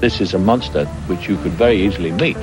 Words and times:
This 0.00 0.20
is 0.20 0.34
a 0.34 0.38
monster 0.38 0.84
which 1.06 1.28
you 1.28 1.36
could 1.36 1.52
very 1.52 1.76
easily 1.76 2.10
meet. 2.10 2.36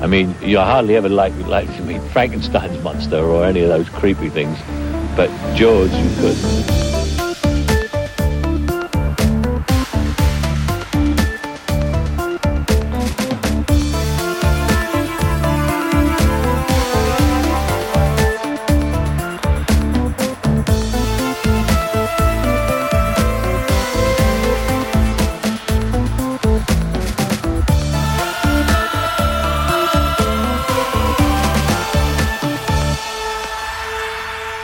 I 0.00 0.06
mean, 0.06 0.34
you're 0.42 0.64
hardly 0.64 0.96
ever 0.96 1.08
likely, 1.08 1.42
likely 1.42 1.74
to 1.76 1.82
meet 1.82 2.00
Frankenstein's 2.12 2.82
monster 2.84 3.18
or 3.18 3.44
any 3.44 3.62
of 3.62 3.68
those 3.68 3.88
creepy 3.88 4.28
things, 4.28 4.56
but 5.16 5.28
Jaws 5.56 5.92
you 5.92 6.10
could. 6.20 6.90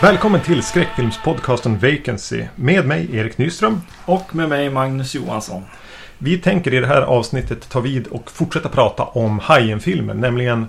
Välkommen 0.06 0.40
till 0.40 0.62
skräckfilmspodcasten 0.62 1.78
Vacancy 1.78 2.44
med 2.56 2.86
mig 2.86 3.16
Erik 3.16 3.38
Nyström. 3.38 3.80
Och 4.04 4.34
med 4.34 4.48
mig 4.48 4.70
Magnus 4.70 5.14
Johansson. 5.14 5.62
Vi 6.18 6.38
tänker 6.38 6.74
i 6.74 6.80
det 6.80 6.86
här 6.86 7.02
avsnittet 7.02 7.68
ta 7.68 7.80
vid 7.80 8.06
och 8.06 8.30
fortsätta 8.30 8.68
prata 8.68 9.02
om 9.02 9.38
Hajen-filmen, 9.38 10.20
nämligen 10.20 10.66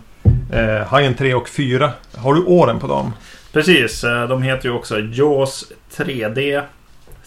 eh, 0.53 0.87
Hajen 0.87 1.13
3 1.15 1.33
och 1.33 1.49
4. 1.49 1.91
Har 2.15 2.33
du 2.33 2.43
åren 2.43 2.79
på 2.79 2.87
dem? 2.87 3.13
Precis, 3.53 4.03
eh, 4.03 4.27
de 4.27 4.41
heter 4.41 4.69
ju 4.69 4.75
också 4.75 4.99
Jaws 4.99 5.65
3D 5.95 6.63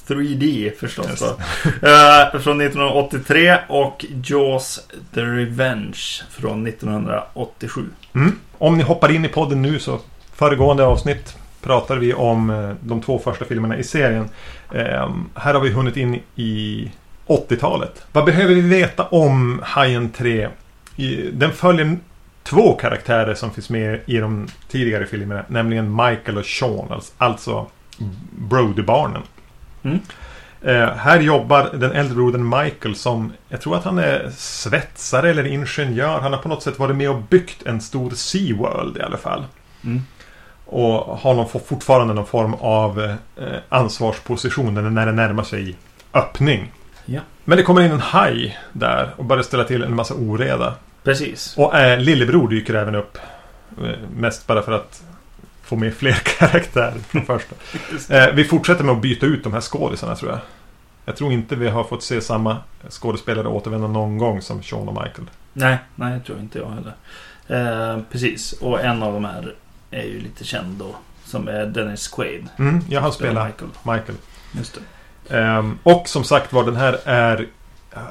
3D 0.07 0.73
förstås 0.81 1.07
Yes. 1.07 1.21
då. 1.21 1.27
Eh, 1.89 2.41
från 2.41 2.61
1983 2.61 3.59
och 3.69 4.05
Jaws 4.25 4.81
The 5.15 5.21
Revenge 5.21 5.99
från 6.31 6.67
1987. 6.67 7.85
Mm. 8.15 8.39
Om 8.59 8.79
ni 8.79 8.83
hoppar 8.83 9.11
in 9.13 9.25
i 9.25 9.29
podden 9.29 9.63
nu 9.63 9.79
så 9.79 9.99
föregående 10.35 10.85
avsnitt 10.85 11.37
pratade 11.63 12.01
vi 12.01 12.15
om 12.15 12.51
eh, 12.51 12.71
de 12.81 13.03
två 13.03 13.19
första 13.19 13.45
filmerna 13.45 13.79
i 13.79 13.85
serien. 13.85 14.29
Eh, 14.75 15.15
här 15.35 15.55
har 15.55 15.61
vi 15.61 15.71
hunnit 15.71 15.97
in 15.97 16.21
i 16.37 16.91
80-talet. 17.27 18.07
Vad 18.13 18.25
behöver 18.25 18.55
vi 18.55 18.61
veta 18.61 19.05
om 19.05 19.61
Hajen 19.65 20.11
3? 20.11 20.49
I, 20.97 21.31
den 21.33 21.53
följer 21.53 21.97
två 22.43 22.73
karaktärer 22.75 23.35
som 23.35 23.51
finns 23.51 23.71
med 23.71 24.01
i 24.07 24.17
de 24.19 24.49
tidigare 24.69 25.07
filmerna. 25.07 25.45
Nämligen 25.49 25.97
Michael 25.97 26.39
och 26.39 26.47
Sean. 26.47 27.01
Alltså, 27.19 27.67
Brody-barnen. 28.31 29.23
Mm. 29.83 29.99
Eh, 30.63 30.97
här 30.97 31.21
jobbar 31.21 31.71
den 31.73 31.93
äldre 31.93 32.15
brodern 32.15 32.49
Michael 32.49 32.95
som 32.95 33.33
Jag 33.49 33.61
tror 33.61 33.77
att 33.77 33.85
han 33.85 33.99
är 33.99 34.31
svetsare 34.37 35.31
eller 35.31 35.47
ingenjör. 35.47 36.21
Han 36.21 36.33
har 36.33 36.43
på 36.43 36.49
något 36.49 36.63
sätt 36.63 36.79
varit 36.79 36.97
med 36.97 37.11
och 37.11 37.23
byggt 37.23 37.67
en 37.67 37.81
stor 37.81 38.11
SeaWorld 38.11 38.97
i 38.97 39.01
alla 39.01 39.17
fall. 39.17 39.45
Mm. 39.85 40.03
Och 40.73 41.19
har 41.19 41.35
någon, 41.35 41.49
fortfarande 41.49 42.15
någon 42.15 42.27
form 42.27 42.55
av 42.55 43.01
eh, 43.01 43.17
ansvarsposition 43.69 44.75
när 44.75 45.07
det 45.07 45.13
närmar 45.13 45.43
sig 45.43 45.77
öppning. 46.15 46.73
Ja. 47.05 47.21
Men 47.45 47.57
det 47.57 47.63
kommer 47.63 47.81
in 47.81 47.93
en 47.93 48.01
haj 48.01 48.59
där 48.73 49.15
och 49.17 49.25
börjar 49.25 49.43
ställa 49.43 49.65
till 49.65 49.83
en 49.83 49.97
massa 49.97 50.15
oreda. 50.15 50.75
Precis. 51.05 51.55
Och 51.57 51.79
eh, 51.79 52.01
lillebror 52.01 52.49
dyker 52.49 52.75
även 52.75 52.95
upp. 52.95 53.19
Eh, 53.85 53.91
mest 54.17 54.47
bara 54.47 54.63
för 54.63 54.73
att 54.73 55.03
få 55.63 55.77
med 55.77 55.95
fler 55.95 56.13
karaktärer 56.39 56.99
från 56.99 57.27
första. 57.27 57.55
Eh, 58.15 58.35
vi 58.35 58.45
fortsätter 58.45 58.85
med 58.85 58.95
att 58.95 59.03
byta 59.03 59.27
ut 59.27 59.45
de 59.45 59.53
här 59.53 59.61
skådisarna 59.61 60.17
tror 60.17 60.31
jag. 60.31 60.41
Jag 61.05 61.17
tror 61.17 61.33
inte 61.33 61.57
vi 61.57 61.69
har 61.69 61.85
fått 61.85 62.03
se 62.03 62.21
samma 62.21 62.57
skådespelare 62.89 63.49
återvända 63.49 63.89
någon 63.89 64.19
gång 64.19 64.43
som 64.43 64.63
Sean 64.63 64.89
och 64.89 64.95
Michael. 64.95 65.31
Nej, 65.53 65.79
nej, 65.95 66.19
det 66.19 66.25
tror 66.25 66.39
inte 66.39 66.59
jag 66.59 66.71
heller. 66.71 66.95
Eh, 67.47 68.03
precis, 68.11 68.53
och 68.53 68.81
en 68.81 69.03
av 69.03 69.13
de 69.13 69.25
här 69.25 69.55
är 69.91 70.03
ju 70.05 70.21
lite 70.21 70.45
känd 70.45 70.79
då. 70.79 70.95
Som 71.25 71.49
är 71.49 71.67
Dennis 71.67 72.09
Quaid. 72.09 72.49
Mm, 72.59 72.81
ja, 72.89 73.01
han 73.01 73.13
spelar 73.13 73.47
Michael. 73.47 73.71
Michael. 73.83 74.19
Just 74.53 74.79
det. 75.29 75.37
Ehm, 75.39 75.79
och 75.83 76.09
som 76.09 76.25
sagt 76.25 76.53
var 76.53 76.65
den 76.65 76.77
här 76.77 76.99
är 77.05 77.47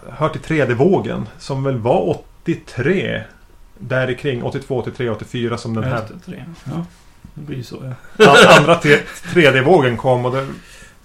Hör 0.09 0.29
till 0.29 0.41
3D-vågen 0.41 1.25
som 1.37 1.63
väl 1.63 1.77
var 1.77 2.09
83 2.43 3.21
Där 3.77 4.13
kring 4.13 4.43
82, 4.43 4.77
83, 4.77 5.09
84 5.09 5.57
som 5.57 5.73
den 5.73 5.83
här 5.83 5.99
Just 6.01 6.07
det, 6.25 6.31
tre. 6.31 6.43
Ja, 6.63 6.85
det 7.33 7.41
blir 7.41 7.57
ju 7.57 7.63
så 7.63 7.93
ja. 8.17 8.29
an- 8.31 8.57
andra 8.59 8.75
t- 8.75 8.99
3D-vågen 9.33 9.97
kom 9.97 10.25
och 10.25 10.31
det, 10.31 10.47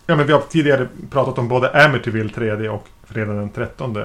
Ja 0.07 0.17
men 0.17 0.27
vi 0.27 0.33
har 0.33 0.41
tidigare 0.41 0.89
pratat 1.11 1.39
om 1.39 1.49
både 1.49 1.85
Amityville 1.85 2.31
3D 2.31 2.69
och 2.69 2.89
Fredag 3.09 3.33
den 3.33 3.49
13 3.51 3.97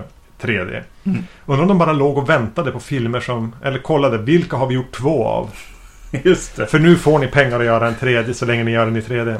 3D 0.41 0.83
Mm. 1.03 1.23
Undrar 1.45 1.61
om 1.61 1.67
de 1.67 1.77
bara 1.77 1.93
låg 1.93 2.17
och 2.17 2.29
väntade 2.29 2.71
på 2.71 2.79
filmer 2.79 3.19
som 3.19 3.55
Eller 3.63 3.79
kollade 3.79 4.17
vilka 4.17 4.57
har 4.57 4.67
vi 4.67 4.75
gjort 4.75 4.91
två 4.91 5.25
av 5.27 5.49
Just 6.23 6.55
det. 6.55 6.67
För 6.67 6.79
nu 6.79 6.95
får 6.95 7.19
ni 7.19 7.27
pengar 7.27 7.59
att 7.59 7.65
göra 7.65 7.87
en 7.87 7.95
tredje 7.95 8.33
så 8.33 8.45
länge 8.45 8.63
ni 8.63 8.71
gör 8.71 8.85
den 8.85 8.95
i 8.97 9.01
3D 9.01 9.37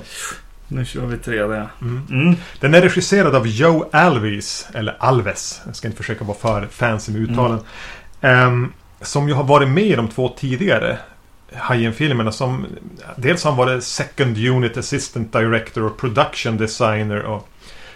Nu 0.67 0.85
kör 0.85 1.05
vi 1.05 1.15
3D. 1.15 1.67
mm. 1.81 2.01
Mm. 2.09 2.35
Den 2.59 2.73
är 2.73 2.81
regisserad 2.81 3.35
av 3.35 3.47
Joe 3.47 3.89
Alves, 3.91 4.67
eller 4.73 4.95
Alves. 4.99 5.61
Jag 5.65 5.75
ska 5.75 5.87
inte 5.87 5.97
försöka 5.97 6.23
vara 6.23 6.37
för 6.37 6.67
fancy 6.71 7.11
med 7.11 7.21
uttalen. 7.21 7.59
Ehm, 8.21 8.73
som 9.01 9.27
ju 9.27 9.33
har 9.33 9.43
varit 9.43 9.69
med 9.69 9.83
i 9.83 9.95
de 9.95 10.07
två 10.07 10.29
tidigare 10.29 10.97
Hajen-filmerna. 11.53 12.31
Som 12.31 12.65
dels 13.15 13.43
har 13.43 13.51
han 13.51 13.57
varit 13.57 13.83
Second 13.83 14.37
Unit 14.37 14.77
Assistant 14.77 15.33
Director 15.33 15.83
och 15.83 15.97
Production 15.97 16.57
Designer. 16.57 17.21
Och 17.21 17.49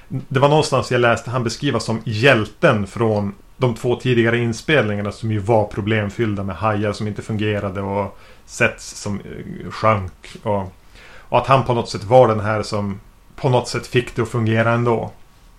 det 0.07 0.39
var 0.39 0.49
någonstans 0.49 0.91
jag 0.91 1.01
läste 1.01 1.29
han 1.29 1.43
beskrivas 1.43 1.85
som 1.85 2.01
hjälten 2.05 2.87
från 2.87 3.35
de 3.57 3.75
två 3.75 3.95
tidigare 3.95 4.37
inspelningarna 4.37 5.11
som 5.11 5.31
ju 5.31 5.39
var 5.39 5.65
problemfyllda 5.65 6.43
med 6.43 6.55
hajar 6.55 6.93
som 6.93 7.07
inte 7.07 7.21
fungerade 7.21 7.81
och 7.81 8.19
sets 8.45 9.01
som 9.01 9.19
eh, 9.19 9.71
sjönk. 9.71 10.35
Och, 10.43 10.73
och 11.19 11.37
att 11.37 11.47
han 11.47 11.63
på 11.63 11.73
något 11.73 11.89
sätt 11.89 12.03
var 12.03 12.27
den 12.27 12.39
här 12.39 12.63
som 12.63 12.99
på 13.35 13.49
något 13.49 13.67
sätt 13.67 13.87
fick 13.87 14.15
det 14.15 14.21
att 14.21 14.29
fungera 14.29 14.71
ändå. 14.71 15.11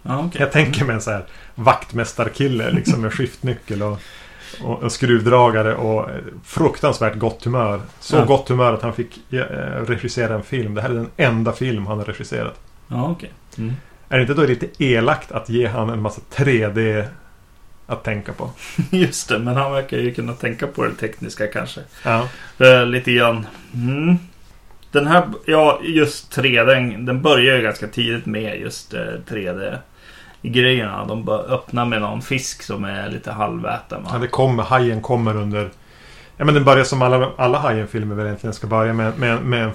Ja, 0.03 0.19
okej. 0.19 0.41
Jag 0.41 0.53
tänker 0.53 0.85
mig 0.85 0.95
en 0.95 1.01
så 1.03 1.11
här 1.11 1.25
vaktmästarkille 1.55 2.71
liksom 2.71 3.01
med 3.01 3.13
skiftnyckel 3.13 3.83
och, 3.83 3.99
och, 4.63 4.83
och 4.83 4.93
skruvdragare 4.93 5.75
och 5.75 6.11
eh, 6.11 6.17
fruktansvärt 6.45 7.19
gott 7.19 7.45
humör. 7.45 7.81
Så 8.01 8.17
Ja. 8.17 8.25
gott 8.25 8.49
humör 8.49 8.73
att 8.75 8.83
han 8.83 8.93
fick 8.93 9.33
eh, 9.33 9.39
regissera 9.87 10.35
en 10.35 10.43
film. 10.43 10.75
Det 10.75 10.83
här 10.83 10.91
är 10.91 10.95
den 10.95 11.11
enda 11.17 11.53
film 11.53 11.87
han 11.87 11.99
har 11.99 12.05
regisserat. 12.05 12.61
Ja, 12.89 13.11
okej. 13.11 13.33
Mm. 13.59 13.75
Är 14.09 14.17
det 14.17 14.23
inte 14.23 14.35
då 14.35 14.43
lite 14.43 14.85
elakt 14.85 15.33
att 15.33 15.49
ge 15.49 15.67
han 15.67 15.91
en 15.91 16.03
massa 16.03 16.21
3D 16.35 17.05
att 17.87 18.05
tänka 18.05 18.33
på? 18.33 18.51
Just 18.91 19.29
det, 19.29 19.39
men 19.39 19.57
han 19.57 19.73
verkar 19.73 19.97
ju 19.97 20.15
kunna 20.15 20.33
tänka 20.33 20.67
på 20.67 20.85
det 20.85 20.95
tekniska 20.95 21.47
kanske. 21.47 21.81
Ja. 22.05 22.29
Eh, 22.59 22.87
lite 22.87 23.13
grann. 23.13 23.47
Mm. 23.75 24.19
Den 24.91 25.07
här, 25.07 25.29
ja 25.47 25.81
just 25.83 26.37
3D, 26.37 26.65
den, 26.65 27.07
den 27.07 27.23
börjar 27.23 27.57
ju 27.57 27.63
ganska 27.63 27.87
tidigt 27.87 28.27
med 28.27 28.61
just 28.61 28.95
eh, 28.95 29.01
3D 29.29 29.79
grejerna. 30.43 31.05
De 31.05 31.25
bör 31.25 31.53
öppna 31.55 31.85
med 31.85 32.01
någon 32.01 32.23
fisk 32.23 32.63
som 32.63 32.85
är 32.85 33.11
lite 33.11 33.33
halväten. 33.33 34.07
Ja, 34.13 34.19
det 34.19 34.29
kommer, 34.29 34.63
hajen 34.63 35.03
kommer 35.03 35.37
under... 35.37 35.71
Ja 36.37 36.45
men 36.45 36.55
den 36.55 36.65
börjar 36.65 36.85
som 36.85 37.03
alla, 37.03 37.31
alla 37.37 37.59
Hajen-filmer 37.59 38.15
väl 38.15 38.27
egentligen 38.27 38.55
ska 38.55 38.67
börja 38.67 38.93
med, 38.93 39.19
med, 39.19 39.43
med 39.43 39.65
en 39.65 39.73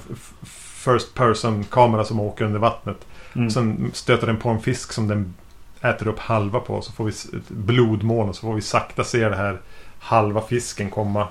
First 0.83 1.13
person 1.15 1.63
kamera 1.63 2.03
som 2.03 2.19
åker 2.19 2.45
under 2.45 2.59
vattnet. 2.59 3.07
Mm. 3.33 3.49
Sen 3.49 3.91
stöter 3.93 4.27
den 4.27 4.37
på 4.37 4.49
en 4.49 4.59
fisk 4.59 4.91
som 4.93 5.07
den 5.07 5.33
äter 5.81 6.07
upp 6.07 6.19
halva 6.19 6.59
på. 6.59 6.81
Så 6.81 6.91
får 6.91 7.03
vi 7.05 7.11
ett 7.11 7.49
blodmoln 7.49 8.29
och 8.29 8.35
så 8.35 8.41
får 8.41 8.53
vi 8.53 8.61
sakta 8.61 9.03
se 9.03 9.29
det 9.29 9.35
här 9.35 9.57
halva 9.99 10.41
fisken 10.41 10.89
komma 10.89 11.27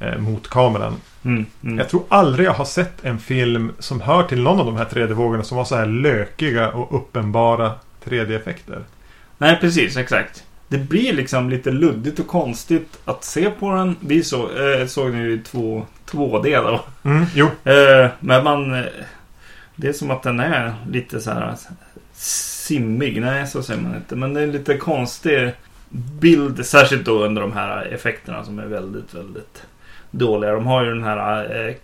eh, 0.00 0.18
mot 0.18 0.48
kameran. 0.48 0.96
Mm. 1.24 1.46
Mm. 1.62 1.78
Jag 1.78 1.88
tror 1.88 2.02
aldrig 2.08 2.46
jag 2.46 2.52
har 2.52 2.64
sett 2.64 3.04
en 3.04 3.18
film 3.18 3.72
som 3.78 4.00
hör 4.00 4.22
till 4.22 4.42
någon 4.42 4.60
av 4.60 4.66
de 4.66 4.76
här 4.76 4.84
3D-vågorna 4.84 5.42
som 5.42 5.56
var 5.56 5.64
så 5.64 5.76
här 5.76 5.86
lökiga 5.86 6.70
och 6.70 6.96
uppenbara 6.96 7.72
3D-effekter. 8.04 8.78
Nej, 9.38 9.58
precis, 9.60 9.96
exakt. 9.96 10.44
Det 10.68 10.78
blir 10.78 11.12
liksom 11.12 11.50
lite 11.50 11.70
luddigt 11.70 12.18
och 12.18 12.26
konstigt 12.26 12.98
att 13.04 13.24
se 13.24 13.50
på 13.50 13.74
den. 13.74 13.96
Vi 14.00 14.24
så, 14.24 14.42
eh, 14.58 14.86
såg 14.86 15.12
den 15.12 15.20
ju 15.20 15.32
i 15.32 15.38
två, 15.38 15.86
2D 16.10 16.62
då. 16.62 16.84
Mm, 17.10 17.26
jo. 17.34 17.46
Eh, 17.46 18.10
men 18.20 18.44
man... 18.44 18.74
eh, 18.74 18.84
Det 19.76 19.88
är 19.88 19.92
som 19.92 20.10
att 20.10 20.22
den 20.22 20.40
är 20.40 20.74
lite 20.90 21.20
så 21.20 21.30
här 21.30 21.56
simmig. 22.62 23.20
Nej, 23.20 23.46
så 23.46 23.62
säger 23.62 23.80
man 23.80 23.96
inte. 23.96 24.16
Men 24.16 24.34
det 24.34 24.40
är 24.40 24.44
en 24.44 24.52
lite 24.52 24.76
konstig 24.76 25.52
bild. 26.20 26.66
Särskilt 26.66 27.04
då 27.04 27.24
under 27.24 27.42
de 27.42 27.52
här 27.52 27.84
effekterna 27.86 28.44
som 28.44 28.58
är 28.58 28.66
väldigt, 28.66 29.14
väldigt 29.14 29.62
dåliga. 30.10 30.52
De 30.52 30.66
har 30.66 30.84
ju 30.84 30.90
den 30.94 31.04
här 31.04 31.66
eh, 31.68 31.74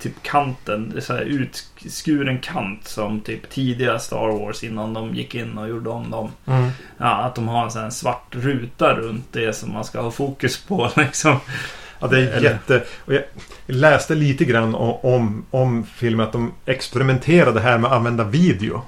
typ 0.00 0.12
kanten. 0.22 0.94
Så 1.02 1.12
här 1.14 1.20
utskuren 1.22 2.38
kant 2.38 2.88
som 2.88 3.20
typ 3.20 3.50
tidiga 3.50 3.98
Star 3.98 4.28
Wars 4.38 4.64
innan 4.64 4.94
de 4.94 5.14
gick 5.14 5.34
in 5.34 5.58
och 5.58 5.68
gjorde 5.68 5.90
om 5.90 6.10
dem. 6.10 6.30
Mm. 6.46 6.70
Ja, 6.98 7.06
att 7.22 7.34
de 7.34 7.48
har 7.48 7.64
en 7.64 7.70
sån 7.70 7.82
här 7.82 7.90
svart 7.90 8.34
ruta 8.34 8.94
runt 8.94 9.26
det 9.32 9.52
som 9.56 9.72
man 9.72 9.84
ska 9.84 10.00
ha 10.00 10.10
fokus 10.10 10.60
på 10.64 10.90
liksom. 10.96 11.36
Ja, 12.00 12.06
det 12.08 12.18
är 12.18 12.26
Eller- 12.32 12.50
jätte... 12.50 12.82
Och 13.04 13.14
jag 13.14 13.22
läste 13.66 14.14
lite 14.14 14.44
grann 14.44 14.74
o- 14.74 15.00
om, 15.02 15.44
om 15.50 15.84
filmen 15.84 16.26
att 16.26 16.32
de 16.32 16.52
experimenterade 16.66 17.60
här 17.60 17.78
med 17.78 17.90
att 17.90 17.96
använda 17.96 18.24
video. 18.24 18.82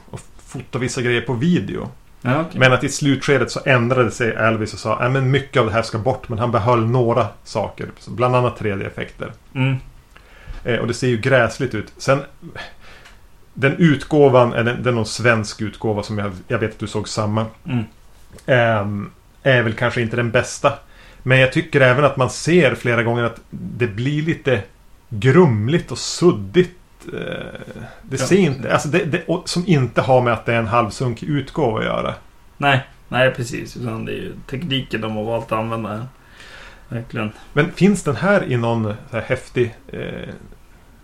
Fota 0.54 0.78
vissa 0.78 1.02
grejer 1.02 1.20
på 1.20 1.32
video. 1.32 1.88
Ja, 2.22 2.40
okej. 2.40 2.60
Men 2.60 2.72
att 2.72 2.84
i 2.84 2.88
slutskedet 2.88 3.50
så 3.50 3.60
ändrade 3.64 4.10
sig 4.10 4.32
Elvis 4.32 4.74
och 4.74 4.78
sa 4.78 4.96
att 4.96 5.22
mycket 5.22 5.60
av 5.60 5.66
det 5.66 5.72
här 5.72 5.82
ska 5.82 5.98
bort. 5.98 6.28
Men 6.28 6.38
han 6.38 6.52
behöll 6.52 6.86
några 6.86 7.26
saker. 7.44 7.88
Bland 8.08 8.36
annat 8.36 8.60
3D-effekter. 8.60 9.32
Mm. 9.54 9.76
Eh, 10.64 10.78
och 10.78 10.86
det 10.86 10.94
ser 10.94 11.08
ju 11.08 11.16
gräsligt 11.16 11.74
ut. 11.74 11.92
Sen 11.98 12.22
Den 13.54 13.76
utgåvan, 13.76 14.52
är 14.52 14.64
det, 14.64 14.74
det 14.74 14.90
är 14.90 14.94
någon 14.94 15.06
svensk 15.06 15.62
utgåva 15.62 16.02
som 16.02 16.18
jag, 16.18 16.32
jag 16.48 16.58
vet 16.58 16.70
att 16.72 16.78
du 16.78 16.86
såg 16.86 17.08
samma. 17.08 17.46
Mm. 17.64 17.84
Ehm, 18.46 19.10
är 19.42 19.62
väl 19.62 19.72
kanske 19.72 20.02
inte 20.02 20.16
den 20.16 20.30
bästa. 20.30 20.72
Men 21.22 21.38
jag 21.38 21.52
tycker 21.52 21.80
även 21.80 22.04
att 22.04 22.16
man 22.16 22.30
ser 22.30 22.74
flera 22.74 23.02
gånger 23.02 23.24
att 23.24 23.40
det 23.50 23.86
blir 23.86 24.22
lite 24.22 24.62
grumligt 25.08 25.92
och 25.92 25.98
suddigt. 25.98 26.78
Eh, 27.12 27.60
Det 28.02 28.18
ser 28.18 28.36
inte, 28.38 28.72
alltså 28.72 28.88
det, 28.88 29.04
det, 29.04 29.22
som 29.44 29.64
inte 29.66 30.00
har 30.00 30.20
med 30.22 30.32
att 30.32 30.46
det 30.46 30.52
är 30.54 30.58
en 30.58 30.66
halvsunkig 30.66 31.26
utgåva 31.28 31.78
att 31.78 31.84
göra. 31.84 32.14
Nej, 32.56 32.80
nej 33.08 33.30
precis. 33.30 33.76
Utan 33.76 34.04
det 34.04 34.12
är 34.12 34.16
ju 34.16 34.32
tekniken 34.50 35.00
de 35.00 35.16
har 35.16 35.24
valt 35.24 35.52
att 35.52 35.58
använda. 35.58 36.06
Verkligen. 36.88 37.32
Men 37.52 37.72
finns 37.72 38.02
den 38.02 38.16
här 38.16 38.52
i 38.52 38.56
någon 38.56 38.84
så 39.10 39.16
här 39.16 39.20
häftig 39.22 39.74
eh, 39.92 40.28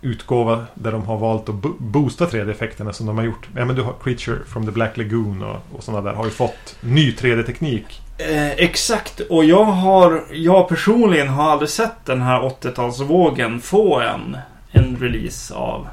utgåva 0.02 0.64
där 0.75 0.93
de 0.93 1.02
har 1.06 1.17
valt 1.19 1.49
att 1.49 1.55
bo- 1.55 1.76
boosta 1.79 2.26
3D-effekterna 2.26 2.93
som 2.93 3.06
de 3.06 3.19
har 3.19 3.25
gjort? 3.25 3.49
Ja, 3.56 3.64
men 3.64 3.76
du 3.76 3.82
har 3.82 3.94
Creature 4.05 4.38
from 4.47 4.67
the 4.67 4.73
Black 4.73 4.97
Lagoon 4.97 5.43
och, 5.43 5.56
och 5.76 5.82
sådana 5.82 6.11
där 6.11 6.17
har 6.17 6.25
ju 6.25 6.31
fått 6.31 6.76
ny 6.81 7.11
3D-teknik. 7.12 8.00
Eh, 8.19 8.50
exakt, 8.50 9.20
och 9.20 9.44
jag 9.44 9.64
har 9.64 10.23
jag 10.32 10.69
personligen 10.69 11.29
har 11.29 11.50
aldrig 11.50 11.69
sett 11.70 12.05
den 12.05 12.23
här 12.23 12.41
80-talsvågen 12.41 13.61
få 13.61 14.00
en, 14.00 14.37
en 14.72 14.96
release 14.96 15.55
av 15.55 15.88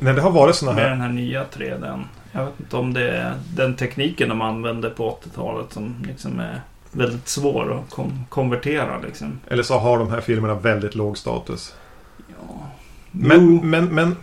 När 0.00 0.14
det 0.14 0.20
har 0.22 0.30
varit 0.30 0.56
sådana 0.56 0.74
med 0.76 0.84
här 0.84 0.90
den 0.90 1.00
här 1.00 1.08
nya 1.08 1.44
3Dn. 1.44 2.04
Jag 2.32 2.44
vet 2.44 2.60
inte 2.60 2.76
om 2.76 2.94
det 2.94 3.10
är 3.10 3.34
den 3.56 3.76
tekniken 3.76 4.28
de 4.28 4.40
använde 4.42 4.90
på 4.90 5.10
80-talet 5.24 5.72
som 5.72 5.94
liksom 6.06 6.40
är 6.40 6.60
väldigt 6.92 7.28
svår 7.28 7.78
att 7.78 7.90
kom- 7.94 8.24
konvertera 8.28 8.98
liksom. 8.98 9.40
Eller 9.48 9.62
så 9.62 9.78
har 9.78 9.98
de 9.98 10.10
här 10.10 10.20
filmerna 10.20 10.54
väldigt 10.54 10.94
låg 10.94 11.18
status. 11.18 11.74
Ja. 12.18 12.66
Men, 13.10 13.40
Jo. 13.54 13.60
men, 13.62 13.84
men 13.84 14.16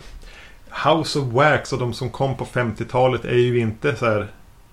House 0.86 1.18
of 1.18 1.24
Wax 1.32 1.72
och 1.72 1.78
de 1.78 1.92
som 1.94 2.10
kom 2.10 2.36
på 2.36 2.44
50-talet 2.44 3.24
är 3.24 3.34
ju 3.38 3.58
inte 3.58 3.96
så 3.96 4.06
här 4.06 4.26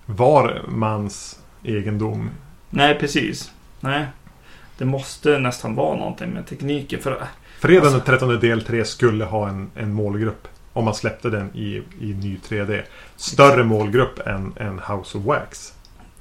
var 0.05 0.61
mans 0.67 1.39
egendom. 1.63 2.29
Nej, 2.69 2.99
precis. 2.99 3.51
Nej. 3.79 4.05
Det 4.77 4.85
måste 4.85 5.39
nästan 5.39 5.75
vara 5.75 5.95
någonting 5.97 6.29
med 6.29 6.47
tekniken. 6.47 6.99
För 7.01 7.23
Fredagen 7.59 7.83
Alltså- 7.93 7.97
den 8.11 8.19
13 8.19 8.39
del 8.39 8.61
3 8.61 8.85
skulle 8.85 9.25
ha 9.25 9.49
en, 9.49 9.69
en 9.75 9.93
målgrupp. 9.93 10.47
Om 10.73 10.85
man 10.85 10.93
släppte 10.95 11.29
den 11.29 11.49
i, 11.55 11.83
i 12.01 12.13
ny 12.13 12.37
3D. 12.49 12.81
Större 13.15 13.63
målgrupp 13.63 14.27
än, 14.27 14.53
än 14.55 14.79
House 14.87 15.17
of 15.17 15.23
Wax. 15.25 15.73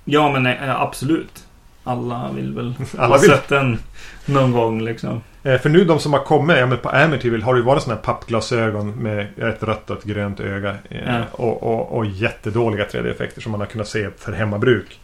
Ja, 0.05 0.33
men 0.33 0.47
eh, 0.47 0.81
absolut. 0.81 1.45
Alla 1.85 2.31
vill 2.35 2.55
väl 2.55 2.75
Alla 2.99 3.15
ha 3.15 3.19
vill. 3.23 3.31
sett 3.31 3.49
den 3.49 3.79
någon 4.27 4.53
gång 4.53 4.83
liksom. 4.83 5.21
Eh, 5.43 5.61
för 5.61 5.69
nu 5.69 5.85
de 5.85 5.99
som 5.99 6.13
har 6.13 6.21
kommit, 6.25 6.57
ja, 6.59 6.67
men 6.67 6.79
på 6.79 6.89
Amityville 6.89 7.45
har 7.45 7.55
det 7.55 7.59
ju 7.61 7.65
varit 7.65 7.83
sådana 7.83 7.97
här 8.01 8.05
pappglasögon 8.05 8.91
med 8.91 9.27
ett 9.39 9.63
rött 9.63 9.91
och 9.91 9.99
ett 9.99 10.05
grönt 10.05 10.41
öga. 10.41 10.77
Eh, 10.91 10.99
Ja. 11.17 11.23
och, 11.33 11.63
och, 11.63 11.97
och 11.97 12.07
jättedåliga 12.07 12.85
3D-effekter 12.85 13.41
som 13.41 13.53
man 13.53 13.61
har 13.61 13.67
kunnat 13.67 13.89
se 13.89 14.09
för 14.19 14.33
hemmabruk. 14.33 15.01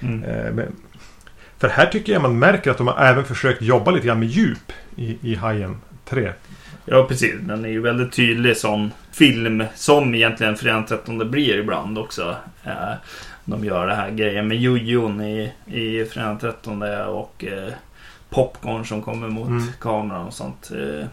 Mm. 0.00 0.20
Men, 0.54 0.66
för 1.58 1.68
här 1.68 1.86
tycker 1.86 2.12
jag 2.12 2.22
man 2.22 2.38
märker 2.38 2.70
att 2.70 2.78
de 2.78 2.86
har 2.86 2.98
även 3.04 3.24
försökt 3.24 3.62
jobba 3.62 3.90
lite 3.90 4.06
grann 4.06 4.18
med 4.18 4.28
djup 4.28 4.72
i, 4.96 5.18
i 5.22 5.34
Hajen 5.34 5.76
3. 6.04 6.32
Ja, 6.84 7.06
precis. 7.08 7.34
Den 7.40 7.64
är 7.64 7.68
ju 7.68 7.80
väldigt 7.80 8.12
tydlig 8.12 8.56
som 8.56 8.90
film. 9.12 9.64
Som 9.74 10.14
egentligen 10.14 10.56
Fredagen 10.56 10.86
13 10.86 11.30
blir 11.30 11.58
ibland 11.58 11.98
också. 11.98 12.36
Eh, 12.64 12.92
de 13.44 13.64
gör 13.64 13.86
det 13.86 13.94
här 13.94 14.10
grejen 14.10 14.48
med 14.48 14.60
jojon 14.60 15.20
i, 15.20 15.52
i 15.66 16.04
Fredagen 16.04 16.38
13 16.38 16.82
och 17.08 17.44
eh, 17.44 17.72
popcorn 18.30 18.84
som 18.84 19.02
kommer 19.02 19.28
mot 19.28 19.48
Mm. 19.48 19.66
kameran 19.80 20.26
och 20.26 20.34
sånt. 20.34 20.70
Eh, 20.70 21.06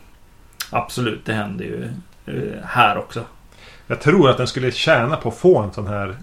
absolut, 0.69 1.25
det 1.25 1.33
händer 1.33 1.65
ju 1.65 1.83
eh, 2.25 2.63
här 2.65 2.97
också. 2.97 3.24
Jag 3.88 4.01
tror 4.01 4.29
att 4.29 4.38
den 4.38 4.47
skulle 4.47 4.71
tjäna 4.71 5.15
på 5.18 5.29
att 5.29 5.38
få 5.38 5.59
en 5.59 5.71
sån 5.74 5.88
här 5.88 6.07
eh, 6.09 6.13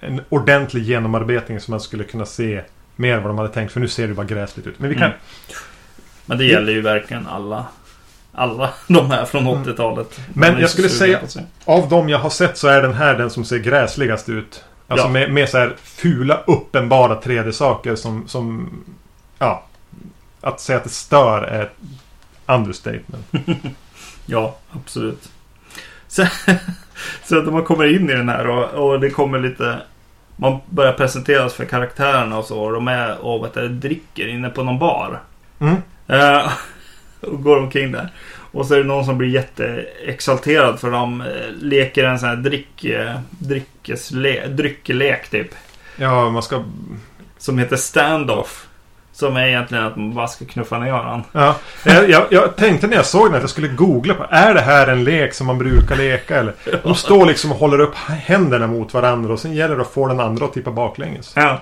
en 0.00 0.20
ordentlig 0.28 0.82
genomarbetning 0.82 1.60
som 1.60 1.72
man 1.72 1.80
skulle 1.80 2.04
kunna 2.04 2.26
se 2.26 2.62
mer 2.96 3.18
vad 3.18 3.30
de 3.30 3.38
hade 3.38 3.50
tänkt. 3.52 3.72
För 3.72 3.80
nu 3.80 3.88
ser 3.88 4.08
det 4.08 4.14
bara 4.14 4.26
gräsligt 4.26 4.66
ut. 4.66 4.78
Men 4.78 4.88
vi 4.90 4.94
kan... 4.96 5.04
Mm. 5.04 5.18
Men 6.28 6.38
det 6.38 6.44
gäller 6.44 6.72
ju 6.72 6.80
verkligen 6.80 7.26
alla. 7.26 7.66
Alla 8.32 8.70
de 8.86 9.10
här 9.10 9.24
från 9.24 9.46
Mm. 9.46 9.64
80-talet. 9.64 10.20
Men 10.34 10.52
De 10.52 10.56
är 10.56 10.60
jag 10.60 10.70
skulle 10.70 10.88
säga-. 10.88 11.20
Av 11.64 11.88
de 11.88 12.08
jag 12.08 12.18
har 12.18 12.30
sett 12.30 12.58
så 12.58 12.68
är 12.68 12.82
den 12.82 12.94
här 12.94 13.14
den 13.18 13.30
som 13.30 13.44
ser 13.44 13.58
gräsligast 13.58 14.28
ut. 14.28 14.64
Alltså 14.88 15.06
Ja. 15.06 15.10
med, 15.10 15.32
med 15.32 15.48
så 15.48 15.58
här 15.58 15.74
fula 15.82 16.40
uppenbara 16.46 17.20
3D-saker 17.20 17.94
som, 17.96 18.28
som... 18.28 18.70
Ja. 19.38 19.64
Att 20.40 20.60
säga 20.60 20.76
att 20.78 20.84
det 20.84 20.90
stör 20.90 21.42
är 21.42 21.62
ett 21.62 21.76
understatement. 22.46 23.26
Ja, 24.30 24.56
absolut. 24.72 25.28
Så, 26.08 26.26
så 27.24 27.38
att 27.38 27.52
man 27.52 27.64
kommer 27.64 27.94
in 27.96 28.10
i 28.10 28.14
den 28.14 28.28
här 28.28 28.46
och, 28.46 28.64
och 28.90 29.00
det 29.00 29.10
kommer 29.10 29.38
lite... 29.38 29.78
Man 30.36 30.58
börjar 30.70 30.92
presenteras 30.92 31.54
för 31.54 31.64
karaktärerna 31.64 32.38
och 32.38 32.44
så. 32.44 32.60
Och 32.60 32.72
de 32.72 32.88
är 32.88 33.18
och 33.24 33.44
vet 33.44 33.54
du, 33.54 33.68
dricker 33.68 34.28
inne 34.28 34.48
på 34.48 34.62
någon 34.62 34.78
bar. 34.78 35.20
Mm. 35.58 35.76
Eh, 36.08 36.52
och 37.20 37.42
går 37.42 37.58
omkring 37.58 37.92
där. 37.92 38.08
Och 38.52 38.66
så 38.66 38.74
är 38.74 38.78
det 38.78 38.84
någon 38.84 39.04
som 39.04 39.18
blir 39.18 39.28
jätteexalterad 39.28 40.80
för 40.80 40.90
de 40.90 41.20
eh, 41.20 41.26
leker 41.60 42.04
en 42.04 42.18
sån 42.18 42.28
här 42.28 42.36
drick, 42.36 42.84
eh, 42.84 43.14
dryckesle, 43.28 44.46
dryckelek 44.46 45.28
typ. 45.28 45.54
Ja, 45.96 46.30
man 46.30 46.42
ska... 46.42 46.64
Som 47.38 47.58
heter 47.58 47.76
standoff. 47.76 48.64
Som 49.12 49.36
är 49.36 49.46
egentligen 49.46 49.84
att 49.84 49.96
man 49.96 50.14
bara 50.14 50.28
ska 50.28 50.44
knuffa 50.44 50.78
ner 50.78 50.92
varandra. 50.92 51.24
Ja, 51.32 51.56
jag, 51.84 52.10
jag, 52.10 52.26
jag 52.30 52.56
tänkte 52.56 52.86
när 52.86 52.96
jag 52.96 53.06
såg 53.06 53.26
den 53.26 53.34
att 53.34 53.40
jag 53.40 53.50
skulle 53.50 53.68
googla 53.68 54.14
på 54.14 54.26
Är 54.30 54.54
det 54.54 54.60
här 54.60 54.86
en 54.86 55.04
lek 55.04 55.34
som 55.34 55.46
man 55.46 55.58
brukar 55.58 55.96
leka 55.96 56.36
eller? 56.36 56.54
De 56.82 56.94
står 56.94 57.26
liksom 57.26 57.52
och 57.52 57.58
håller 57.58 57.80
upp 57.80 57.94
händerna 57.94 58.66
mot 58.66 58.94
varandra 58.94 59.32
och 59.32 59.40
sen 59.40 59.54
gäller 59.54 59.76
det 59.76 59.82
att 59.82 59.92
få 59.92 60.08
den 60.08 60.20
andra 60.20 60.44
att 60.44 60.52
tippa 60.52 60.70
baklänges. 60.70 61.32
Ja. 61.36 61.60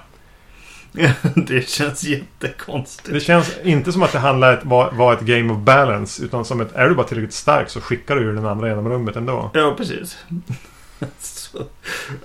det 1.34 1.68
känns 1.68 2.04
jättekonstigt. 2.04 3.12
Det 3.12 3.20
känns 3.20 3.58
inte 3.64 3.92
som 3.92 4.02
att 4.02 4.12
det 4.12 4.18
handlar 4.18 4.52
om 4.52 4.58
att 4.58 4.64
vara 4.64 4.90
vara 4.90 5.14
ett 5.14 5.20
game 5.20 5.52
of 5.52 5.58
balance 5.58 6.24
utan 6.24 6.44
som 6.44 6.60
ett 6.60 6.72
Är 6.74 6.88
du 6.88 6.94
bara 6.94 7.06
tillräckligt 7.06 7.34
stark 7.34 7.70
så 7.70 7.80
skickar 7.80 8.16
du 8.16 8.22
ju 8.22 8.34
den 8.34 8.46
andra 8.46 8.68
genom 8.68 8.88
rummet 8.88 9.16
ändå. 9.16 9.50
Ja, 9.54 9.74
precis. 9.76 10.16
Så, 11.18 11.58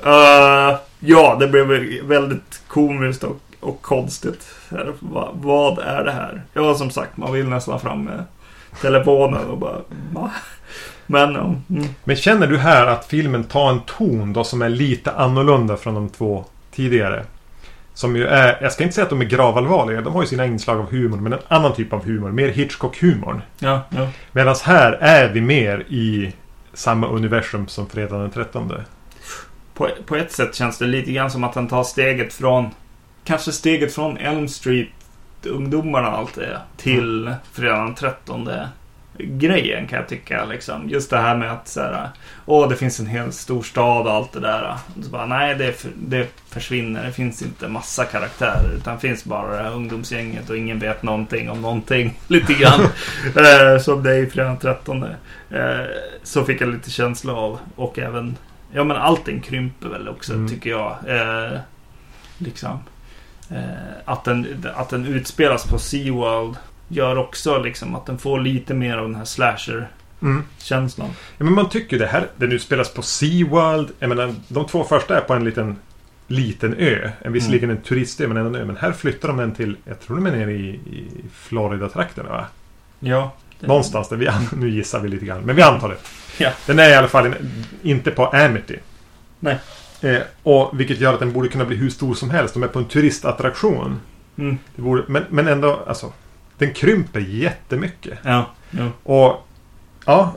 eh, 0.03 0.77
ja, 0.99 1.37
det 1.39 1.47
blev 1.47 1.67
väldigt 2.03 2.61
komiskt 2.67 3.23
och, 3.23 3.39
och 3.59 3.81
konstigt. 3.81 4.47
Va, 4.99 5.31
vad 5.33 5.79
är 5.79 6.03
det 6.03 6.11
här? 6.11 6.43
Ja, 6.53 6.75
som 6.75 6.91
sagt, 6.91 7.17
man 7.17 7.33
vill 7.33 7.47
nästan 7.47 7.79
fram 7.79 8.03
med 8.03 8.25
telefonen 8.81 9.49
och 9.49 9.57
bara... 9.57 9.77
Va? 10.13 10.31
Men. 11.05 11.35
Mm. 11.35 11.87
Men 12.03 12.15
känner 12.15 12.47
du 12.47 12.57
här 12.57 12.87
att 12.87 13.05
filmen 13.05 13.43
tar 13.43 13.69
en 13.69 13.81
ton 13.81 14.33
då 14.33 14.43
som 14.43 14.61
är 14.61 14.69
lite 14.69 15.11
annorlunda 15.11 15.77
från 15.77 15.93
de 15.93 16.09
två 16.09 16.45
tidigare? 16.71 17.25
Som 17.93 18.15
ju 18.15 18.27
är, 18.27 18.57
jag 18.61 18.71
ska 18.71 18.83
inte 18.83 18.95
säga 18.95 19.03
att 19.03 19.09
de 19.09 19.21
är 19.21 19.25
gravallvarliga, 19.25 20.01
de 20.01 20.13
har 20.13 20.21
ju 20.21 20.27
sina 20.27 20.45
inslag 20.45 20.79
av 20.79 20.91
humor, 20.91 21.17
men 21.17 21.33
en 21.33 21.39
annan 21.47 21.73
typ 21.73 21.93
av 21.93 22.05
humor. 22.05 22.31
Mer 22.31 22.49
Hitchcock-humorn. 22.49 23.41
Ja, 23.59 23.81
ja. 23.89 24.07
Medan 24.31 24.55
här 24.63 24.91
är 24.91 25.29
vi 25.29 25.41
mer 25.41 25.79
i 25.79 26.33
samma 26.73 27.07
universum 27.07 27.67
som 27.67 27.89
Fredagen 27.89 28.21
den 28.21 28.31
13. 28.31 28.73
På, 29.73 29.89
på 30.05 30.15
ett 30.15 30.31
sätt 30.31 30.55
känns 30.55 30.77
det 30.77 30.85
lite 30.85 31.11
grann 31.11 31.31
som 31.31 31.43
att 31.43 31.55
han 31.55 31.67
tar 31.67 31.83
steget 31.83 32.33
från... 32.33 32.69
Kanske 33.23 33.51
steget 33.51 33.95
från 33.95 34.17
Elm 34.17 34.47
Street, 34.47 34.89
ungdomarna 35.45 36.11
och 36.11 36.17
allt 36.17 36.35
det, 36.35 36.61
till 36.77 37.33
fredagen 37.53 37.85
den 37.85 37.95
13 37.95 38.49
grejen 39.25 39.87
kan 39.87 39.99
jag 39.99 40.07
tycka. 40.07 40.45
Liksom. 40.45 40.89
Just 40.89 41.09
det 41.09 41.17
här 41.17 41.37
med 41.37 41.51
att 41.51 41.67
så 41.67 41.81
här, 41.81 42.09
åh, 42.45 42.69
det 42.69 42.75
finns 42.75 42.99
en 42.99 43.07
hel 43.07 43.31
stor 43.31 43.63
stad 43.63 44.07
och 44.07 44.13
allt 44.13 44.31
det 44.33 44.39
där. 44.39 44.77
Och 44.97 45.03
så 45.03 45.09
bara, 45.09 45.25
nej, 45.25 45.55
det, 45.55 45.85
det 45.95 46.27
försvinner. 46.49 47.05
Det 47.05 47.11
finns 47.11 47.41
inte 47.41 47.67
massa 47.67 48.05
karaktärer. 48.05 48.73
Utan 48.75 48.95
det 48.95 49.01
finns 49.01 49.25
bara 49.25 49.57
det 49.57 49.63
här 49.63 49.73
ungdomsgänget 49.73 50.49
och 50.49 50.57
ingen 50.57 50.79
vet 50.79 51.03
någonting 51.03 51.49
om 51.49 51.61
någonting. 51.61 52.19
Lite 52.27 52.53
grann. 52.53 52.81
eh, 53.45 53.81
som 53.81 54.03
det 54.03 54.11
är 54.11 54.23
i 54.23 54.25
fredagen 54.25 54.57
den 54.61 54.75
13. 54.75 55.03
Eh, 55.03 55.85
så 56.23 56.43
fick 56.43 56.61
jag 56.61 56.69
lite 56.69 56.91
känsla 56.91 57.33
av. 57.33 57.59
Och 57.75 57.99
även 57.99 58.37
Ja 58.73 58.83
men 58.83 58.97
allting 58.97 59.41
krymper 59.41 59.87
väl 59.89 60.09
också 60.09 60.33
Mm. 60.33 60.49
tycker 60.49 60.69
jag. 60.69 60.97
Eh, 61.07 61.59
liksom. 62.37 62.79
Eh, 63.49 63.91
att, 64.05 64.23
den, 64.23 64.65
att 64.75 64.89
den 64.89 65.05
utspelas 65.05 65.67
på 65.67 65.79
SeaWorld 65.79 66.55
gör 66.91 67.17
också 67.17 67.59
liksom 67.59 67.95
att 67.95 68.05
den 68.05 68.17
får 68.17 68.39
lite 68.39 68.73
mer 68.73 68.97
av 68.97 69.05
den 69.07 69.15
här 69.15 69.25
slasher-känslan. 69.25 71.05
Mm. 71.07 71.17
Ja, 71.37 71.43
men 71.45 71.53
man 71.53 71.69
tycker 71.69 71.99
det 71.99 72.05
här, 72.07 72.27
den 72.37 72.51
utspelas 72.51 72.93
på 72.93 73.01
SeaWorld. 73.01 73.89
Jag 73.99 74.07
menar, 74.09 74.35
de 74.47 74.65
två 74.67 74.83
första 74.83 75.17
är 75.17 75.21
på 75.21 75.33
en 75.33 75.43
liten 75.45 75.75
liten 76.27 76.75
ö. 76.77 77.09
En 77.21 77.33
visserligen 77.33 77.69
en 77.69 77.77
turistö, 77.81 78.27
men 78.27 78.37
ändå 78.37 78.49
en 78.49 78.55
ö. 78.55 78.65
Men 78.65 78.77
här 78.77 78.91
flyttar 78.91 79.27
de 79.27 79.37
den 79.37 79.55
till, 79.55 79.75
jag 79.85 79.99
tror 79.99 80.15
de 80.15 80.25
är 80.25 80.31
nere 80.31 80.51
i, 80.51 80.67
i 80.69 81.07
Florida-trakterna 81.33 82.29
va? 82.29 82.45
Ja. 82.99 83.33
det- 83.59 83.67
Någonstans 83.67 84.09
där 84.09 84.17
vi, 84.17 84.29
nu 84.57 84.69
gissar 84.69 84.99
vi 84.99 85.09
lite 85.09 85.25
grann, 85.25 85.41
men 85.41 85.55
vi 85.55 85.61
antar 85.61 85.89
det. 85.89 85.95
Ja. 86.43 86.51
Den 86.65 86.79
är 86.79 86.89
i 86.89 86.93
alla 86.95 87.07
fall 87.07 87.25
in, 87.27 87.35
inte 87.81 88.11
på 88.11 88.25
Amity. 88.25 88.77
Nej. 89.39 89.59
Eh, 90.01 90.17
och 90.43 90.79
vilket 90.79 90.99
gör 90.99 91.13
att 91.13 91.19
den 91.19 91.33
borde 91.33 91.47
kunna 91.47 91.65
bli 91.65 91.75
hur 91.77 91.89
stor 91.89 92.13
som 92.13 92.29
helst. 92.29 92.53
De 92.53 92.63
är 92.63 92.67
på 92.67 92.79
en 92.79 92.85
turistattraktion. 92.85 93.99
Mm. 94.37 94.57
Det 94.75 94.81
borde, 94.81 95.03
men, 95.07 95.23
men 95.29 95.47
ändå, 95.47 95.79
alltså. 95.87 96.13
Den 96.61 96.73
krymper 96.73 97.19
jättemycket. 97.19 98.19
Ja. 98.23 98.51
Jo. 98.71 98.89
Och 99.03 99.47
ja, 100.05 100.33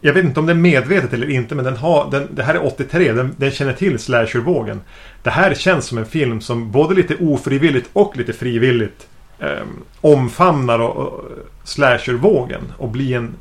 jag 0.00 0.12
vet 0.12 0.24
inte 0.24 0.40
om 0.40 0.46
det 0.46 0.52
är 0.52 0.56
medvetet 0.56 1.12
eller 1.12 1.30
inte 1.30 1.54
men 1.54 1.64
den 1.64 1.76
har, 1.76 2.10
den, 2.10 2.28
det 2.30 2.42
här 2.42 2.54
är 2.54 2.66
83, 2.66 3.12
den, 3.12 3.34
den 3.36 3.50
känner 3.50 3.72
till 3.72 3.98
slashervågen. 3.98 4.80
Det 5.22 5.30
här 5.30 5.54
känns 5.54 5.86
som 5.86 5.98
en 5.98 6.06
film 6.06 6.40
som 6.40 6.70
både 6.70 6.94
lite 6.94 7.16
ofrivilligt 7.16 7.90
och 7.92 8.16
lite 8.16 8.32
frivilligt 8.32 9.08
eh, 9.38 9.62
omfamnar 10.00 10.78
och, 10.78 10.96
och 10.96 11.24
slashervågen 11.64 12.62
och 12.78 12.88
blir 12.88 13.16
en 13.16 13.34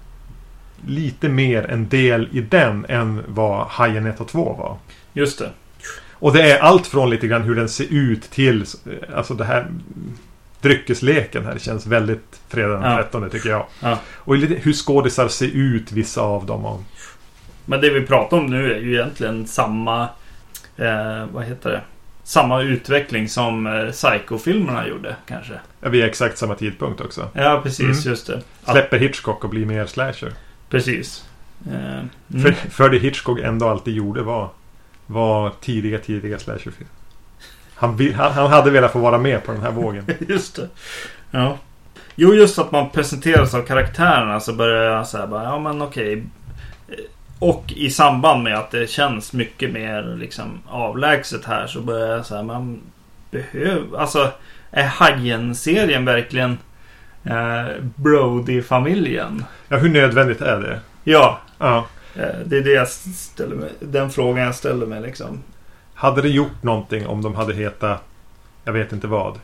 lite 0.86 1.30
mer 1.30 1.64
en 1.64 1.90
del 1.90 2.30
i 2.32 2.42
den 2.42 2.86
än 2.90 3.24
vad 3.28 3.68
Hajen 3.68 4.06
1 4.06 4.22
och 4.22 4.28
2 4.28 4.54
var. 4.54 4.78
Just 5.14 5.40
det. 5.40 5.50
Och 6.12 6.34
det 6.34 6.52
är 6.52 6.60
allt 6.60 6.88
från 6.88 7.10
lite 7.10 7.28
grann 7.28 7.42
hur 7.42 7.56
den 7.56 7.70
ser 7.70 7.88
ut 7.90 8.32
till 8.32 8.62
eh, 8.62 9.18
Alltså 9.18 9.34
det 9.34 9.46
här 9.46 9.68
Dryckesleken 10.62 11.46
här 11.46 11.58
känns 11.60 11.86
väldigt 11.86 12.42
fredag 12.48 12.74
den 12.74 12.92
Ja. 12.92 12.98
13 13.04 13.30
tycker 13.30 13.50
jag. 13.50 13.66
Ja. 13.80 14.00
Och 14.16 14.36
hur 14.38 14.74
skådisar 14.74 15.28
ser 15.28 15.48
ut 15.48 15.92
vissa 15.92 16.22
av 16.22 16.46
dem. 16.46 16.86
Men 17.66 17.82
det 17.82 17.90
vi 17.90 18.02
pratar 18.06 18.38
om 18.38 18.46
nu 18.46 18.74
är 18.74 18.80
ju 18.80 18.94
egentligen 18.94 19.48
samma... 19.48 20.04
Eh, 20.78 21.26
vad 21.32 21.44
heter 21.44 21.70
det? 21.70 21.82
Samma 22.24 22.62
utveckling 22.62 23.30
som 23.30 23.68
eh, 23.68 23.92
Psycho-filmerna 23.92 24.88
gjorde 24.88 25.16
kanske. 25.28 25.54
ja, 25.82 25.90
vi 25.90 26.02
är 26.02 26.06
exakt 26.06 26.38
samma 26.38 26.56
tidpunkt 26.56 27.02
också. 27.02 27.30
Ja, 27.34 27.60
precis. 27.64 27.80
Mm. 28.06 28.10
Just 28.12 28.28
det. 28.28 28.42
Att, 28.64 28.72
Släpper 28.72 29.00
Hitchcock 29.00 29.44
och 29.44 29.50
blir 29.50 29.66
mer 29.66 29.86
slasher. 29.86 30.34
precis. 30.70 31.26
Eh, 31.68 32.00
mm. 32.00 32.10
För, 32.44 32.52
för 32.52 32.90
det 32.90 32.98
Hitchcock 32.98 33.40
ändå 33.40 33.68
alltid 33.70 33.94
gjorde 33.94 34.22
var, 34.22 34.50
var 35.06 35.52
tidiga, 35.62 35.98
tidiga 36.00 36.40
slasherfilm. 36.40 36.90
Han, 37.80 37.98
vill- 37.98 38.16
han, 38.16 38.32
han 38.32 38.48
hade 38.52 38.70
velat 38.72 38.92
få 38.92 39.00
vara 39.00 39.18
med 39.18 39.44
på 39.44 39.52
den 39.52 39.62
här 39.62 39.72
vågen. 39.72 40.06
Just 40.28 40.56
det. 40.56 40.68
Ja. 41.32 41.58
Jo, 42.16 42.34
just 42.34 42.60
att 42.60 42.72
man 42.72 42.90
presenteras 42.90 43.54
av 43.54 43.62
karaktärerna 43.62 44.40
så 44.40 44.54
börjar 44.54 44.84
jag 44.96 45.08
säga 45.08 45.28
bara, 45.28 45.44
ja 45.44 45.60
men 45.60 45.82
okej. 45.82 46.24
Och 47.40 47.74
i 47.76 47.90
samband 47.92 48.44
med 48.44 48.58
att 48.58 48.72
det 48.72 48.90
känns 48.90 49.34
mycket 49.34 49.72
mer 49.72 50.16
liksom 50.20 50.60
avlägset 50.68 51.46
här 51.46 51.68
så 51.68 51.82
börjar 51.82 52.08
jag 52.16 52.26
säga, 52.26 52.44
man 52.44 52.80
behöver, 53.32 53.98
alltså 54.00 54.32
är 54.72 54.86
Hajen-serien 54.86 56.06
verkligen 56.06 56.58
eh, 57.24 57.66
Brody-familjen? 57.96 59.46
Ja, 59.68 59.78
hur 59.78 59.90
nödvändigt 59.90 60.42
är 60.42 60.60
det? 60.60 60.80
Ja, 61.04 61.40
Ja. 61.60 61.86
eh, 62.16 62.36
det 62.46 62.58
är 62.58 62.62
det 62.62 62.72
jag 62.74 62.88
ställer 62.88 63.56
mig, 63.56 63.70
den 63.80 64.10
frågan 64.10 64.46
jag 64.46 64.56
ställer 64.56 64.86
mig 64.86 65.02
liksom. 65.02 65.44
Hade 66.00 66.22
det 66.22 66.30
gjort 66.30 66.64
någonting 66.64 67.08
om 67.08 67.22
de 67.22 67.36
hade 67.36 67.54
hetat, 67.54 68.04
jag 68.64 68.74
vet 68.74 68.92
inte 68.92 69.08
vad, 69.08 69.40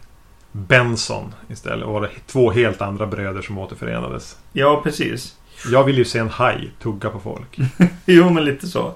Benson 0.52 1.34
istället? 1.50 1.86
Och 1.86 1.94
var 1.94 2.02
det 2.02 2.10
två 2.28 2.52
helt 2.52 2.82
andra 2.82 3.06
bröder 3.06 3.42
som 3.42 3.58
återförenades. 3.58 4.38
Ja, 4.54 4.82
precis. 4.84 5.36
Jag 5.72 5.84
vill 5.84 5.98
ju 5.98 6.06
se 6.06 6.20
en 6.20 6.30
haj 6.30 6.72
tugga 6.82 7.10
på 7.10 7.20
folk. 7.20 7.58
Jo, 8.06 8.30
men 8.30 8.46
lite 8.46 8.68
så. 8.68 8.94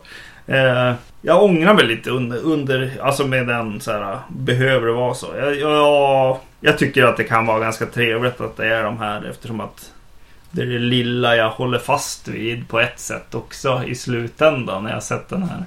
Eh, 0.48 0.94
jag 1.22 1.44
ångrar 1.44 1.74
mig 1.74 1.86
lite 1.86 2.10
under, 2.10 2.38
under 2.38 2.98
alltså 3.01 3.28
med 3.28 3.48
den 3.48 3.82
så 3.82 3.92
här, 3.92 4.20
behöver 4.30 4.88
det 4.88 4.94
vara 4.94 5.13
så? 5.13 5.28
Jag, 5.38 5.56
jag, 5.56 6.38
jag 6.60 6.78
tycker 6.78 7.04
att 7.04 7.18
det 7.18 7.24
kan 7.24 7.46
vara 7.46 7.60
ganska 7.60 7.86
trevligt 7.86 8.42
att 8.42 8.58
det 8.58 8.68
är 8.68 8.84
de 8.84 8.98
här 8.98 9.30
eftersom 9.30 9.62
att 9.62 9.94
det 10.51 10.62
är 10.62 10.66
det 10.66 10.80
lilla 10.80 11.36
jag 11.36 11.50
håller 11.50 11.80
fast 11.80 12.28
vid 12.28 12.68
på 12.68 12.80
ett 12.80 13.00
sätt 13.00 13.36
också 13.36 13.84
i 13.86 13.96
slutändan 13.96 14.84
när 14.84 14.92
jag 14.92 15.04
sett 15.04 15.30
den 15.30 15.44
här 15.44 15.63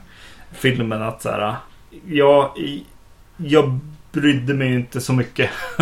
filmen. 0.52 1.02
Att 1.02 1.22
så 1.22 1.30
här, 1.30 1.56
jag, 2.06 2.50
jag 3.37 3.80
brydde 4.12 4.54
mig 4.54 4.75
inte 4.75 5.00
så 5.00 5.12
mycket 5.12 5.50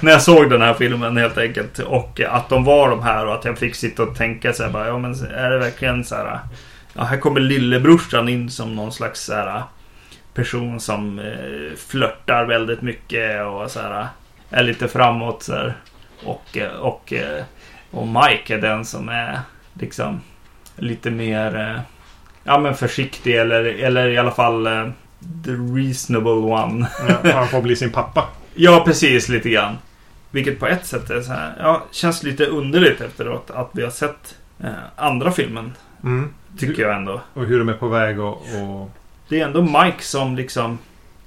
när 0.00 0.10
jag 0.10 0.22
såg 0.22 0.50
den 0.50 0.62
här 0.62 0.74
filmen 0.74 1.16
helt 1.16 1.38
enkelt. 1.38 1.78
Och 1.78 2.20
att 2.20 2.48
de 2.48 2.64
var 2.64 2.90
de 2.90 3.02
här 3.02 3.26
och 3.26 3.34
att 3.34 3.44
jag 3.44 3.58
fick 3.58 3.74
sitta 3.74 4.02
och 4.02 4.16
tänka 4.16 4.52
så 4.52 4.62
här, 4.62 4.70
bara, 4.70 4.86
ja 4.86 4.98
men 4.98 5.14
är 5.24 5.50
det 5.50 5.58
verkligen 5.58 6.04
så 6.04 6.14
här. 6.14 6.40
Ja, 6.92 7.04
här 7.04 7.16
kommer 7.16 7.40
lillebrorsan 7.40 8.28
in 8.28 8.50
som 8.50 8.76
någon 8.76 8.92
slags 8.92 9.20
så 9.20 9.34
här, 9.34 9.62
person 10.34 10.80
som 10.80 11.18
eh, 11.18 11.76
flörtar 11.76 12.44
väldigt 12.44 12.82
mycket 12.82 13.46
och 13.46 13.70
så 13.70 13.80
här, 13.80 14.06
är 14.50 14.62
lite 14.62 14.88
framåt 14.88 15.42
så 15.42 15.52
här. 15.52 15.76
Och, 16.24 16.56
eh, 16.56 16.72
och, 16.72 17.12
eh, 17.12 17.44
och 17.90 18.08
Mike 18.08 18.54
är 18.54 18.60
den 18.60 18.84
som 18.84 19.08
är 19.08 19.40
liksom 19.74 20.20
lite 20.76 21.10
mer 21.10 21.56
eh, 21.56 21.80
ja, 22.44 22.58
men 22.58 22.74
försiktig 22.74 23.36
eller, 23.36 23.64
eller 23.64 24.08
i 24.08 24.18
alla 24.18 24.30
fall 24.30 24.66
the 25.44 25.50
reasonable 25.50 26.32
one. 26.32 26.86
Ja, 27.08 27.32
han 27.32 27.48
får 27.48 27.62
bli 27.62 27.76
sin 27.76 27.92
pappa. 27.92 28.28
Ja, 28.60 28.82
precis 28.84 29.28
lite 29.28 29.50
grann. 29.50 29.78
Vilket 30.30 30.60
på 30.60 30.66
ett 30.66 30.86
sätt 30.86 31.10
är 31.10 31.20
så 31.22 31.32
här, 31.32 31.54
ja, 31.58 31.82
känns 31.90 32.22
lite 32.22 32.46
underligt 32.46 33.00
efteråt 33.00 33.50
att 33.50 33.70
vi 33.72 33.82
har 33.82 33.90
sett 33.90 34.34
eh, 34.60 34.70
andra 34.96 35.30
filmen. 35.30 35.72
Mm. 36.04 36.28
Tycker 36.58 36.82
jag 36.82 36.96
ändå. 36.96 37.20
Och 37.34 37.44
hur 37.44 37.58
de 37.58 37.68
är 37.68 37.74
på 37.74 37.88
väg 37.88 38.20
och... 38.20 38.32
och... 38.32 38.90
Det 39.28 39.40
är 39.40 39.44
ändå 39.44 39.62
Mike 39.62 40.02
som 40.02 40.36
liksom 40.36 40.78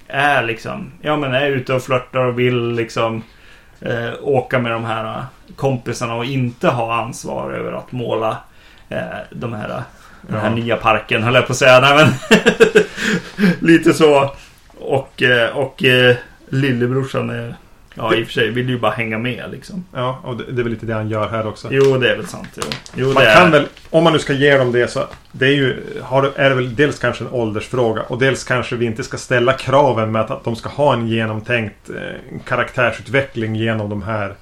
är 0.07 0.43
liksom, 0.43 0.91
ja 1.01 1.17
men 1.17 1.33
är 1.33 1.47
ute 1.47 1.73
och 1.73 1.83
flörtar 1.83 2.25
och 2.25 2.39
vill 2.39 2.71
liksom 2.71 3.23
eh, 3.81 4.11
åka 4.21 4.59
med 4.59 4.71
de 4.71 4.85
här 4.85 5.17
eh, 5.17 5.23
kompisarna 5.55 6.15
och 6.15 6.25
inte 6.25 6.67
ha 6.67 6.95
ansvar 7.03 7.51
över 7.51 7.71
att 7.71 7.91
måla 7.91 8.37
eh, 8.89 9.17
de 9.31 9.53
här, 9.53 9.83
den 10.21 10.39
här 10.39 10.49
Ja. 10.49 10.55
nya 10.55 10.75
parken 10.77 11.23
höll 11.23 11.35
jag 11.35 11.45
på 11.47 11.51
att 11.51 11.57
säga. 11.57 11.79
Nej, 11.79 11.95
men 11.95 12.13
lite 13.59 13.93
så. 13.93 14.31
Och, 14.79 15.21
eh, 15.23 15.57
och 15.57 15.83
eh, 15.83 16.15
lillebrorsan 16.49 17.29
är, 17.29 17.55
ja 17.95 18.15
i 18.15 18.23
och 18.23 18.27
för 18.27 18.33
sig 18.33 18.49
vill 18.49 18.69
ju 18.69 18.79
bara 18.79 18.91
hänga 18.91 19.17
med 19.17 19.43
liksom. 19.51 19.85
Ja, 19.93 20.19
och 20.23 20.37
det, 20.37 20.43
det 20.51 20.61
är 20.61 20.63
väl 20.63 20.73
lite 20.73 20.85
det 20.85 20.93
han 20.93 21.09
gör 21.09 21.27
här 21.29 21.47
också. 21.47 21.67
Jo, 21.71 21.97
det 21.97 22.11
är 22.11 22.15
väl 22.17 22.27
sant. 22.27 22.49
Jo, 22.55 22.63
jo 22.95 23.05
Man 23.13 23.23
det 23.23 23.29
är 23.29 23.35
kan 23.35 23.51
väl, 23.51 23.67
om 23.89 24.03
man 24.03 24.13
nu 24.13 24.19
ska 24.19 24.33
ge 24.33 24.57
dem 24.57 24.71
det 24.71 24.87
så 24.87 25.03
det 25.31 25.45
är 25.45 25.53
ju, 25.53 25.83
har, 26.03 26.31
är 26.35 26.49
det 26.49 26.55
väl 26.55 26.75
dels 26.75 26.99
kanske 26.99 27.23
en 27.23 27.29
åldersfråga 27.31 28.01
och 28.01 28.19
dels 28.19 28.43
kanske 28.43 28.75
vi 28.75 28.85
inte 28.85 29.03
ska 29.03 29.17
ställa 29.17 29.53
kraven 29.53 30.11
med 30.11 30.21
att, 30.21 30.31
att 30.31 30.43
de 30.43 30.55
ska 30.55 30.69
ha 30.69 30.93
en 30.93 31.07
genomtänkt 31.07 31.89
eh, 31.89 32.39
karaktärsutveckling 32.47 33.55
genom 33.55 33.89
de 33.89 34.01
här 34.03 34.35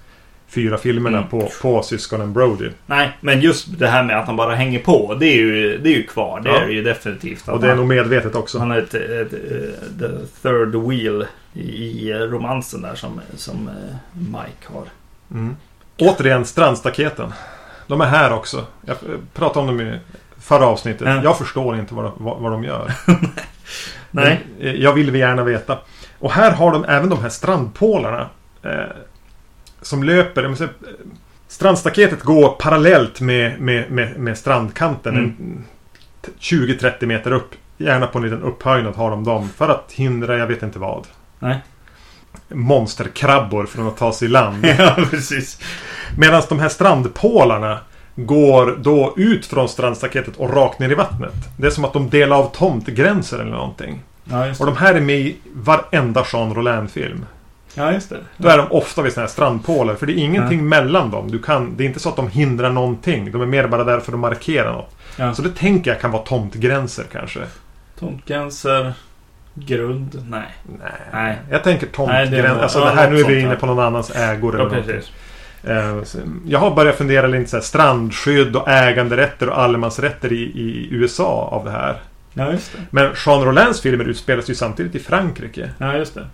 fyra 0.50 0.77
filmerna 0.77 1.18
Mm. 1.18 1.29
på, 1.29 1.50
på 1.62 1.84
syskonen 1.84 2.34
Brody. 2.34 2.70
Nej, 2.86 3.18
men 3.22 3.41
just 3.41 3.79
det 3.79 3.88
här 3.88 4.03
med 4.03 4.20
att 4.20 4.25
han 4.27 4.36
bara 4.36 4.56
hänger 4.56 4.79
på. 4.79 5.15
Det 5.20 5.25
är 5.27 5.36
ju, 5.36 5.77
det 5.77 5.89
är 5.89 5.94
ju 5.98 6.03
kvar. 6.03 6.39
Det 6.39 6.50
Ja. 6.50 6.58
är 6.62 6.65
det 6.68 6.74
ju 6.74 6.84
definitivt. 6.84 7.48
Och 7.48 7.60
det 7.60 7.65
är 7.65 7.70
han, 7.70 7.77
nog 7.77 7.88
medvetet 7.88 8.36
också. 8.36 8.60
han 8.60 8.72
är 8.72 8.77
ett, 8.77 8.94
ett, 8.94 9.34
ett, 9.34 10.00
the 10.00 10.08
third 10.41 10.75
wheel 10.75 11.25
i, 11.53 12.13
romansen 12.13 12.82
där 12.82 12.96
som, 12.96 13.22
som 13.36 13.68
eh, 13.68 13.96
Mike 14.20 14.74
har. 14.74 14.84
Mm. 15.32 15.56
Återigen, 16.00 16.46
strandstaketen. 16.46 17.34
De 17.88 18.01
är 18.01 18.06
här 18.06 18.34
också. 18.34 18.65
Jag 18.86 18.96
eh, 18.96 19.15
pratade 19.34 19.60
om 19.60 19.77
dem 19.77 19.88
i 19.88 20.00
förra 20.41 20.65
avsnittet. 20.65 21.08
Ja. 21.08 21.24
Jag 21.24 21.38
förstår 21.38 21.79
inte 21.79 21.94
vad, 21.94 22.06
de- 22.06 22.13
vad, 22.18 22.38
vad 22.39 22.51
de 22.51 22.63
gör. 22.63 22.91
Nej. 24.12 24.46
Men, 24.58 24.68
eh, 24.68 24.74
jag 24.75 24.94
vill 24.94 25.15
gärna 25.15 25.44
veta. 25.44 25.77
Och 26.20 26.32
här 26.32 26.51
har 26.51 26.72
de 26.72 26.84
även 26.86 27.10
de 27.10 27.20
här 27.22 27.29
strandpålarna. 27.29 28.29
Som 29.81 30.03
löper. 30.03 30.48
Måste, 30.48 30.69
strandstaketet 31.48 32.24
går 32.24 32.50
parallellt 32.50 33.21
med, 33.21 33.59
med, 33.62 33.91
med, 33.91 34.17
med 34.19 34.38
strandkanten. 34.38 35.13
Mm. 35.17 35.25
En- 35.39 35.63
t- 36.21 36.31
20-30 36.39 37.05
meter 37.05 37.31
upp. 37.31 37.50
Gärna 37.77 38.07
på 38.07 38.17
en 38.17 38.24
liten 38.24 38.41
upphöjnad 38.43 38.95
har 38.95 39.12
de 39.12 39.24
dem. 39.24 39.50
För 39.57 39.69
att 39.69 39.91
hindra, 39.91 40.38
jag 40.38 40.48
vet 40.48 40.63
inte 40.63 40.79
vad. 40.79 41.07
Nej. 41.39 41.57
Monsterkrabbor 42.53 43.65
från 43.65 43.88
att 43.88 43.98
ta 43.98 44.13
sig 44.13 44.25
i 44.27 44.31
land. 44.31 44.65
ja, 44.79 44.95
precis. 45.09 45.62
Medan 46.17 46.41
de 46.50 46.59
här 46.59 46.69
strandpålarna 46.69 47.79
går 48.15 48.77
då 48.81 49.13
ut 49.17 49.45
från 49.45 49.69
strandstaketet 49.69 50.36
och 50.38 50.53
rakt 50.53 50.79
ner 50.79 50.89
i 50.91 50.95
vattnet. 50.95 51.33
Det 51.57 51.67
är 51.67 51.71
som 51.71 51.86
att 51.86 51.93
de 51.93 52.09
delar 52.09 52.38
av 52.38 52.51
tomtgränser 52.55 53.39
eller 53.39 53.51
någonting. 53.51 54.01
Ja, 54.24 54.45
Och 54.59 54.65
de 54.65 54.77
här 54.77 54.93
är 54.93 55.01
med 55.01 55.19
i 55.19 55.38
varenda 55.53 56.25
Jean 56.33 56.53
Rolin-film. 56.53 57.25
Ja, 57.75 57.91
just 57.93 58.09
det. 58.09 58.17
Då 58.38 58.49
är 58.49 58.57
de 58.57 58.71
ofta 58.71 59.01
vid 59.01 59.13
sådana 59.13 59.27
här 59.27 59.31
strandpålar. 59.33 59.95
För 59.95 60.05
det 60.05 60.13
är 60.13 60.17
ingenting 60.17 60.59
Ja. 60.59 60.63
mellan 60.65 61.11
dem. 61.11 61.31
Du 61.31 61.39
kan, 61.39 61.77
det 61.77 61.83
är 61.83 61.88
inte 61.88 61.99
så 61.99 62.09
att 62.09 62.15
de 62.15 62.27
hindrar 62.29 62.69
någonting. 62.69 63.31
De 63.31 63.41
är 63.41 63.45
mer 63.45 63.67
bara 63.67 63.83
där 63.83 63.99
för 63.99 64.13
att 64.13 64.19
markera 64.19 64.71
något. 64.71 64.95
Ja. 65.17 65.33
Så 65.33 65.41
det 65.41 65.49
tänker 65.55 65.91
jag 65.91 66.01
kan 66.01 66.11
vara 66.11 66.23
tomtgränser 66.23 67.05
kanske. 67.11 67.39
Tomtgränser. 67.99 68.93
Grund. 69.53 70.23
Nej. 70.29 70.43
Nej. 70.79 70.91
Nej. 71.13 71.38
Jag 71.51 71.63
tänker 71.63 71.88
tomtgränser. 71.88 72.59
Alltså 72.63 72.79
det 72.79 72.89
här, 72.91 73.11
nu 73.11 73.19
är 73.19 73.23
vi 73.25 73.39
inne 73.39 73.55
på 73.55 73.65
någon 73.65 73.79
annans 73.79 74.11
ägor 74.15 74.55
eller 74.61 74.75
Ja, 74.77 74.83
precis. 74.83 75.11
Eh, 75.63 76.01
Jag 76.47 76.59
har 76.59 76.75
börjat 76.75 76.95
fundera 76.95 77.27
lite 77.27 77.49
så 77.49 77.57
här, 77.57 77.63
strandskydd 77.63 78.55
och 78.55 78.67
äganderätter 78.69 79.49
och 79.49 79.59
allemansrätter 79.59 80.33
i, 80.33 80.41
i 80.41 80.88
USA 80.91 81.49
av 81.51 81.65
det 81.65 81.71
här. 81.71 81.95
Ja, 82.33 82.51
just 82.51 82.71
det. 82.73 82.79
Men 82.89 83.11
Jean 83.25 83.43
Rolins 83.45 83.81
filmer 83.81 84.05
utspelas 84.05 84.49
ju 84.49 84.55
samtidigt 84.55 84.95
i 84.95 84.99
Frankrike. 84.99 85.69
Ja, 85.77 85.97
just 85.97 86.13
det. 86.15 86.25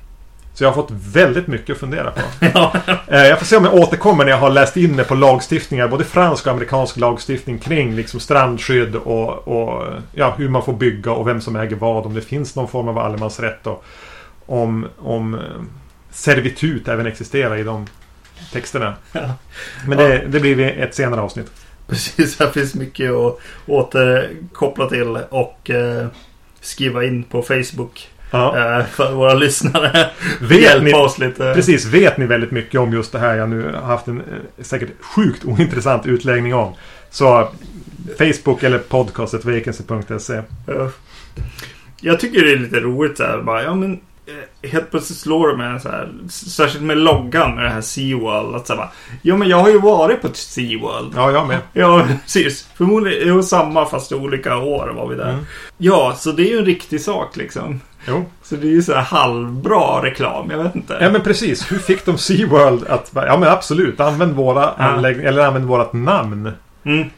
Så 0.55 0.63
jag 0.63 0.69
har 0.69 0.75
fått 0.75 0.91
väldigt 0.91 1.47
mycket 1.47 1.73
att 1.73 1.79
fundera 1.79 2.11
på. 2.11 2.21
Ja. 2.53 2.73
Eh, 3.07 3.23
Jag 3.27 3.39
får 3.39 3.45
se 3.45 3.57
om 3.57 3.65
jag 3.65 3.73
återkommer 3.73 4.23
när 4.25 4.31
jag 4.31 4.37
har 4.37 4.49
läst 4.49 4.77
in 4.77 4.95
mig 4.95 5.05
på 5.05 5.15
lagstiftningar. 5.15 5.87
Både 5.87 6.03
fransk 6.03 6.45
och 6.45 6.51
amerikansk 6.53 6.97
lagstiftning 6.97 7.59
kring 7.59 7.95
liksom 7.95 8.19
strandskydd 8.19 8.95
och, 8.95 9.47
och 9.47 9.83
ja, 10.13 10.33
hur 10.37 10.49
man 10.49 10.63
får 10.65 10.73
bygga 10.73 11.11
och 11.11 11.27
vem 11.27 11.41
som 11.41 11.55
äger 11.55 11.75
vad. 11.75 12.05
Om 12.05 12.13
det 12.13 12.21
finns 12.21 12.55
någon 12.55 12.67
form 12.67 12.87
av 12.87 12.97
allemansrätt 12.99 13.67
och 13.67 13.83
om, 14.45 14.87
om 14.99 15.33
eh, 15.33 15.39
servitut 16.11 16.87
även 16.87 17.05
existerar 17.05 17.57
i 17.57 17.63
de 17.63 17.87
texterna. 18.53 18.93
Ja. 19.11 19.21
Men 19.87 19.97
det, 19.97 20.25
det 20.27 20.39
blir 20.39 20.59
ett 20.59 20.95
senare 20.95 21.21
avsnitt. 21.21 21.51
Precis, 21.87 22.39
här 22.39 22.49
finns 22.49 22.75
mycket 22.75 23.11
att 23.11 23.39
återkoppla 23.67 24.89
till 24.89 25.17
och 25.29 25.69
eh, 25.69 26.07
skriva 26.61 27.03
in 27.05 27.23
på 27.23 27.41
Facebook. 27.41 28.09
Ja. 28.37 28.79
Eh, 28.79 28.85
för 28.85 29.13
våra 29.13 29.33
lyssnare. 29.33 30.09
Vet 30.39 30.61
Hjälpa 30.61 30.83
ni, 30.83 30.93
oss 30.93 31.19
lite. 31.19 31.53
precis, 31.55 31.85
vet 31.85 32.17
ni 32.17 32.25
väldigt 32.25 32.51
mycket 32.51 32.79
om 32.79 32.93
just 32.93 33.11
det 33.11 33.19
här 33.19 33.35
jag 33.35 33.49
nu 33.49 33.73
har 33.73 33.81
haft 33.81 34.07
en 34.07 34.17
eh, 34.17 34.63
säkert 34.63 34.89
sjukt 35.01 35.45
ointressant 35.45 36.05
utläggning 36.05 36.55
om. 36.55 36.73
Så 37.09 37.49
Facebook 38.17 38.63
eller 38.63 38.77
podcastet 38.77 39.45
vacancy.se. 39.45 40.41
Ja. 40.67 40.89
Jag 42.01 42.19
tycker 42.19 42.45
det 42.45 42.51
är 42.51 42.57
lite 42.57 42.79
roligt 42.79 43.17
så 43.17 43.23
här, 43.23 43.41
bara, 43.41 43.63
ja 43.63 43.75
men 43.75 43.93
eh, 44.25 44.69
Helt 44.69 44.91
plötsligt 44.91 45.19
slår 45.19 45.47
det 45.47 45.57
mig 45.57 45.79
så 45.79 45.89
här, 45.89 46.09
särskilt 46.29 46.83
med 46.83 46.97
loggan 46.97 47.55
med 47.55 47.63
det 47.63 47.69
här 47.69 47.81
SeaWorld. 47.81 48.55
Att 48.55 48.67
så 48.67 48.73
här, 48.73 48.77
bara, 48.77 48.91
ja 49.21 49.37
men 49.37 49.47
jag 49.47 49.57
har 49.57 49.69
ju 49.69 49.79
varit 49.79 50.21
på 50.21 50.27
SeaWorld. 50.33 51.13
Ja, 51.15 51.31
jag 51.31 51.47
med. 51.47 51.59
Ja, 51.73 52.07
precis. 52.23 52.67
Förmodligen 52.77 53.43
samma 53.43 53.85
fast 53.85 54.11
olika 54.11 54.57
år 54.57 54.93
var 54.95 55.07
vi 55.07 55.15
där. 55.15 55.29
Mm. 55.29 55.45
Ja, 55.77 56.15
så 56.17 56.31
det 56.31 56.43
är 56.43 56.51
ju 56.51 56.57
en 56.57 56.65
riktig 56.65 57.01
sak 57.01 57.35
liksom. 57.37 57.81
Jo. 58.07 58.25
Så 58.43 58.55
det 58.55 58.67
är 58.67 58.71
ju 58.71 58.81
så 58.81 58.93
här 58.93 59.01
halvbra 59.01 60.03
reklam, 60.03 60.51
jag 60.51 60.63
vet 60.63 60.75
inte. 60.75 60.97
Ja 61.01 61.09
men 61.09 61.21
precis. 61.21 61.71
Hur 61.71 61.77
fick 61.79 62.05
de 62.05 62.17
SeaWorld 62.17 62.87
att... 62.87 63.11
Ja 63.13 63.37
men 63.37 63.49
absolut. 63.49 63.99
Använd 63.99 64.33
våra 64.35 64.69
anläggningar. 64.69 65.29
Eller 65.29 65.45
använd 65.47 65.65
vårat 65.65 65.93
namn. 65.93 66.51
Mm. 66.83 67.09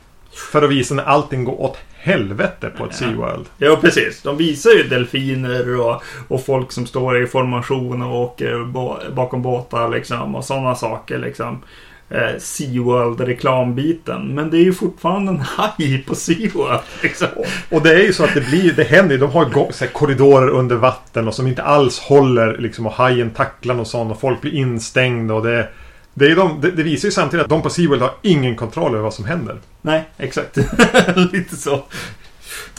För 0.52 0.62
att 0.62 0.70
visa 0.70 0.96
när 0.96 1.04
allting 1.04 1.44
går 1.44 1.62
åt 1.62 1.78
helvete 2.00 2.70
på 2.78 2.86
ett 2.86 2.92
Ja. 3.02 3.08
SeaWorld. 3.08 3.46
Ja, 3.58 3.76
precis. 3.82 4.22
De 4.22 4.38
visar 4.38 4.70
ju 4.72 4.84
delfiner 4.84 5.80
och, 5.80 6.04
och 6.28 6.46
folk 6.46 6.72
som 6.72 6.86
står 6.86 7.24
i 7.24 7.28
formation 7.28 8.02
och 8.02 8.22
åker 8.22 8.64
ba- 8.66 9.10
bakom 9.14 9.42
båtar 9.42 9.90
liksom. 9.90 10.36
Och 10.36 10.46
sådana 10.46 10.76
saker 10.76 11.18
liksom. 11.18 11.62
Eh, 12.10 12.36
SeaWorld-reklambiten. 12.38 14.34
Men 14.34 14.50
det 14.50 14.58
är 14.58 14.64
ju 14.64 14.74
fortfarande 14.74 15.32
en 15.32 15.40
haj 15.40 16.04
på 16.08 16.16
SeaWorld. 16.16 16.80
Liksom. 17.04 17.28
Och 17.70 17.82
det 17.82 17.94
är 17.94 18.04
ju 18.04 18.14
så 18.14 18.24
att 18.24 18.34
det 18.34 18.42
blir... 18.42 18.74
Det 18.74 18.84
händer 18.84 19.16
ju. 19.16 19.22
De 19.22 19.32
har 19.32 19.46
ju 19.46 19.52
här, 19.80 19.88
korridorer 19.88 20.50
under 20.50 20.76
vatten 20.76 21.28
och 21.28 21.34
som 21.34 21.48
inte 21.48 21.64
alls 21.64 22.00
håller 22.00 22.58
liksom. 22.58 22.86
Och 22.86 22.92
hajen 22.92 23.30
tacklar 23.30 23.80
och 23.80 23.88
sånt. 23.88 24.12
Och 24.12 24.20
folk 24.20 24.42
blir 24.42 24.54
instängda 24.54 25.34
och 25.34 25.44
det... 25.44 25.70
Det, 26.14 26.36
de, 26.36 26.62
det, 26.62 26.72
det 26.72 26.84
visar 26.84 27.08
ju 27.08 27.12
samtidigt 27.12 27.44
att 27.44 27.50
de 27.50 27.62
på 27.62 27.70
SeaWorld 27.70 28.02
har 28.02 28.14
ingen 28.22 28.56
kontroll 28.56 28.92
över 28.92 29.04
vad 29.04 29.14
som 29.14 29.26
händer. 29.26 29.58
Nej, 29.82 30.10
exakt. 30.18 30.58
Lite 31.32 31.56
så. 31.56 31.84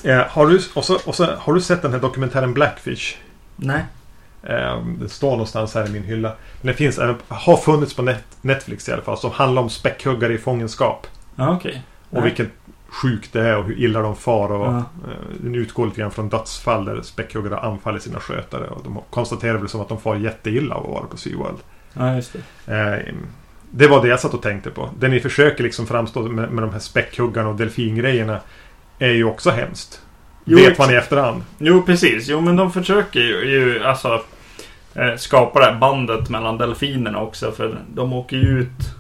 Eh, 0.05 0.19
har, 0.29 0.47
du, 0.47 0.61
och 0.75 0.85
så, 0.85 0.99
och 1.05 1.15
så, 1.15 1.27
har 1.39 1.55
du 1.55 1.61
sett 1.61 1.83
den 1.83 1.93
här 1.93 2.01
dokumentären 2.01 2.55
Blackfish? 2.55 3.17
Nej. 3.57 3.85
Eh, 4.43 4.85
det 5.01 5.09
står 5.09 5.31
någonstans 5.31 5.75
här 5.75 5.87
i 5.87 5.91
min 5.91 6.05
hylla. 6.05 6.33
Men 6.61 6.67
det 6.67 6.75
finns 6.75 6.99
även, 6.99 7.17
har 7.29 7.57
funnits 7.57 7.95
på 7.95 8.03
net, 8.03 8.25
Netflix 8.41 8.89
i 8.89 8.93
alla 8.93 9.03
fall. 9.03 9.19
Som 9.19 9.31
handlar 9.31 9.63
om 9.63 9.71
späckhuggare 9.71 10.35
i 10.35 10.39
fångenskap. 10.39 11.07
Ja, 11.37 11.51
okej. 11.57 11.83
Och 12.11 12.27
vilket 12.27 12.49
sjukt 12.89 13.33
det 13.33 13.41
är 13.43 13.57
och 13.57 13.65
hur 13.65 13.79
illa 13.79 14.01
de 14.03 14.17
far. 14.17 14.53
Och, 14.53 14.67
Ja. 14.67 14.77
eh, 14.79 15.35
den 15.41 15.55
utgår 15.55 15.87
lite 15.87 16.01
grann 16.01 16.11
från 16.11 16.29
dödsfall 16.29 16.85
där 16.85 17.03
späckhuggare 17.03 17.59
anfaller 17.59 17.99
sina 17.99 18.21
skötare. 18.21 18.69
Och 18.69 18.81
de 18.85 18.99
konstaterar 19.11 19.59
väl 19.59 19.69
som 19.69 19.81
att 19.81 19.89
de 19.89 20.01
far 20.01 20.17
jätteilla 20.17 20.75
av 20.75 20.85
att 20.85 20.91
vara 20.93 21.05
på 21.07 21.17
SeaWorld. 21.17 21.57
Ja, 21.93 22.15
just 22.15 22.37
det. 22.67 22.75
Eh, 23.07 23.15
det 23.71 23.89
var 23.89 24.03
det 24.03 24.09
jag 24.09 24.21
satt 24.21 24.35
och 24.35 24.43
tänkte 24.43 24.71
på. 24.71 24.91
Det 24.99 25.09
ni 25.09 25.21
försöker 25.21 25.65
liksom 25.65 25.87
framstå 25.87 26.21
med, 26.23 26.51
med 26.51 26.63
de 26.65 26.71
här 26.73 26.79
späckhuggarna 26.79 27.49
och 27.49 27.57
delfingrejerna 27.57 28.41
är 28.99 29.11
ju 29.11 29.25
också 29.25 29.51
hemskt. 29.51 30.01
Jo, 30.51 30.57
Vet 30.59 30.79
man 30.79 30.91
i 30.91 30.95
efterhand. 30.95 31.43
Jo, 31.59 31.83
precis. 31.83 32.29
Jo, 32.29 32.41
men 32.41 32.57
de 32.57 32.73
försöker 32.73 33.21
ju, 33.21 33.51
ju 33.51 33.85
alltså 33.85 34.23
eh, 34.95 35.17
skapa 35.17 35.59
det 35.59 35.65
här 35.65 35.75
bandet 35.79 36.29
mellan 36.31 36.59
delfinerna 36.59 37.21
också. 37.21 37.53
För 37.53 37.79
de 37.95 38.13
åker 38.13 38.37
ju 38.37 38.61
ut 38.61 38.95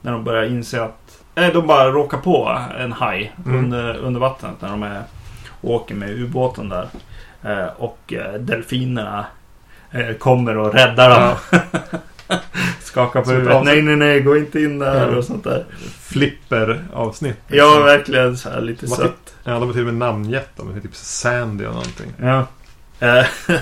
när 0.00 0.12
de 0.12 0.24
börjar 0.24 0.44
inse 0.44 0.82
att... 0.82 1.22
Eh, 1.34 1.46
de 1.52 1.66
bara 1.66 1.90
råkar 1.90 2.18
på 2.18 2.58
en 2.78 2.92
haj 2.92 3.32
Mm. 3.46 3.58
under, 3.58 3.96
under 3.96 4.20
vattnet 4.20 4.52
när 4.60 4.68
de 4.68 4.82
är, 4.82 5.02
åker 5.62 5.94
med 5.94 6.10
ubåten 6.10 6.68
där. 6.68 6.88
Eh, 7.42 7.66
och 7.76 8.12
delfinerna 8.40 9.26
kommer 10.18 10.56
och 10.56 10.74
räddar 10.74 11.10
dem. 11.20 11.60
Skakar 12.80 13.22
på 13.22 13.30
huvudet. 13.30 13.64
Nej, 13.64 13.82
nej, 13.82 13.96
nej, 13.96 14.20
gå 14.20 14.36
inte 14.36 14.60
in 14.60 14.78
där 14.78 15.10
Ja. 15.10 15.16
och 15.16 15.24
sånt 15.24 15.44
där. 15.44 15.64
Flipper-avsnitt. 16.00 17.36
Ja, 17.48 17.80
verkligen 17.84 18.36
så 18.36 18.50
här 18.50 18.60
lite 18.60 18.88
sött. 18.88 19.34
Ja, 19.44 19.52
de 19.52 19.62
har 19.62 19.72
till 19.72 19.80
och 19.80 19.86
med 19.86 19.94
namngett 19.94 20.56
dem. 20.56 20.80
Typ 20.82 20.94
Sandy 20.96 21.64
och 21.66 21.72
någonting. 21.74 22.12
Ja. 22.20 22.46
Eh, 23.00 23.26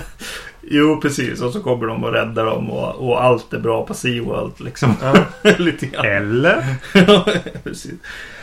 jo, 0.61 0.99
precis. 1.01 1.41
Och 1.41 1.53
så 1.53 1.59
kommer 1.59 1.87
de 1.87 2.03
och 2.03 2.11
räddar 2.13 2.45
dem 2.45 2.69
och, 2.71 3.07
och 3.09 3.23
allt 3.23 3.53
är 3.53 3.59
bra 3.59 3.85
på 3.85 3.93
SeaWorld 3.93 4.53
liksom. 4.57 4.95
Ja. 5.01 5.15
Lite 5.57 5.85
grann. 5.85 6.05
Eller? 6.05 6.65
Ja, 6.93 7.25
precis. 7.63 7.93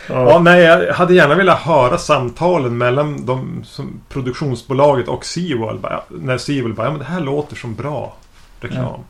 Ja, 0.08 0.30
Ja. 0.30 0.38
nej, 0.38 0.62
jag 0.62 0.94
hade 0.94 1.14
gärna 1.14 1.34
velat 1.34 1.58
höra 1.58 1.98
samtalen 1.98 2.78
mellan 2.78 3.26
de, 3.26 3.64
som 3.64 4.00
produktionsbolaget 4.08 5.08
och 5.08 5.24
SeaWorld. 5.24 5.84
När 6.08 6.38
SeaWorld 6.38 6.74
bara, 6.74 6.86
ja 6.86 6.90
men 6.90 6.98
det 6.98 7.04
här 7.04 7.20
låter 7.20 7.56
som 7.56 7.74
bra 7.74 8.16
reklam. 8.60 9.00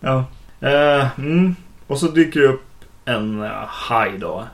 ja. 0.00 0.24
Eh, 0.64 1.18
mm. 1.18 1.56
Och 1.86 1.98
så 1.98 2.08
dyker 2.08 2.40
det 2.40 2.46
upp 2.46 2.64
en 3.04 3.42
uh, 3.42 3.50
haj 3.66 4.18
då. 4.18 4.44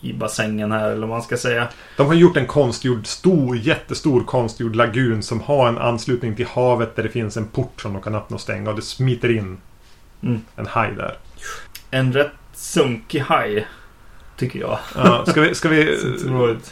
I 0.00 0.12
bassängen 0.12 0.72
här 0.72 0.90
eller 0.90 1.00
vad 1.00 1.08
man 1.08 1.22
ska 1.22 1.36
säga. 1.36 1.68
De 1.96 2.06
har 2.06 2.14
gjort 2.14 2.36
en 2.36 2.46
konstgjord, 2.46 3.06
stor, 3.06 3.56
jättestor 3.56 4.24
konstgjord 4.24 4.76
lagun 4.76 5.22
som 5.22 5.40
har 5.40 5.68
en 5.68 5.78
anslutning 5.78 6.36
till 6.36 6.46
havet 6.46 6.96
där 6.96 7.02
det 7.02 7.08
finns 7.08 7.36
en 7.36 7.46
port 7.46 7.80
som 7.80 7.92
de 7.92 8.02
kan 8.02 8.14
öppna 8.14 8.34
och 8.34 8.40
stänga 8.40 8.70
och 8.70 8.76
det 8.76 8.82
smiter 8.82 9.30
in 9.30 9.58
Mm. 10.22 10.40
en 10.56 10.66
haj 10.66 10.94
där. 10.94 11.16
En 11.90 12.12
rätt 12.12 12.32
sunkig 12.54 13.20
haj. 13.20 13.66
Tycker 14.36 14.58
jag. 14.58 14.78
Ja, 14.94 15.24
ska 15.26 15.40
vi, 15.40 15.54
ska 15.54 15.68
vi, 15.68 15.98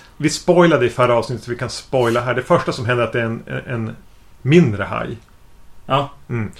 vi 0.16 0.30
spoilade 0.30 0.86
i 0.86 0.90
förra 0.90 1.14
avsnittet 1.14 1.44
så 1.44 1.50
vi 1.50 1.56
kan 1.56 1.70
spoila 1.70 2.20
här. 2.20 2.34
Det 2.34 2.42
första 2.42 2.72
som 2.72 2.86
händer 2.86 3.02
är 3.02 3.06
att 3.06 3.12
det 3.12 3.20
är 3.20 3.24
en, 3.24 3.42
en 3.66 3.96
mindre 4.42 4.84
haj. 4.84 5.16
Ja. 5.86 6.10
Mm. 6.28 6.50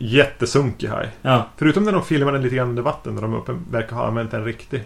Jättesunkig 0.00 0.88
haj. 0.88 1.08
Ja. 1.22 1.48
Förutom 1.56 1.84
när 1.84 1.92
de 1.92 2.04
filmar 2.04 2.32
den 2.32 2.42
lite 2.42 2.56
grann 2.56 2.68
under 2.68 2.82
vatten. 2.82 3.14
Där 3.14 3.22
de 3.22 3.34
uppe 3.34 3.52
verkar 3.70 3.96
ha 3.96 4.06
använt 4.06 4.34
en 4.34 4.44
riktig. 4.44 4.82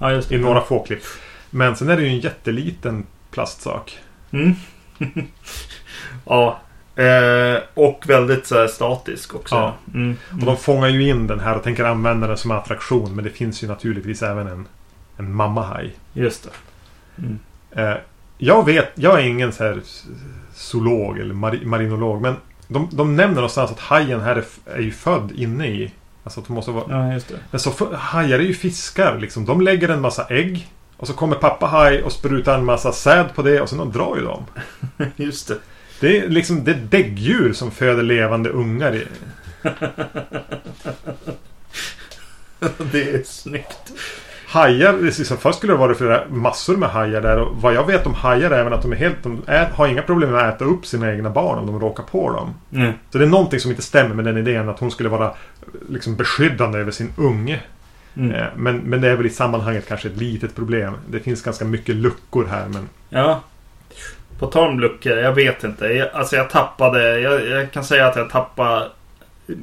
Ja, 0.00 0.12
just 0.12 0.28
det. 0.28 0.34
I 0.34 0.38
några 0.38 0.60
få 0.60 0.82
klipp. 0.82 1.02
Men 1.50 1.76
sen 1.76 1.88
är 1.88 1.96
det 1.96 2.02
ju 2.02 2.08
en 2.08 2.20
jätteliten 2.20 3.06
plastsak. 3.30 3.98
Mm. 4.30 4.54
ja. 6.24 6.60
Eh, 6.96 7.58
och 7.74 8.04
väldigt 8.06 8.46
så 8.46 8.58
här, 8.58 8.66
statisk 8.66 9.34
också. 9.34 9.54
Ja. 9.54 9.74
Mm. 9.94 10.16
Och 10.32 10.46
de 10.46 10.56
fångar 10.56 10.88
ju 10.88 11.08
in 11.08 11.26
den 11.26 11.40
här 11.40 11.56
och 11.56 11.62
tänker 11.62 11.84
använda 11.84 12.26
den 12.26 12.36
som 12.36 12.50
attraktion. 12.50 13.14
Men 13.14 13.24
det 13.24 13.30
finns 13.30 13.64
ju 13.64 13.68
naturligtvis 13.68 14.22
även 14.22 14.46
en, 14.46 14.68
en 15.16 15.34
mammahaj. 15.34 15.94
Just 16.12 16.44
det. 16.44 16.50
Mm. 17.22 17.38
Eh, 17.70 18.00
jag 18.38 18.66
vet, 18.66 18.88
jag 18.94 19.20
är 19.20 19.24
ingen 19.24 19.52
så 19.52 19.64
här 19.64 19.80
zoolog 20.54 21.18
eller 21.18 21.34
mari, 21.34 21.64
marinolog. 21.64 22.22
Men 22.22 22.36
de, 22.70 22.88
de 22.92 23.16
nämner 23.16 23.34
någonstans 23.34 23.70
att 23.70 23.80
hajen 23.80 24.20
här 24.20 24.36
är, 24.36 24.44
är 24.74 24.80
ju 24.80 24.92
född 24.92 25.32
inne 25.36 25.66
i... 25.66 25.92
Alltså 26.24 26.40
att 26.40 26.46
de 26.46 26.52
måste 26.52 26.70
vara... 26.70 26.84
Ja, 26.88 27.12
just 27.12 27.28
det. 27.28 27.34
Men 27.50 27.60
så 27.60 27.70
för, 27.70 27.94
hajar 27.94 28.38
är 28.38 28.42
ju 28.42 28.54
fiskar 28.54 29.18
liksom. 29.18 29.44
De 29.44 29.60
lägger 29.60 29.88
en 29.88 30.00
massa 30.00 30.26
ägg. 30.26 30.68
Och 30.96 31.06
så 31.06 31.12
kommer 31.12 31.36
pappa 31.36 31.66
haj 31.66 32.02
och 32.02 32.12
sprutar 32.12 32.58
en 32.58 32.64
massa 32.64 32.92
säd 32.92 33.34
på 33.34 33.42
det 33.42 33.60
och 33.60 33.68
sen 33.68 33.78
de 33.78 33.92
drar 33.92 34.16
ju 34.16 34.22
dem. 34.22 34.44
Just 35.16 35.48
det. 35.48 35.58
Det 36.00 36.18
är 36.18 36.28
liksom 36.28 36.64
det 36.64 36.70
är 36.70 36.86
däggdjur 36.90 37.52
som 37.52 37.70
föder 37.70 38.02
levande 38.02 38.50
ungar. 38.50 38.94
I. 38.94 39.06
det 42.92 43.10
är 43.10 43.22
snyggt. 43.24 43.92
Hajar, 44.50 44.94
är 44.94 45.02
liksom, 45.02 45.36
först 45.36 45.58
skulle 45.58 45.72
det 45.72 45.78
vara 45.78 45.94
flera 45.94 46.28
massor 46.28 46.76
med 46.76 46.88
hajar 46.88 47.20
där. 47.20 47.38
Och 47.38 47.56
vad 47.56 47.74
jag 47.74 47.86
vet 47.86 48.06
om 48.06 48.14
hajar 48.14 48.50
är 48.50 48.58
även 48.58 48.72
att 48.72 48.82
de 48.82 48.92
är 48.92 48.96
helt, 48.96 49.22
de 49.22 49.42
ät, 49.46 49.72
har 49.72 49.86
inga 49.86 50.02
problem 50.02 50.30
med 50.30 50.48
att 50.48 50.54
äta 50.54 50.64
upp 50.64 50.86
sina 50.86 51.12
egna 51.12 51.30
barn 51.30 51.58
om 51.58 51.66
de 51.66 51.80
råkar 51.80 52.02
på 52.02 52.32
dem. 52.32 52.54
Mm. 52.72 52.92
Så 53.10 53.18
det 53.18 53.24
är 53.24 53.28
någonting 53.28 53.60
som 53.60 53.70
inte 53.70 53.82
stämmer 53.82 54.14
med 54.14 54.24
den 54.24 54.36
idén 54.36 54.68
att 54.68 54.78
hon 54.78 54.90
skulle 54.90 55.08
vara 55.08 55.34
liksom 55.88 56.16
beskyddande 56.16 56.78
över 56.78 56.90
sin 56.90 57.12
unge. 57.16 57.60
Mm. 58.16 58.34
Eh, 58.34 58.46
Men, 58.56 58.76
men 58.76 59.00
det 59.00 59.08
är 59.08 59.16
väl 59.16 59.26
i 59.26 59.30
sammanhanget 59.30 59.88
kanske 59.88 60.08
ett 60.08 60.16
litet 60.16 60.56
problem. 60.56 60.94
Det 61.10 61.20
finns 61.20 61.42
ganska 61.42 61.64
mycket 61.64 61.94
luckor 61.94 62.46
här 62.46 62.68
men... 62.68 62.88
Ja. 63.08 63.40
På 64.38 64.46
tal 64.46 64.68
om 64.68 64.80
luckor, 64.80 65.12
jag 65.12 65.32
vet 65.32 65.64
inte. 65.64 65.86
Jag, 65.86 66.08
alltså 66.12 66.36
jag 66.36 66.50
tappade, 66.50 67.20
jag, 67.20 67.46
jag 67.46 67.72
kan 67.72 67.84
säga 67.84 68.06
att 68.06 68.16
jag 68.16 68.30
tappade 68.30 68.88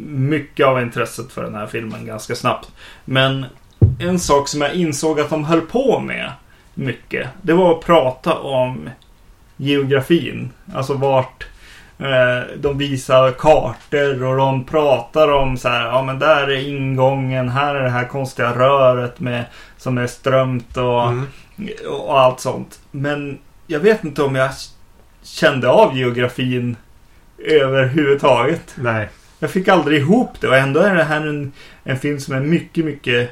mycket 0.07 0.65
av 0.65 0.81
intresset 0.81 1.31
för 1.31 1.43
den 1.43 1.55
här 1.55 1.67
filmen 1.67 2.05
ganska 2.05 2.35
snabbt. 2.35 2.71
Men 3.05 3.45
en 3.99 4.19
sak 4.19 4.47
som 4.47 4.61
jag 4.61 4.73
insåg 4.73 5.19
att 5.19 5.29
de 5.29 5.43
höll 5.43 5.61
på 5.61 5.99
med 5.99 6.31
mycket. 6.73 7.27
Det 7.41 7.53
var 7.53 7.71
att 7.71 7.85
prata 7.85 8.33
om 8.33 8.89
geografin. 9.57 10.51
Alltså 10.73 10.93
vart, 10.93 11.47
Eh, 11.99 12.57
de 12.57 12.77
visar 12.77 13.31
kartor 13.31 14.23
och 14.23 14.37
de 14.37 14.63
pratar 14.63 15.31
om 15.31 15.57
så 15.57 15.69
här, 15.69 15.85
ja 15.85 16.01
men 16.03 16.19
där 16.19 16.47
är 16.47 16.67
ingången, 16.67 17.49
här 17.49 17.75
är 17.75 17.83
det 17.83 17.89
här 17.89 18.05
konstiga 18.05 18.51
röret 18.55 19.19
med, 19.19 19.45
som 19.77 19.97
är 19.97 20.07
strömt 20.07 20.77
och, 20.77 21.07
Mm. 21.07 21.27
och 21.89 22.19
allt 22.19 22.39
sånt. 22.39 22.79
Men 22.91 23.37
jag 23.67 23.79
vet 23.79 24.03
inte 24.03 24.23
om 24.23 24.35
jag 24.35 24.49
kände 25.23 25.69
av 25.69 25.97
geografin 25.97 26.75
överhuvudtaget. 27.37 28.75
Nej. 28.75 29.09
Jag 29.39 29.51
fick 29.51 29.67
aldrig 29.67 29.99
ihop 30.01 30.41
det 30.41 30.47
och 30.47 30.57
ändå 30.57 30.79
är 30.79 30.95
det 30.95 31.03
här 31.03 31.27
en, 31.27 31.51
en 31.83 31.99
film 31.99 32.19
som 32.19 32.35
är 32.35 32.39
mycket, 32.39 32.85
mycket 32.85 33.29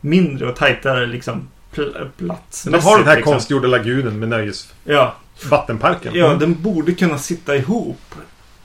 mindre 0.00 0.48
och 0.48 0.56
tajtare 0.56 1.06
liksom 1.06 1.48
pl- 1.74 2.08
platsmässigt. 2.16 2.84
De 2.84 2.90
har 2.90 2.98
den 2.98 3.06
här 3.08 3.16
liksom. 3.16 3.32
konstgjorda 3.32 3.68
lagunen 3.68 4.18
med 4.18 4.28
nöjesvattenparken. 4.28 6.12
Ja, 6.14 6.20
ja 6.20 6.26
Mm. 6.26 6.38
den 6.38 6.62
borde 6.62 6.94
kunna 6.94 7.18
sitta 7.18 7.56
ihop 7.56 8.14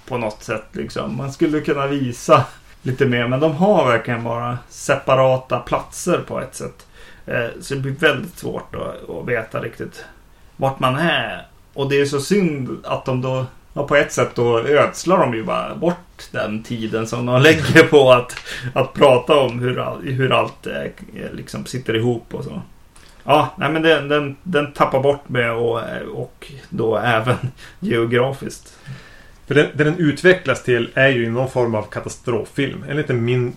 på 0.07 0.17
något 0.17 0.43
sätt 0.43 0.65
liksom. 0.71 1.17
Man 1.17 1.33
skulle 1.33 1.61
kunna 1.61 1.87
visa 1.87 2.45
lite 2.81 3.05
mer, 3.05 3.27
men 3.27 3.39
de 3.39 3.55
har 3.55 3.85
verkligen 3.87 4.23
bara 4.23 4.57
separata 4.69 5.59
platser 5.59 6.17
på 6.27 6.39
ett 6.41 6.55
sätt. 6.55 6.85
Eh, 7.25 7.45
Så 7.61 7.73
det 7.73 7.79
blir 7.79 7.91
väldigt 7.93 8.37
svårt 8.39 8.75
att, 8.75 9.09
att 9.09 9.27
veta 9.27 9.59
riktigt 9.61 10.03
vart 10.57 10.79
man 10.79 10.95
är. 10.95 11.47
Och 11.73 11.89
det 11.89 12.01
är 12.01 12.05
så 12.05 12.19
synd 12.21 12.69
att 12.83 13.05
de 13.05 13.21
då, 13.21 13.45
ja, 13.73 13.87
på 13.87 13.95
ett 13.95 14.11
sätt 14.11 14.35
då 14.35 14.59
ödslar 14.59 15.19
de 15.19 15.33
ju 15.33 15.43
bara 15.43 15.75
bort 15.75 16.29
den 16.31 16.63
tiden 16.63 17.07
som 17.07 17.25
de 17.25 17.41
lägger 17.43 17.83
på 17.83 18.11
att, 18.11 18.35
att 18.73 18.93
prata 18.93 19.37
om 19.39 19.59
hur, 19.59 19.79
all, 19.79 20.01
hur 20.01 20.31
allt 20.31 20.67
eh, 20.67 20.91
liksom 21.31 21.65
sitter 21.65 21.95
ihop 21.95 22.33
och 22.33 22.43
så. 22.43 22.61
Ja, 23.23 23.53
nej 23.57 23.71
men 23.71 23.81
den, 23.81 24.07
den, 24.07 24.35
den 24.43 24.73
tappar 24.73 24.99
bort 24.99 25.29
mig 25.29 25.49
och, 25.49 25.81
och 26.13 26.51
då 26.69 26.97
även 26.97 27.35
geografiskt. 27.79 28.77
För 29.47 29.55
det, 29.55 29.69
det 29.73 29.83
den 29.83 29.97
utvecklas 29.97 30.63
till 30.63 30.89
är 30.93 31.07
ju 31.07 31.31
någon 31.31 31.49
form 31.49 31.75
av 31.75 31.83
katastroffilm. 31.83 32.83
En, 32.89 32.97
liten 32.97 33.25
min, 33.25 33.53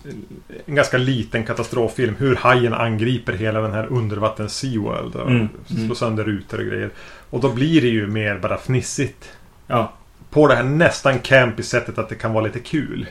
en 0.66 0.74
ganska 0.74 0.98
liten 0.98 1.44
katastroffilm. 1.44 2.14
Hur 2.18 2.36
hajen 2.36 2.74
angriper 2.74 3.32
hela 3.32 3.60
den 3.60 3.72
här 3.72 3.86
undervattens 3.86 4.56
Seaworld. 4.56 5.14
Och 5.14 5.30
Mm, 5.30 5.48
slår 5.66 5.78
mm. 5.78 5.94
sönder 5.94 6.24
rutor 6.24 6.58
och 6.58 6.66
grejer. 6.66 6.90
Och 7.30 7.40
då 7.40 7.48
blir 7.48 7.80
det 7.80 7.88
ju 7.88 8.06
mer 8.06 8.38
bara 8.38 8.56
fnissigt. 8.56 9.32
Ja, 9.66 9.92
På 10.36 10.46
det 10.46 10.54
här 10.54 10.62
nästan 10.62 11.18
campy 11.18 11.62
sättet 11.62 11.98
att 11.98 12.08
det 12.08 12.14
kan 12.14 12.32
vara 12.32 12.44
lite 12.44 12.60
kul. 12.60 13.06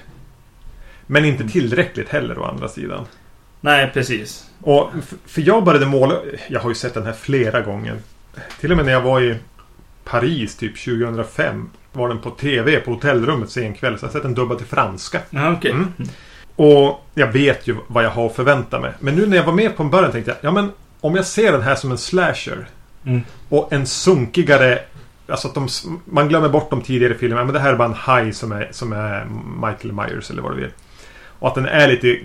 Men 1.07 1.25
inte 1.25 1.47
tillräckligt 1.47 2.09
heller 2.09 2.39
å 2.39 2.43
andra 2.43 2.67
sidan. 2.67 3.05
nej 3.61 3.91
precis. 3.93 4.49
Och 4.61 4.89
för 5.25 5.41
jag 5.41 5.63
började 5.63 5.85
måla... 5.85 6.15
Jag 6.47 6.59
har 6.59 6.69
ju 6.69 6.75
sett 6.75 6.93
den 6.93 7.05
här 7.05 7.13
flera 7.13 7.61
gånger. 7.61 7.97
Till 8.59 8.71
och 8.71 8.77
med 8.77 8.85
när 8.85 8.93
jag 8.93 9.01
var 9.01 9.21
i 9.21 9.35
Paris 10.03 10.55
typ 10.55 10.85
2005. 10.85 11.69
Var 11.93 12.07
den 12.07 12.19
på 12.19 12.29
TV 12.29 12.79
på 12.79 12.91
hotellrummet 12.91 13.49
sen 13.49 13.73
kväll. 13.73 13.99
Så 13.99 14.05
jag 14.05 14.09
har 14.09 14.13
sett 14.13 14.23
den 14.23 14.33
dubbad 14.33 14.57
till 14.57 14.67
franska. 14.67 15.19
Ja, 15.29 15.51
okej. 15.51 15.71
Mm. 15.71 15.93
Och 16.55 17.07
jag 17.13 17.31
vet 17.31 17.67
ju 17.67 17.75
vad 17.87 18.03
jag 18.03 18.11
har 18.11 18.25
att 18.25 18.35
förvänta 18.35 18.79
mig. 18.79 18.91
Men 18.99 19.15
nu 19.15 19.25
när 19.25 19.37
jag 19.37 19.43
var 19.43 19.53
med 19.53 19.77
på 19.77 19.83
en 19.83 19.89
början 19.89 20.11
tänkte 20.11 20.31
jag, 20.31 20.49
ja 20.49 20.51
men 20.51 20.71
om 21.01 21.15
jag 21.15 21.25
ser 21.25 21.51
den 21.51 21.61
här 21.61 21.75
som 21.75 21.91
en 21.91 21.97
slasher. 21.97 22.67
Mm. 23.05 23.21
Och 23.49 23.73
en 23.73 23.85
sunkigare... 23.85 24.79
Alltså 25.27 25.47
att 25.47 25.53
de, 25.53 25.67
man 26.05 26.27
glömmer 26.27 26.49
bort 26.49 26.69
de 26.69 26.81
tidigare 26.81 27.13
filmerna. 27.15 27.43
Men 27.43 27.53
det 27.53 27.59
här 27.59 27.73
är 27.73 27.77
bara 27.77 27.87
en 27.87 27.93
haj 27.93 28.33
som 28.33 28.51
är, 28.51 28.69
som 28.71 28.93
är 28.93 29.27
Michael 29.67 29.93
Myers 29.93 30.31
eller 30.31 30.41
vad 30.41 30.51
det 30.51 30.61
vill. 30.61 30.71
Och 31.39 31.47
att 31.47 31.55
den 31.55 31.65
är 31.65 31.87
lite... 31.87 32.19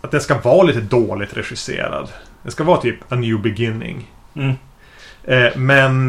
Att 0.00 0.10
den 0.10 0.20
ska 0.20 0.38
vara 0.38 0.62
lite 0.62 0.80
dåligt 0.80 1.36
regisserad. 1.36 2.08
Den 2.42 2.52
ska 2.52 2.64
vara 2.64 2.80
typ 2.80 3.12
A 3.12 3.16
New 3.16 3.42
Beginning. 3.42 4.10
Mm. 4.34 4.54
Eh, 5.24 5.56
men... 5.56 6.08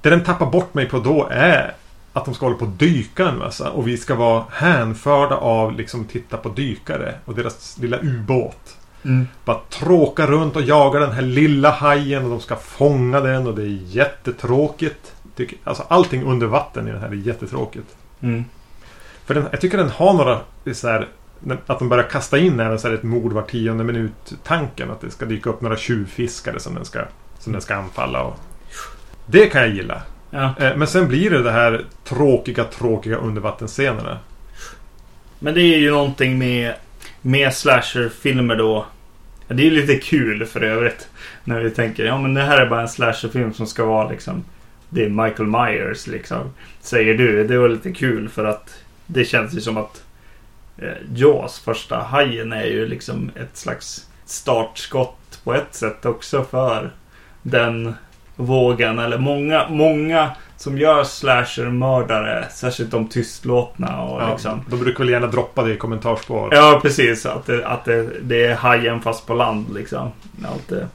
Det 0.00 0.10
den 0.10 0.24
tappar 0.24 0.46
bort 0.46 0.74
mig 0.74 0.88
på 0.88 0.98
då 0.98 1.28
är 1.30 1.74
att 2.12 2.24
de 2.24 2.34
ska 2.34 2.46
hålla 2.46 2.58
på 2.58 2.64
och 2.64 2.70
dyka 2.70 3.28
en 3.28 3.38
massa. 3.38 3.70
Och 3.70 3.88
vi 3.88 3.96
ska 3.96 4.14
vara 4.14 4.44
hänförda 4.50 5.36
av 5.36 5.76
liksom 5.76 6.04
titta 6.04 6.36
på 6.36 6.48
dykare 6.48 7.14
och 7.24 7.34
deras 7.34 7.78
lilla 7.78 7.98
ubåt. 8.02 8.75
Mm. 9.04 9.28
Bara 9.44 9.60
tråka 9.70 10.26
runt 10.26 10.56
och 10.56 10.62
jaga 10.62 11.00
den 11.00 11.12
här 11.12 11.22
lilla 11.22 11.70
hajen 11.70 12.24
och 12.24 12.30
de 12.30 12.40
ska 12.40 12.56
fånga 12.56 13.20
den 13.20 13.46
och 13.46 13.54
det 13.54 13.62
är 13.62 13.78
jättetråkigt. 13.86 15.12
Tycker- 15.36 15.58
Alltså 15.64 15.82
allting 15.88 16.22
under 16.24 16.46
vatten 16.46 16.88
i 16.88 16.90
den 16.92 17.00
här 17.00 17.08
är 17.08 17.12
jättetråkigt. 17.14 17.96
Mm. 18.20 18.44
För 19.24 19.34
den, 19.34 19.46
jag 19.50 19.60
tycker 19.60 19.78
den 19.78 19.88
har 19.90 20.12
några 20.14 20.40
så 20.74 20.88
här, 20.88 21.08
Att 21.66 21.78
de 21.78 21.88
börjar 21.88 22.04
kasta 22.04 22.38
in 22.38 22.60
även 22.60 22.78
så 22.78 22.88
här 22.88 22.94
ett 22.94 23.02
mord 23.02 23.32
var 23.32 23.42
tionde 23.42 23.84
minut 23.84 24.32
tanken. 24.44 24.90
Att 24.90 25.00
det 25.00 25.10
ska 25.10 25.24
dyka 25.26 25.50
upp 25.50 25.60
några 25.60 25.76
tjuvfiskare 25.76 26.60
som 26.60 26.74
den 26.74 26.84
ska, 26.84 27.00
som 27.38 27.52
den 27.52 27.62
ska 27.62 27.74
anfalla. 27.74 28.22
Och, 28.22 28.36
det 29.26 29.46
kan 29.46 29.60
jag 29.60 29.70
gilla. 29.70 30.02
Ja. 30.30 30.54
Eh, 30.58 30.76
Men 30.76 30.88
sen 30.88 31.08
blir 31.08 31.30
det 31.30 31.42
det 31.42 31.50
här 31.50 31.84
tråkiga, 32.04 32.64
tråkiga 32.64 33.16
undervattensscenerna. 33.16 34.18
Men 35.38 35.54
det 35.54 35.60
är 35.62 35.78
ju 35.78 35.90
någonting 35.90 36.38
med, 36.38 36.74
med 37.26 37.54
slasherfilmer 37.54 38.56
då. 38.56 38.86
Ja, 39.48 39.54
Det 39.54 39.62
är 39.62 39.64
ju 39.64 39.70
lite 39.70 39.96
kul 39.96 40.46
för 40.46 40.60
övrigt. 40.60 41.08
När 41.44 41.60
vi 41.60 41.70
tänker, 41.70 42.04
ja 42.04 42.18
men 42.20 42.34
det 42.34 42.42
här 42.42 42.58
är 42.60 42.66
bara 42.66 42.80
en 42.80 42.88
slasherfilm 42.88 43.54
som 43.54 43.66
ska 43.66 43.84
vara 43.84 44.10
liksom. 44.10 44.44
Det 44.88 45.04
är 45.04 45.08
Michael 45.08 45.48
Myers 45.48 46.06
liksom. 46.06 46.50
Säger 46.80 47.14
du. 47.14 47.46
Det 47.46 47.58
var 47.58 47.68
lite 47.68 47.92
kul 47.92 48.28
för 48.28 48.44
att 48.44 48.74
det 49.06 49.24
känns 49.24 49.54
ju 49.54 49.60
som 49.60 49.76
att 49.76 50.02
eh, 50.78 50.92
Jaws 51.14 51.58
första 51.58 51.98
hajen 51.98 52.52
är 52.52 52.66
ju 52.66 52.88
liksom 52.88 53.30
ett 53.36 53.56
slags 53.56 54.06
startskott 54.24 55.40
på 55.44 55.54
ett 55.54 55.74
sätt 55.74 56.06
också 56.06 56.44
för 56.44 56.90
den 57.42 57.94
vågen. 58.36 58.98
Eller 58.98 59.18
många, 59.18 59.68
många 59.68 60.30
som 60.56 60.78
gör 60.78 61.04
slasher-mördare. 61.04 62.46
Särskilt 62.50 62.90
de 62.90 63.08
tystlåtna 63.08 64.02
och 64.02 64.22
Ja, 64.22 64.30
liksom. 64.30 64.64
De 64.70 64.80
brukar 64.80 64.98
väl 64.98 65.08
gärna 65.08 65.26
droppa 65.26 65.62
det 65.62 65.72
i 65.72 65.76
kommentarsspår. 65.76 66.54
Ja, 66.54 66.78
precis. 66.82 67.26
Att, 67.26 67.46
det, 67.46 67.66
att 67.66 67.84
det, 67.84 68.10
det 68.22 68.44
är 68.44 68.54
hajen 68.54 69.00
fast 69.00 69.26
på 69.26 69.34
land 69.34 69.74
liksom. 69.74 70.10
Allt 70.52 70.68
det. 70.68 70.88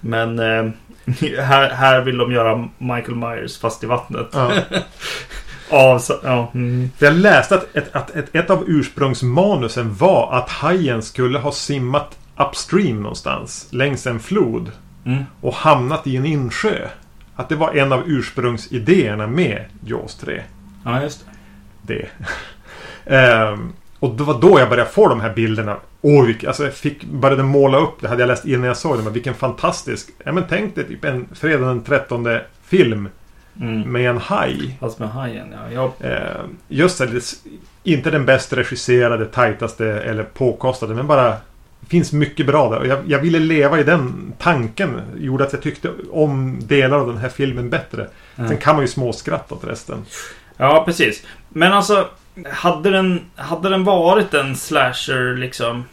Men 0.00 0.38
eh, 0.38 0.70
här, 1.42 1.70
här 1.70 2.00
vill 2.00 2.18
de 2.18 2.32
göra 2.32 2.68
Michael 2.78 3.14
Myers 3.14 3.58
fast 3.58 3.84
i 3.84 3.86
vattnet. 3.86 4.28
Ja. 4.32 4.52
Av, 5.70 5.98
så, 5.98 6.14
ja, 6.24 6.50
mm. 6.54 6.90
Jag 6.98 7.14
läste 7.14 7.54
att, 7.54 7.76
ett, 7.76 7.96
att 7.96 8.10
ett, 8.10 8.34
ett 8.36 8.50
av 8.50 8.64
ursprungsmanusen 8.66 9.94
var 9.94 10.32
att 10.32 10.50
hajen 10.50 11.02
skulle 11.02 11.38
ha 11.38 11.52
simmat 11.52 12.18
upstream 12.36 13.02
någonstans 13.02 13.68
längs 13.70 14.06
en 14.06 14.20
flod 14.20 14.70
Mm. 15.04 15.24
och 15.40 15.54
hamnat 15.54 16.06
i 16.06 16.16
en 16.16 16.26
insjö. 16.26 16.88
Att 17.42 17.48
det 17.48 17.56
var 17.56 17.74
en 17.74 17.92
av 17.92 18.02
ursprungsidéerna 18.06 19.26
med 19.26 19.64
Jaws 19.84 20.14
3. 20.16 20.42
ja, 20.84 21.02
just 21.02 21.26
det. 21.82 21.94
Det. 21.94 22.08
Ehm, 23.16 23.72
och 23.98 24.14
det 24.14 24.22
var 24.24 24.40
då 24.40 24.58
jag 24.60 24.68
började 24.68 24.90
få 24.90 25.08
de 25.08 25.20
här 25.20 25.34
bilderna. 25.34 25.76
Vilk, 26.02 26.44
alltså 26.44 26.64
jag 26.64 26.74
fick, 26.74 27.04
började 27.04 27.42
måla 27.42 27.78
upp 27.78 28.00
det. 28.00 28.08
Hade 28.08 28.22
jag 28.22 28.28
läst 28.28 28.44
innan 28.44 28.64
jag 28.66 28.76
såg 28.76 28.98
det. 28.98 29.02
Men 29.04 29.12
vilken 29.12 29.34
fantastisk... 29.34 30.08
Ja 30.24 30.32
men 30.32 30.44
tänk 30.48 30.74
dig 30.74 30.84
typ 30.84 31.04
en 31.04 31.26
fredag 31.34 31.66
den 31.66 31.82
13 31.82 32.26
film 32.64 33.08
Mm. 33.60 33.80
med 33.92 34.10
en 34.10 34.18
haj. 34.18 34.76
Fast 34.80 34.98
med 34.98 35.08
hajen, 35.10 35.46
ja. 35.52 35.72
Jag, 36.00 36.10
Eh, 36.12 36.44
just 36.68 36.98
det- 36.98 37.34
inte 37.84 38.10
den 38.10 38.26
bäst 38.26 38.52
regisserade, 38.52 39.26
tajtaste 39.26 39.86
eller 39.86 40.22
påkostade. 40.24 40.94
Men 40.94 41.06
bara... 41.06 41.36
Finns 41.92 42.12
mycket 42.12 42.46
bra 42.46 42.70
där. 42.70 42.78
Och 42.78 42.86
jag, 42.86 42.98
jag 43.06 43.18
ville 43.18 43.38
leva 43.38 43.80
i 43.80 43.82
den 43.82 44.32
tanken. 44.38 45.00
Gjorde 45.18 45.44
att 45.44 45.52
jag 45.52 45.62
tyckte 45.62 45.90
om 46.10 46.60
delar 46.66 46.98
av 46.98 47.06
den 47.06 47.16
här 47.16 47.28
filmen 47.28 47.70
bättre. 47.70 48.08
Sen 48.36 48.44
Mm. 48.46 48.58
kan 48.58 48.74
man 48.74 48.84
ju 48.84 48.88
småskratta 48.88 49.54
åt 49.54 49.64
resten. 49.64 49.98
Ja, 50.56 50.82
precis. 50.86 51.22
Men 51.48 51.72
alltså, 51.72 52.08
hade 52.50 52.90
den, 52.90 53.20
hade 53.36 53.68
den 53.68 53.84
varit 53.84 54.34
en 54.34 54.56
slasher 54.56 55.36
liksom 55.36 55.84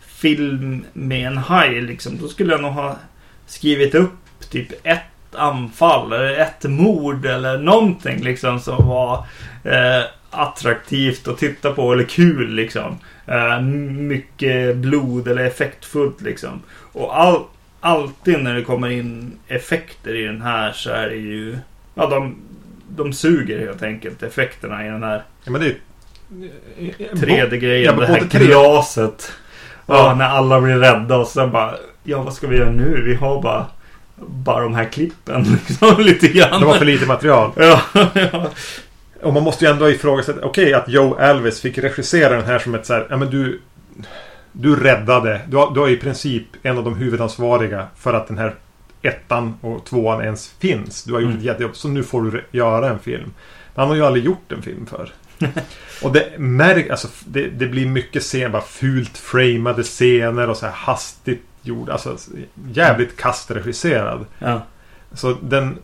film 0.00 0.84
med 0.92 1.26
en 1.26 1.38
haj 1.38 1.80
liksom, 1.80 2.18
då 2.18 2.28
skulle 2.28 2.52
jag 2.52 2.62
nog 2.62 2.72
ha 2.72 2.96
skrivit 3.46 3.94
upp 3.94 4.12
typ 4.50 4.68
ett 4.86 5.34
anfall 5.34 6.12
eller 6.12 6.38
ett 6.40 6.64
mord 6.64 7.26
eller 7.26 7.58
någonting 7.58 8.22
liksom 8.22 8.60
som 8.60 8.88
var 8.88 9.26
eh, 9.64 10.04
attraktivt 10.30 11.28
att 11.28 11.38
titta 11.38 11.70
på 11.72 11.92
eller 11.92 12.04
kul 12.04 12.50
liksom. 12.54 12.98
Eh, 13.30 13.60
mycket 13.60 14.76
blod 14.76 15.28
eller 15.28 15.44
effektfullt 15.44 16.20
liksom. 16.20 16.62
Och 16.92 17.20
all, 17.20 17.42
alltid 17.80 18.38
när 18.42 18.54
det 18.54 18.62
kommer 18.62 18.88
in 18.90 19.38
effekter 19.48 20.14
i 20.14 20.24
den 20.24 20.42
här 20.42 20.72
så 20.72 20.90
är 20.90 21.08
det 21.08 21.16
ju... 21.16 21.58
Ja, 21.94 22.06
de, 22.06 22.36
de 22.88 23.12
suger 23.12 23.58
helt 23.58 23.82
enkelt 23.82 24.22
effekterna 24.22 24.86
i 24.86 24.88
den 24.88 25.02
här 25.02 25.22
Ja, 25.44 25.50
men 25.50 25.60
det 25.60 25.66
är... 25.66 25.76
3D-grejen. 27.14 27.94
Ja, 27.98 28.00
det 28.00 28.06
här 28.06 28.20
glaset. 28.46 29.32
Ja, 29.86 29.94
Ja. 29.96 30.14
när 30.14 30.24
alla 30.28 30.60
blir 30.60 30.76
rädda 30.76 31.16
och 31.16 31.26
sen 31.26 31.50
bara... 31.50 31.74
Ja, 32.04 32.22
vad 32.22 32.34
ska 32.34 32.46
vi 32.46 32.56
göra 32.56 32.70
nu? 32.70 33.02
Vi 33.04 33.14
har 33.14 33.42
bara... 33.42 33.66
Bara 34.26 34.62
de 34.62 34.74
här 34.74 34.84
klippen 34.84 35.42
liksom 35.68 36.00
lite 36.04 36.28
grann. 36.28 36.60
Det 36.60 36.66
var 36.66 36.74
för 36.78 36.84
lite 36.84 37.06
material. 37.06 37.50
Ja, 37.56 37.80
ja. 38.14 38.50
Och 39.22 39.32
man 39.32 39.42
måste 39.42 39.64
ju 39.64 39.70
ändå 39.70 39.90
ifrågasätta. 39.90 40.46
Okej 40.46 40.74
att 40.74 40.88
Joe 40.88 41.14
Alves 41.14 41.60
fick 41.60 41.78
regissera 41.78 42.36
den 42.36 42.44
här 42.44 42.58
som 42.58 42.74
ett 42.74 42.86
så 42.86 42.92
här, 42.92 43.06
Ja 43.10 43.16
men 43.16 43.30
du... 43.30 43.60
Du 44.52 44.76
räddade. 44.76 45.40
Du 45.48 45.56
har, 45.56 45.74
du 45.74 45.80
har 45.80 45.88
i 45.88 45.96
princip 45.96 46.44
en 46.62 46.78
av 46.78 46.84
de 46.84 46.94
huvudansvariga 46.94 47.86
för 47.96 48.14
att 48.14 48.28
den 48.28 48.38
här 48.38 48.54
ettan 49.02 49.54
och 49.60 49.84
tvåan 49.86 50.22
ens 50.22 50.48
finns. 50.58 51.04
Du 51.04 51.12
har 51.12 51.20
gjort 51.20 51.28
Mm. 51.28 51.38
ett 51.38 51.44
jättejobb. 51.44 51.76
Så 51.76 51.88
nu 51.88 52.02
får 52.02 52.22
du 52.22 52.44
göra 52.50 52.88
en 52.88 52.98
film. 52.98 53.22
Man 53.24 53.32
Han 53.74 53.88
har 53.88 53.94
ju 53.94 54.04
aldrig 54.04 54.24
gjort 54.24 54.52
en 54.52 54.62
film 54.62 54.86
för. 54.86 55.12
och 56.02 56.12
det 56.12 56.38
märk, 56.38 56.90
alltså, 56.90 57.08
det, 57.24 57.48
det 57.48 57.66
blir 57.66 57.86
mycket 57.86 58.22
scener, 58.22 58.48
bara 58.48 58.62
fult 58.62 59.18
framade 59.18 59.82
scener 59.82 60.50
och 60.50 60.56
så 60.56 60.66
här 60.66 60.72
hastigt 60.72 61.42
gjord. 61.62 61.90
Alltså 61.90 62.16
jävligt 62.72 63.16
kastregisserad. 63.16 64.26
Ja. 64.38 64.62
Så 65.12 65.36
den... 65.42 65.78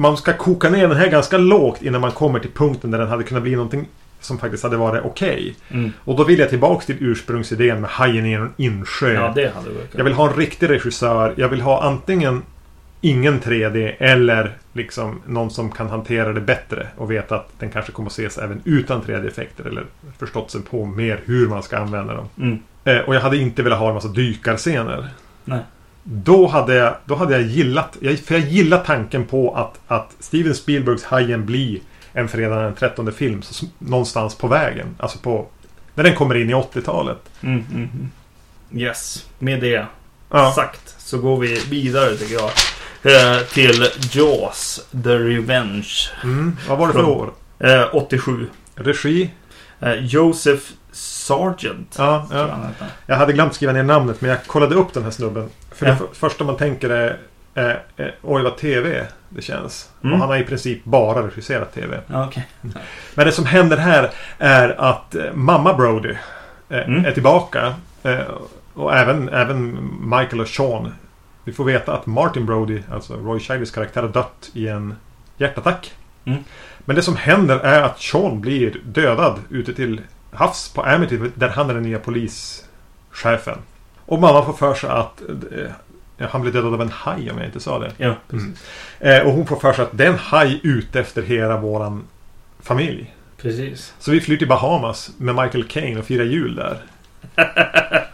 Man 0.00 0.16
ska 0.16 0.32
koka 0.32 0.70
ner 0.70 0.88
den 0.88 0.96
här 0.96 1.08
ganska 1.08 1.38
lågt 1.38 1.82
innan 1.82 2.00
man 2.00 2.10
kommer 2.10 2.38
till 2.38 2.50
punkten 2.50 2.90
där 2.90 2.98
den 2.98 3.08
hade 3.08 3.24
kunnat 3.24 3.42
bli 3.42 3.52
någonting 3.56 3.86
som 4.20 4.38
faktiskt 4.38 4.62
hade 4.62 4.76
varit 4.76 5.04
okej. 5.04 5.56
Mm. 5.70 5.92
Och 6.04 6.16
då 6.16 6.24
vill 6.24 6.38
jag 6.38 6.48
tillbaks 6.48 6.86
till 6.86 6.96
ursprungsidén 7.00 7.80
med 7.80 7.90
hajen 7.90 8.26
i 8.26 8.32
en 8.32 8.52
insjö. 8.56 9.12
ja, 9.12 9.32
det 9.34 9.54
hade 9.54 9.70
varit 9.70 9.94
Jag 9.96 10.04
vill 10.04 10.12
ha 10.12 10.30
en 10.30 10.36
riktig 10.36 10.70
regissör. 10.70 11.34
Jag 11.36 11.48
vill 11.48 11.60
ha 11.60 11.82
antingen 11.82 12.42
ingen 13.00 13.40
3D 13.40 13.94
eller 13.98 14.56
liksom 14.72 15.20
någon 15.26 15.50
som 15.50 15.70
kan 15.70 15.88
hantera 15.88 16.32
det 16.32 16.40
bättre 16.40 16.86
och 16.96 17.10
veta 17.10 17.36
att 17.36 17.48
den 17.58 17.70
kanske 17.70 17.92
kommer 17.92 18.06
att 18.06 18.12
ses 18.12 18.38
även 18.38 18.60
utan 18.64 19.02
3D-effekter 19.02 19.68
eller 19.68 19.84
förstått 20.18 20.50
sig 20.50 20.62
på 20.62 20.84
mer 20.84 21.20
hur 21.24 21.48
man 21.48 21.62
ska 21.62 21.78
använda 21.78 22.14
dem. 22.14 22.28
Mm. 22.38 22.58
Eh, 22.84 22.98
och 22.98 23.14
jag 23.14 23.20
hade 23.20 23.36
inte 23.36 23.62
velat 23.62 23.78
ha 23.78 23.88
en 23.88 23.94
massa 23.94 24.08
dykarscener. 24.08 25.08
Nej. 25.44 25.60
Då 26.10 26.46
hade 26.46 26.74
jag, 26.74 26.94
då 27.04 27.14
hade 27.14 27.32
jag 27.32 27.42
gillat, 27.42 27.96
jag, 28.00 28.18
för 28.18 28.34
jag 28.38 28.48
gillar 28.48 28.84
tanken 28.84 29.26
på 29.26 29.54
att, 29.54 29.80
att 29.86 30.16
Steven 30.20 30.54
Spielbergs 30.54 31.04
Hajen 31.04 31.46
blir 31.46 31.80
en 32.12 32.28
fredag 32.28 32.62
den 32.62 32.74
13 32.74 33.12
film 33.12 33.42
så, 33.42 33.66
någonstans 33.78 34.34
på 34.34 34.48
vägen. 34.48 34.86
Alltså 34.98 35.18
på, 35.18 35.46
när 35.94 36.04
den 36.04 36.14
kommer 36.14 36.34
in 36.34 36.50
i 36.50 36.54
80-talet. 36.54 37.18
Mm, 37.40 37.64
mm, 37.74 37.88
mm. 37.94 38.10
Yes, 38.82 39.26
med 39.38 39.60
det 39.60 39.86
Ja. 40.30 40.52
sagt 40.56 40.94
så 40.98 41.18
går 41.18 41.36
vi 41.40 41.60
vidare 41.70 42.16
tycker 42.16 42.34
jag. 42.34 42.50
Eh, 43.02 43.42
till 43.42 43.86
Jaws, 44.12 44.80
The 45.04 45.14
Revenge. 45.18 45.88
Mm. 46.24 46.56
Vad 46.68 46.78
var 46.78 46.86
det 46.86 46.92
för 46.92 47.00
Från- 47.00 47.10
år? 47.12 47.32
Eh, 47.58 47.94
87. 47.94 48.46
Regi? 48.74 49.30
Eh, 49.80 49.92
Joseph 49.94 50.62
Sargent. 51.28 51.94
Ja, 51.98 52.26
ja. 52.30 52.48
Jag 53.06 53.16
hade 53.16 53.32
glömt 53.32 53.54
skriva 53.54 53.72
ner 53.72 53.82
namnet 53.82 54.20
men 54.20 54.30
jag 54.30 54.44
kollade 54.46 54.74
upp 54.74 54.92
den 54.94 55.02
här 55.02 55.10
snubben. 55.10 55.48
För 55.72 55.86
Ja. 55.86 55.92
det 55.92 55.98
för, 55.98 56.06
första 56.12 56.44
man 56.44 56.56
tänker 56.56 56.90
är 56.90 57.18
eh, 57.54 57.66
eh, 57.96 58.12
Oj 58.22 58.42
vad 58.42 58.56
TV 58.56 59.06
det 59.28 59.42
känns. 59.42 59.90
Mm. 60.02 60.14
Och 60.14 60.20
han 60.20 60.28
har 60.28 60.36
i 60.36 60.44
princip 60.44 60.84
bara 60.84 61.26
regisserat 61.26 61.74
TV. 61.74 62.00
Okej. 62.14 62.46
Men 63.14 63.26
det 63.26 63.32
som 63.32 63.46
händer 63.46 63.76
här 63.76 64.10
är 64.38 64.80
att 64.80 65.14
eh, 65.14 65.32
mamma 65.34 65.74
Brody 65.74 66.14
eh, 66.68 66.78
Mm. 66.88 67.04
är 67.04 67.12
tillbaka. 67.12 67.74
Eh, 68.02 68.18
och 68.74 68.96
även, 68.96 69.28
även 69.28 69.78
Michael 70.02 70.40
och 70.40 70.48
Sean. 70.48 70.94
Vi 71.44 71.52
får 71.52 71.64
veta 71.64 71.92
att 71.92 72.06
Martin 72.06 72.46
Brody, 72.46 72.82
alltså 72.92 73.14
Roy 73.16 73.40
Scheides 73.40 73.70
karaktär, 73.70 74.02
har 74.02 74.08
dött 74.08 74.50
i 74.52 74.68
en 74.68 74.94
hjärtattack. 75.36 75.92
Mm. 76.24 76.44
Men 76.84 76.96
det 76.96 77.02
som 77.02 77.16
händer 77.16 77.58
är 77.58 77.82
att 77.82 78.00
Sean 78.00 78.40
blir 78.40 78.80
dödad 78.84 79.38
ute 79.50 79.74
till 79.74 80.00
havs 80.32 80.68
på 80.74 80.82
Amity 80.82 81.18
där 81.34 81.48
han 81.48 81.70
är 81.70 81.74
den 81.74 81.82
nya 81.82 81.98
polischefen. 81.98 83.58
Och 84.06 84.18
mamma 84.20 84.44
får 84.44 84.52
för 84.52 84.74
sig 84.74 84.90
att 84.90 85.20
eh, 86.18 86.28
han 86.28 86.40
blir 86.42 86.52
dödad 86.52 86.74
av 86.74 86.82
en 86.82 86.92
haj 86.92 87.30
om 87.30 87.38
jag 87.38 87.46
inte 87.46 87.60
sa 87.60 87.78
det. 87.78 87.92
Ja, 87.96 88.14
Mm. 88.32 88.54
Eh, 89.00 89.26
och 89.26 89.32
hon 89.32 89.46
får 89.46 89.56
för 89.56 89.72
sig 89.72 89.82
att 89.82 89.98
det 89.98 90.04
är 90.04 90.08
en 90.10 90.18
haj 90.18 90.60
ute 90.62 91.00
efter 91.00 91.22
hela 91.22 91.56
våran 91.56 92.04
familj. 92.60 93.14
precis. 93.42 93.94
Så 93.98 94.10
vi 94.10 94.20
flyr 94.20 94.36
till 94.36 94.48
Bahamas 94.48 95.10
med 95.18 95.34
Michael 95.34 95.64
Caine 95.64 95.98
och 95.98 96.04
firar 96.04 96.24
jul 96.24 96.54
där. 96.54 96.82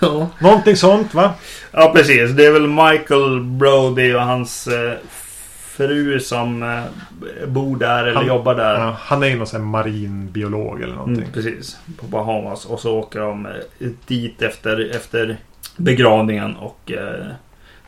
Ja. 0.00 0.28
Någonting 0.38 0.76
sånt 0.76 1.14
va? 1.14 1.34
ja, 1.72 1.92
precis. 1.94 2.30
Det 2.30 2.46
är 2.46 2.52
väl 2.52 2.66
Michael 2.66 3.40
Brody 3.40 4.14
och 4.14 4.20
hans 4.22 4.66
eh, 4.66 4.92
fru 5.80 6.20
som 6.20 6.62
eh, 6.62 6.82
bor 7.48 7.76
där 7.76 8.04
eller 8.04 8.14
Han- 8.14 8.26
jobbar 8.26 8.54
där. 8.54 8.74
Ja, 8.74 8.96
han 9.00 9.22
är 9.22 9.26
ju 9.26 9.36
någon 9.36 9.46
sån 9.46 9.64
marinbiolog 9.64 10.82
eller 10.82 10.94
någonting. 10.94 11.22
Mm, 11.22 11.32
precis. 11.32 11.78
På 11.96 12.06
Bahamas. 12.06 12.66
Och 12.66 12.80
så 12.80 12.98
åker 12.98 13.20
de 13.20 13.46
eh, 13.46 13.88
dit 14.06 14.42
efter, 14.42 14.90
efter 14.96 15.36
begravningen 15.76 16.56
och 16.56 16.92
eh, 16.92 17.26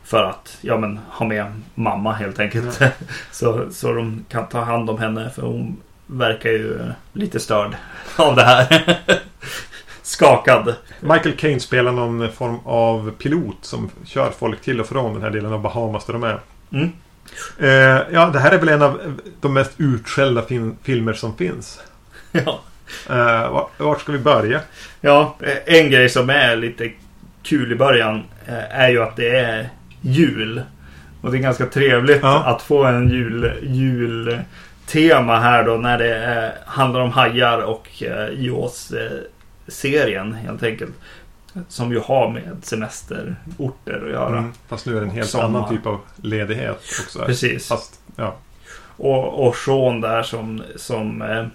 för 0.03 0.23
att 0.23 0.57
ja, 0.61 0.77
men, 0.77 0.99
ha 1.09 1.25
med 1.25 1.61
mamma 1.75 2.13
helt 2.13 2.39
enkelt. 2.39 2.81
så, 3.31 3.71
så 3.71 3.93
de 3.93 4.25
kan 4.29 4.47
ta 4.47 4.61
hand 4.61 4.89
om 4.89 4.97
henne 4.97 5.29
för 5.29 5.41
hon 5.41 5.77
verkar 6.07 6.49
ju 6.49 6.79
lite 7.13 7.39
störd 7.39 7.75
av 8.15 8.35
det 8.35 8.43
här. 8.43 8.99
Skakad. 10.01 10.75
Michael 10.99 11.35
Caine 11.35 11.59
spelar 11.59 11.91
någon 11.91 12.31
form 12.31 12.59
av 12.65 13.11
pilot 13.11 13.57
som 13.61 13.89
kör 14.05 14.31
folk 14.31 14.61
till 14.61 14.79
och 14.79 14.87
från 14.87 15.13
den 15.13 15.23
här 15.23 15.29
delen 15.29 15.53
av 15.53 15.61
Bahamas 15.61 16.05
där 16.05 16.13
de 16.13 16.23
är. 16.23 16.39
Mm. 16.71 16.91
Eh, 17.59 18.01
ja, 18.13 18.29
det 18.33 18.39
här 18.39 18.51
är 18.51 18.57
väl 18.59 18.69
en 18.69 18.81
av 18.81 19.19
de 19.41 19.53
mest 19.53 19.71
utskällda 19.77 20.41
film- 20.41 20.75
filmer 20.83 21.13
som 21.13 21.37
finns. 21.37 21.79
Ja. 22.31 22.61
Eh, 23.09 23.51
var, 23.51 23.67
vart 23.77 24.01
ska 24.01 24.11
vi 24.11 24.17
börja? 24.17 24.59
ja, 25.01 25.35
eh, 25.39 25.75
en 25.79 25.91
grej 25.91 26.09
som 26.09 26.29
är 26.29 26.55
lite 26.55 26.91
kul 27.43 27.71
i 27.71 27.75
början 27.75 28.23
eh, 28.47 28.79
är 28.79 28.89
ju 28.89 29.03
att 29.03 29.15
det 29.15 29.29
är 29.39 29.69
jul. 30.01 30.61
Och 31.21 31.31
det 31.31 31.37
är 31.37 31.41
ganska 31.41 31.65
trevligt 31.65 32.19
Ja. 32.21 32.43
att 32.43 32.61
få 32.61 32.83
en 32.83 33.09
jul, 33.09 33.51
jultema 33.63 35.39
här 35.39 35.63
då 35.63 35.77
när 35.77 35.97
det 35.97 36.15
eh, 36.45 36.69
handlar 36.71 37.01
om 37.01 37.11
hajar 37.11 37.59
och 37.61 38.03
eh, 38.03 38.29
Jaws 38.43 38.91
eh, 38.91 39.11
serien 39.67 40.33
helt 40.33 40.63
enkelt. 40.63 40.91
Som 41.67 41.91
ju 41.91 41.99
har 41.99 42.29
med 42.29 42.57
semesterorter 42.61 44.05
att 44.05 44.11
göra. 44.11 44.37
Mm, 44.37 44.51
fast 44.67 44.85
nu 44.85 44.97
är 44.97 45.01
det 45.01 45.07
en 45.07 45.11
helt 45.11 45.29
Sommar. 45.29 45.45
annan 45.45 45.69
typ 45.69 45.85
av 45.85 45.99
ledighet 46.21 46.81
också. 47.03 47.19
Precis. 47.19 47.67
Fast, 47.67 47.99
ja. 48.15 48.35
Och, 48.97 49.47
och 49.47 49.55
Sean 49.55 50.01
där 50.01 50.23
som, 50.23 50.63
som 50.75 51.21
eh, 51.21 51.45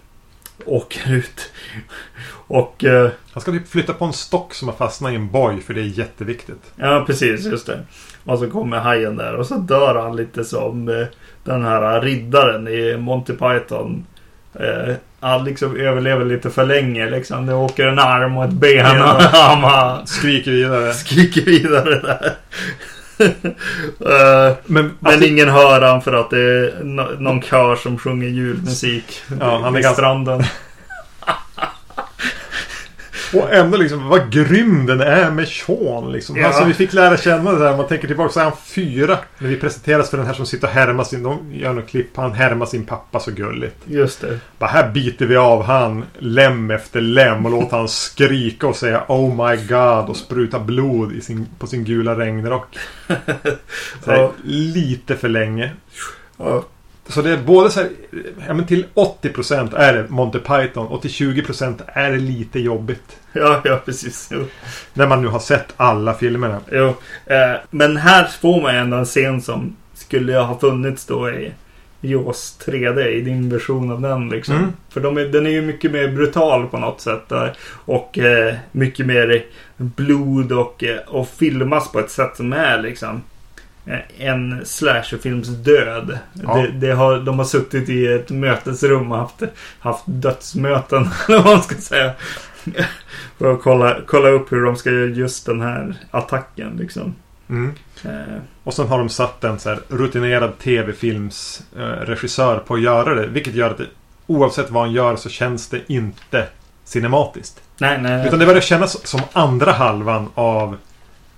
åker 0.65 1.13
ut. 1.13 1.53
Och 2.51 2.85
eh, 2.85 3.11
Han 3.33 3.41
ska 3.41 3.53
typ 3.53 3.69
flytta 3.69 3.93
på 3.93 4.05
en 4.05 4.13
stock 4.13 4.55
som 4.55 4.69
har 4.69 4.75
fastnat 4.75 5.13
i 5.13 5.15
en 5.15 5.31
boj 5.31 5.61
för 5.61 5.75
det 5.75 5.81
är 5.81 5.85
jätteviktigt. 5.99 6.73
Ja, 6.77 7.05
precis. 7.07 7.47
Just 7.47 7.67
det. 7.67 7.81
Och 8.25 8.39
så 8.39 8.51
kommer 8.51 8.79
hajen 8.79 9.17
där 9.17 9.35
och 9.35 9.47
så 9.47 9.55
dör 9.57 9.95
han 9.95 10.17
lite 10.17 10.45
som 10.45 10.89
eh, 10.89 11.07
den 11.45 11.65
här 11.65 12.01
riddaren 12.01 12.69
i 12.69 12.97
Monty 12.97 13.33
Python. 13.33 14.07
Eh, 14.55 14.95
han 15.21 15.45
liksom 15.45 15.77
överlever 15.77 16.25
lite 16.25 16.51
för 16.51 16.67
länge 16.67 17.11
liksom. 17.11 17.47
Det 17.47 17.55
åker 17.55 17.87
en 17.87 17.99
arm 17.99 18.37
och 18.37 18.45
ett 18.45 18.51
ben 18.51 19.03
och 19.03 19.09
han 19.23 19.63
bara 19.63 20.07
Skriker 20.07 20.51
vidare. 20.51 20.93
skriker 20.95 21.43
vidare 21.43 22.01
där. 22.01 22.33
Eh, 23.21 24.55
Men, 24.67 24.85
men 24.99 25.13
alltså, 25.13 25.25
ingen 25.25 25.49
hör 25.49 25.81
han 25.81 26.03
för 26.03 26.13
att 26.13 26.31
det 26.31 26.39
är 26.41 26.73
no- 26.83 27.21
någon 27.21 27.43
kör 27.43 27.77
som 27.77 27.99
sjunger 27.99 28.29
julmusik 28.29 29.23
Ja, 29.41 29.59
han 29.63 29.75
är 29.77 29.79
vid 29.79 29.87
stranden. 29.87 30.45
och 33.35 33.55
ändå 33.55 33.77
liksom 33.79 34.09
vad 34.09 34.33
grym 34.33 34.87
den 34.87 35.01
är 35.01 35.31
med 35.31 35.49
Sean. 35.49 36.13
Liksom. 36.13 36.37
Ja. 36.37 36.47
Alltså, 36.47 36.65
vi 36.65 36.75
fick 36.75 36.93
lära 36.93 37.17
känna 37.17 37.53
det 37.53 37.59
där. 37.59 37.77
Man 37.77 37.87
tänker 37.89 38.07
tillbaka 38.07 38.33
så 38.33 38.41
är 38.41 38.45
han 38.45 38.57
fyra. 38.65 39.19
När 39.39 39.49
vi 39.49 39.57
presenteras 39.57 40.11
för 40.11 40.17
den 40.17 40.27
här 40.27 40.35
som 40.35 40.47
sitter 40.47 40.67
och 40.67 40.73
härmar 40.73 41.05
sin... 41.05 41.23
De 41.23 41.55
gör 41.55 41.73
något 41.73 41.89
klipp. 41.89 42.17
Han 42.17 42.33
härmar 42.33 42.67
sin 42.67 42.85
pappa 42.85 43.21
så 43.21 43.31
gulligt. 43.31 43.77
Just 43.85 44.21
det. 44.21 44.39
Bara 44.59 44.71
här 44.71 44.91
biter 44.91 45.27
vi 45.27 45.37
av 45.37 45.63
han 45.63 46.05
lem 46.19 46.71
efter 46.71 47.01
lem 47.01 47.45
och 47.47 47.51
låter 47.51 47.77
han 47.77 47.89
skrika 47.89 48.67
och 48.67 48.77
säga 48.77 49.05
Oh 49.09 49.49
my 49.49 49.57
God 49.57 50.09
och 50.09 50.17
spruta 50.17 50.59
blod 50.59 51.13
i 51.13 51.21
sin, 51.21 51.47
på 51.59 51.67
sin 51.67 51.85
gula 51.85 52.19
regnrock. 52.19 52.79
Så 54.05 54.11
här, 54.11 54.19
Ja. 54.19 54.33
Lite 54.45 55.17
för 55.17 55.29
länge. 55.29 55.73
Ja, 56.37 56.65
Så 57.09 57.23
det 57.23 57.31
är 57.31 57.37
både 57.37 57.71
så 57.71 57.81
här, 57.81 57.91
ja 58.47 58.55
men 58.55 58.67
till 58.67 58.87
80% 58.95 59.77
är 59.77 59.93
det 59.93 60.09
Monty 60.09 60.39
Python 60.39 60.87
och 60.87 61.03
till 61.03 61.11
20% 61.11 61.83
är 61.87 62.11
det 62.11 62.19
lite 62.19 62.61
jobbigt. 62.61 63.17
ja, 63.33 63.61
ja 63.65 63.81
precis. 63.85 64.29
Jo. 64.33 64.45
När 64.95 65.07
man 65.07 65.23
nu 65.23 65.29
har 65.29 65.39
sett 65.39 65.75
alla 65.77 66.15
filmerna. 66.15 66.61
Jo, 66.73 66.95
eh, 67.27 67.57
men 67.71 67.97
här 67.97 68.25
får 68.41 68.63
man 68.63 68.77
ändå 68.77 68.97
en 68.97 69.05
scen 69.05 69.43
som 69.43 69.77
skulle 69.95 70.37
ha 70.37 70.59
funnits 70.59 71.07
då 71.07 71.31
i 71.31 71.53
Jaws 72.01 72.59
3D 72.67 73.07
i 73.07 73.21
din 73.21 73.51
version 73.51 73.91
av 73.91 74.01
den 74.01 74.29
liksom. 74.29 74.57
Mm. 74.57 74.73
För 74.89 75.01
de 75.01 75.19
är, 75.19 75.25
den 75.25 75.47
är 75.47 75.51
ju 75.51 75.63
mycket 75.63 75.91
mer 75.91 76.09
brutal 76.09 76.67
på 76.67 76.79
något 76.79 77.01
sätt 77.01 77.29
där. 77.29 77.57
Och 77.71 78.19
eh, 78.19 78.55
mycket 78.73 79.07
mer 79.07 79.45
blod 79.77 80.53
och, 80.53 80.85
eh, 80.85 80.99
och 81.07 81.29
filmas 81.29 81.93
på 81.93 81.99
ett 81.99 82.11
sätt 82.11 82.37
som 82.37 82.53
är 82.53 82.83
liksom 82.83 83.23
en 84.19 84.67
slasherfilms 84.67 85.49
död. 85.49 86.19
Ja. 86.33 86.55
Det, 86.57 86.71
det 86.87 86.93
har, 86.93 87.19
de 87.19 87.39
har 87.39 87.47
suttit 87.47 87.89
i 87.89 88.07
ett 88.07 88.31
mötesrum 88.31 89.13
och 89.13 89.19
haft, 89.19 89.43
haft 89.81 90.03
dödsmöten, 90.07 91.09
eller 91.29 91.43
vad 91.43 91.53
man 91.55 91.63
ska 91.63 91.75
säga. 91.75 92.13
För 93.39 93.53
att 93.55 93.63
kolla, 93.63 93.97
kolla 94.07 94.29
upp 94.29 94.53
hur 94.53 94.65
de 94.65 94.77
ska 94.77 94.91
göra 94.91 95.07
just 95.07 95.47
den 95.47 95.61
här 95.61 95.95
attacken 96.11 96.77
liksom. 96.79 97.15
Mm. 97.49 97.75
Eh, 98.05 98.11
Och 98.65 98.75
sen 98.75 98.87
har 98.89 98.99
de 98.99 99.09
satt 99.09 99.45
en 99.45 99.59
så 99.59 99.77
rutinerad 99.89 100.59
tv-filmsregissör 100.59 102.59
på 102.59 102.75
att 102.75 102.81
göra 102.81 103.15
det. 103.15 103.27
Vilket 103.27 103.55
gör 103.55 103.71
att 103.71 103.79
det, 103.79 103.87
oavsett 104.27 104.71
vad 104.71 104.83
han 104.83 104.93
gör 104.93 105.17
så 105.17 105.29
känns 105.29 105.69
det 105.69 105.81
inte 105.93 106.47
cinematiskt. 106.85 107.61
nej, 107.79 107.99
nej. 108.03 108.27
Utan 108.27 108.39
det 108.39 108.47
börjar 108.47 108.61
kännas 108.61 109.07
som 109.07 109.21
andra 109.33 109.73
halvan 109.73 110.29
av 110.35 110.77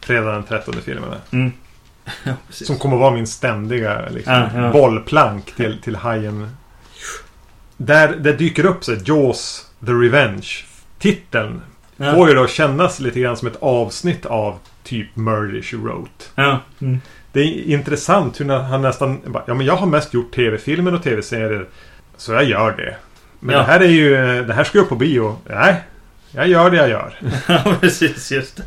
Fredag 0.00 0.32
den 0.32 0.42
13 0.44 0.74
filmerna. 0.74 1.16
Mm. 1.30 1.52
Ja. 2.24 2.32
Som 2.50 2.78
kommer 2.78 2.96
att 2.96 3.00
vara 3.00 3.14
min 3.14 3.26
ständiga 3.26 4.08
liksom, 4.10 4.32
Ja, 4.32 4.48
ja. 4.54 4.70
bollplank 4.72 5.52
till, 5.56 5.80
till 5.82 5.96
Hajen 5.96 6.56
där 7.76 8.08
det 8.16 8.32
dyker 8.32 8.66
upp 8.66 8.84
så 8.84 8.92
här, 8.92 9.00
Jaws 9.04 9.66
The 9.86 9.92
Revenge. 9.92 10.46
Titeln 10.98 11.60
Ja. 11.96 12.14
får 12.14 12.28
ju 12.28 12.34
då 12.34 12.46
kännas 12.46 13.00
lite 13.00 13.20
grann 13.20 13.36
som 13.36 13.48
ett 13.48 13.56
avsnitt 13.60 14.26
av 14.26 14.58
typ 14.84 15.16
Murder 15.16 15.62
She 15.62 15.76
Wrote. 15.76 16.24
Ja. 16.34 16.60
Mm. 16.80 17.00
Det 17.32 17.40
är 17.40 17.64
intressant 17.74 18.40
hur 18.40 18.44
när 18.44 18.58
han 18.58 18.82
nästan 18.82 19.20
Ja 19.46 19.54
men 19.54 19.66
jag 19.66 19.76
har 19.76 19.86
mest 19.86 20.14
gjort 20.14 20.34
tv-filmer 20.34 20.94
och 20.94 21.02
tv-serier. 21.02 21.66
Så 22.16 22.32
jag 22.32 22.44
gör 22.44 22.72
det. 22.76 22.96
Men 23.40 23.52
Ja. 23.54 23.58
det 23.60 23.66
här 23.66 23.80
är 23.80 23.88
ju... 23.88 24.10
Det 24.44 24.54
här 24.54 24.64
ska 24.64 24.78
upp 24.78 24.88
på 24.88 24.96
bio. 24.96 25.38
Nej. 25.48 25.74
Jag 26.30 26.48
gör 26.48 26.70
det 26.70 26.76
jag 26.76 26.88
gör. 26.88 27.14
ja, 27.48 27.74
precis. 27.80 28.32
Just 28.32 28.56
det. 28.56 28.64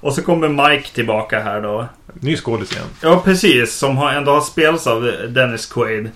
Och 0.00 0.12
så 0.12 0.22
kommer 0.22 0.68
Mike 0.70 0.88
tillbaka 0.94 1.40
här 1.40 1.60
då. 1.60 1.86
Ny 2.20 2.36
skådis 2.36 2.72
igen. 2.72 2.84
Ja, 3.02 3.20
precis. 3.24 3.74
Som 3.74 3.96
har, 3.96 4.12
ändå 4.12 4.32
har 4.32 4.40
spelats 4.40 4.86
av 4.86 5.12
Dennis 5.28 5.66
Quaid. 5.66 6.10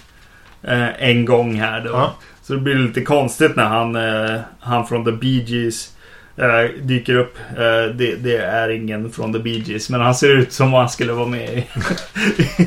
Eh, 0.63 1.03
en 1.09 1.25
gång 1.25 1.55
här 1.55 1.81
då. 1.81 1.91
Ja. 1.91 2.15
Så 2.43 2.53
det 2.53 2.61
blir 2.61 2.75
lite 2.75 3.01
konstigt 3.01 3.57
när 3.57 3.65
han, 3.65 3.97
eh, 3.97 4.41
han 4.61 4.87
från 4.87 5.05
The 5.05 5.13
Bee 5.13 5.43
Gees 5.47 5.93
eh, 6.37 6.71
dyker 6.83 7.17
upp. 7.17 7.37
Eh, 7.51 7.95
det, 7.97 8.15
det 8.17 8.37
är 8.37 8.69
ingen 8.69 9.11
från 9.13 9.33
The 9.33 9.39
Bee 9.39 9.59
Gees. 9.67 9.91
Men 9.91 10.01
han 10.01 10.15
ser 10.15 10.29
ut 10.39 10.53
som 10.53 10.67
om 10.67 10.73
han 10.73 10.89
skulle 10.91 11.13
vara 11.13 11.29
med 11.29 11.51
i, 11.59 11.67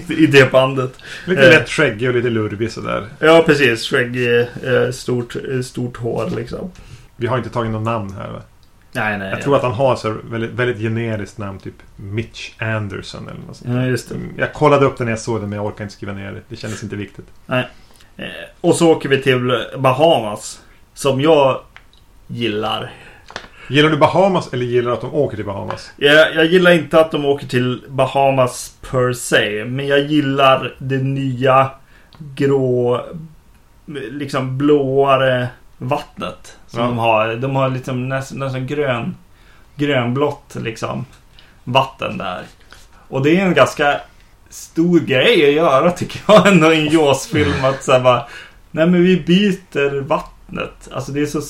i 0.23 0.25
det 0.27 0.51
bandet. 0.51 0.93
Lite 1.25 1.41
Eh. 1.41 1.49
lätt 1.49 1.69
skäggig 1.69 2.09
och 2.09 2.15
lite 2.15 2.29
lurvig 2.29 2.71
sådär. 2.71 3.07
Ja, 3.19 3.43
precis. 3.45 3.87
Skägg, 3.89 4.37
eh, 4.37 4.91
stort, 4.91 5.35
stort 5.63 5.97
hår 5.97 6.29
liksom. 6.35 6.71
Vi 7.15 7.27
har 7.27 7.37
inte 7.37 7.49
tagit 7.49 7.71
något 7.71 7.83
namn 7.85 8.13
här 8.17 8.27
va? 8.29 8.41
Nej, 8.97 9.17
nej. 9.17 9.29
Jag 9.29 9.41
tror 9.41 9.55
att 9.55 9.61
han 9.61 9.71
har 9.71 9.95
så 9.95 10.15
väldigt, 10.29 10.51
väldigt 10.51 10.77
generiskt 10.77 11.37
namn. 11.37 11.59
Typ 11.59 11.73
Mitch 11.95 12.51
Anderson 12.61 13.27
eller 13.29 13.39
något 13.47 13.55
sånt. 13.57 13.73
Ja, 13.75 13.85
just 13.85 14.09
det. 14.09 14.15
Mm, 14.15 14.33
Jag 14.37 14.53
kollade 14.53 14.85
upp 14.85 14.97
det 14.97 15.03
när 15.03 15.11
jag 15.11 15.19
såg 15.19 15.41
det 15.41 15.47
men 15.47 15.57
jag 15.57 15.65
orkar 15.65 15.83
inte 15.83 15.93
skriva 15.95 16.13
ner 16.13 16.31
det. 16.31 16.41
Det 16.49 16.55
kändes 16.55 16.83
inte 16.83 16.95
viktigt. 16.95 17.25
Eh, 17.47 17.61
och 18.61 18.75
så 18.75 18.91
åker 18.91 19.09
vi 19.09 19.21
till 19.21 19.63
Bahamas. 19.77 20.61
Som 20.93 21.21
jag 21.21 21.61
gillar. 22.27 22.91
Gillar 23.69 23.89
du 23.89 23.97
Bahamas 23.97 24.53
eller 24.53 24.65
gillar 24.65 24.91
du 24.91 24.93
att 24.93 25.01
de 25.01 25.13
åker 25.15 25.35
till 25.35 25.45
Bahamas? 25.45 25.91
Jag, 25.97 26.35
jag 26.35 26.45
gillar 26.45 26.71
inte 26.71 26.99
att 26.99 27.11
de 27.11 27.25
åker 27.25 27.47
till 27.47 27.81
Bahamas 27.89 28.75
per 28.91 29.13
se. 29.13 29.65
Men 29.65 29.87
jag 29.87 29.99
gillar 29.99 30.75
det 30.79 30.97
nya 30.97 31.69
grå, 32.35 33.05
liksom 34.11 34.57
blåare 34.57 35.47
vattnet. 35.77 36.57
Som 36.67 36.79
Ja. 36.79 36.85
de 36.85 36.97
har. 36.97 37.35
De 37.35 37.55
har 37.55 37.69
liksom 37.69 38.09
nästan, 38.09 38.39
nästan 38.39 38.67
grön, 38.67 39.15
grönblått 39.75 40.55
liksom 40.55 41.05
vatten 41.63 42.17
där. 42.17 42.43
Och 43.07 43.23
det 43.23 43.37
är 43.39 43.45
en 43.45 43.53
ganska 43.53 44.01
stor 44.49 44.99
grej 44.99 45.47
att 45.47 45.53
göra 45.55 45.91
tycker 45.91 46.21
jag 46.27 46.47
ändå 46.53 46.73
i 46.73 46.87
en 46.87 46.93
Jaws-film. 46.93 47.65
Att 47.65 47.83
så 47.83 47.91
här 47.91 47.99
bara, 47.99 48.27
nej 48.71 48.87
men 48.87 49.03
vi 49.03 49.17
byter 49.19 50.01
vattnet. 50.01 50.89
Alltså 50.93 51.11
det 51.11 51.21
är 51.21 51.25
så... 51.25 51.41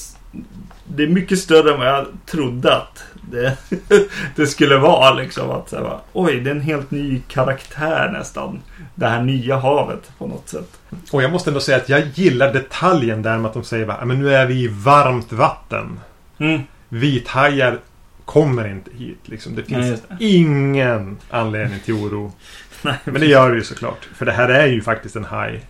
Det 0.90 1.04
är 1.04 1.08
mycket 1.08 1.40
större 1.40 1.72
än 1.74 1.80
vad 1.80 1.88
jag 1.88 2.08
trodde 2.26 2.76
att 2.76 3.04
det, 3.32 3.58
det 4.36 4.48
skulle 4.48 4.78
vara 4.78 5.14
liksom. 5.14 5.52
Att 5.52 5.70
så 5.70 5.76
här 5.76 6.00
oj, 6.14 6.40
det 6.40 6.50
är 6.50 6.56
en 6.56 6.62
helt 6.62 6.92
ny 6.92 7.22
karaktär 7.28 8.10
nästan. 8.14 8.60
Det 8.96 9.08
här 9.08 9.24
nya 9.24 9.58
havet 9.58 10.12
på 10.18 10.28
något 10.28 10.50
sätt. 10.50 10.80
Och 11.12 11.24
jag 11.24 11.32
måste 11.32 11.50
ändå 11.50 11.60
säga 11.60 11.78
att 11.78 11.90
jag 11.90 12.08
gillar 12.14 12.54
detaljen 12.54 13.22
där 13.22 13.38
med 13.38 13.46
att 13.48 13.54
de 13.54 13.64
säger 13.64 14.06
men 14.06 14.20
nu 14.20 14.34
är 14.34 14.46
vi 14.46 14.64
i 14.64 14.68
varmt 14.68 15.32
vatten. 15.32 16.00
Mm. 16.38 16.62
Vithajar 16.90 17.80
kommer 18.26 18.68
inte 18.68 18.92
hit. 18.98 19.20
Liksom. 19.26 19.56
Det 19.56 19.64
Nej, 19.68 19.84
finns 19.84 20.02
det. 20.10 20.26
ingen 20.26 21.18
anledning 21.30 21.80
till 21.80 21.94
oro. 21.94 22.32
Nej, 22.82 22.96
Men 23.04 23.22
det 23.22 23.28
gör 23.28 23.50
det 23.52 23.56
ju 23.58 23.64
såklart. 23.64 24.10
För 24.16 24.26
det 24.26 24.32
här 24.32 24.50
är 24.50 24.68
ju 24.68 24.82
faktiskt 24.82 25.16
en 25.16 25.26
haj 25.26 25.62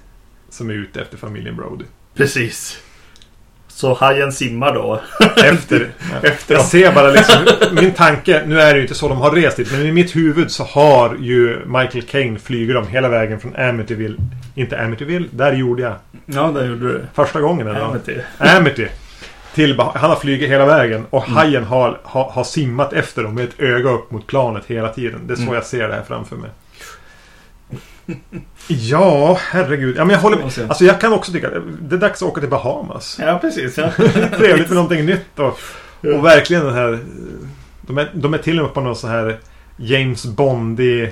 som 0.50 0.70
är 0.70 0.74
ute 0.74 1.02
efter 1.02 1.18
familjen 1.18 1.56
Brody. 1.56 1.86
precis. 2.14 2.80
Så 3.78 3.94
hajen 3.94 4.32
simmar 4.32 4.74
då. 4.74 5.00
Efter. 5.36 5.88
Efter 6.24 6.56
Jag 6.56 6.64
ser 6.66 6.92
bara 6.92 7.12
liksom, 7.12 7.36
min 7.72 7.92
tanke, 7.94 8.44
nu 8.46 8.60
är 8.62 8.74
det 8.74 8.76
ju 8.76 8.82
inte 8.82 8.96
så 8.96 9.08
de 9.08 9.18
har 9.18 9.32
rest 9.32 9.58
dit, 9.58 9.72
men 9.72 9.86
i 9.86 9.92
mitt 9.92 10.16
huvud 10.16 10.52
så 10.52 10.64
har 10.64 11.16
ju 11.22 11.66
Michael 11.66 12.02
Caine 12.02 12.40
flugit 12.40 12.76
dem 12.76 12.88
hela 12.88 13.10
vägen 13.10 13.40
från 13.40 13.56
Amityville, 13.56 14.16
inte 14.56 14.80
Amityville, 14.82 15.28
där 15.32 15.54
gjorde 15.54 15.82
jag 15.82 15.94
Ja, 16.26 16.52
det 16.56 16.66
gjorde 16.66 16.88
du. 16.88 17.02
första 17.14 17.42
gången. 17.42 17.68
Eller? 17.68 18.00
du. 18.06 18.22
Amity. 18.38 18.88
Till, 19.56 19.80
han 19.80 20.10
har 20.10 20.16
flugit 20.16 20.50
hela 20.50 20.66
vägen 20.66 21.06
och 21.10 21.24
hajen 21.24 21.64
har, 21.64 22.00
har, 22.04 22.24
har 22.30 22.44
simmat 22.44 22.94
efter 22.94 23.24
dem 23.24 23.36
med 23.36 23.44
ett 23.44 23.60
öga 23.60 23.90
upp 23.90 24.12
mot 24.12 24.28
planet 24.28 24.64
hela 24.68 24.90
tiden. 24.90 25.20
Det 25.28 25.34
är 25.34 25.36
så 25.36 25.42
Mm. 25.42 25.54
jag 25.54 25.66
ser 25.66 25.88
det 25.88 25.94
här 25.94 26.04
framför 26.08 26.36
mig. 26.36 26.50
Ja, 28.68 29.38
herregud. 29.42 29.98
Ja, 29.98 30.06
men 30.06 30.14
jag 30.14 30.22
håller 30.22 30.38
med. 30.38 30.46
Alltså. 30.46 30.86
Jag 30.86 31.02
kan 31.02 31.14
också 31.14 31.32
tycka 31.32 31.48
att 31.48 31.64
det 31.82 31.96
är 31.96 32.00
dags 32.00 32.22
att 32.22 32.30
åka 32.30 32.42
till 32.42 32.50
Bahamas. 32.50 33.20
Ja, 33.22 33.40
precis. 33.42 33.78
Ja. 33.78 33.92
Trevligt 34.38 34.68
med 34.68 34.76
någonting 34.76 35.06
nytt 35.06 35.40
och, 35.40 35.60
och 36.02 36.26
verkligen 36.26 36.66
den 36.66 36.74
här... 36.74 37.00
De 37.82 37.98
är, 37.98 38.12
de 38.14 38.34
är 38.34 38.38
till 38.38 38.60
och 38.60 38.66
med 38.66 38.74
på 38.74 38.82
någon 38.82 38.96
sån 38.96 39.10
här 39.10 39.40
James 39.78 40.26
Bondy 40.26 41.10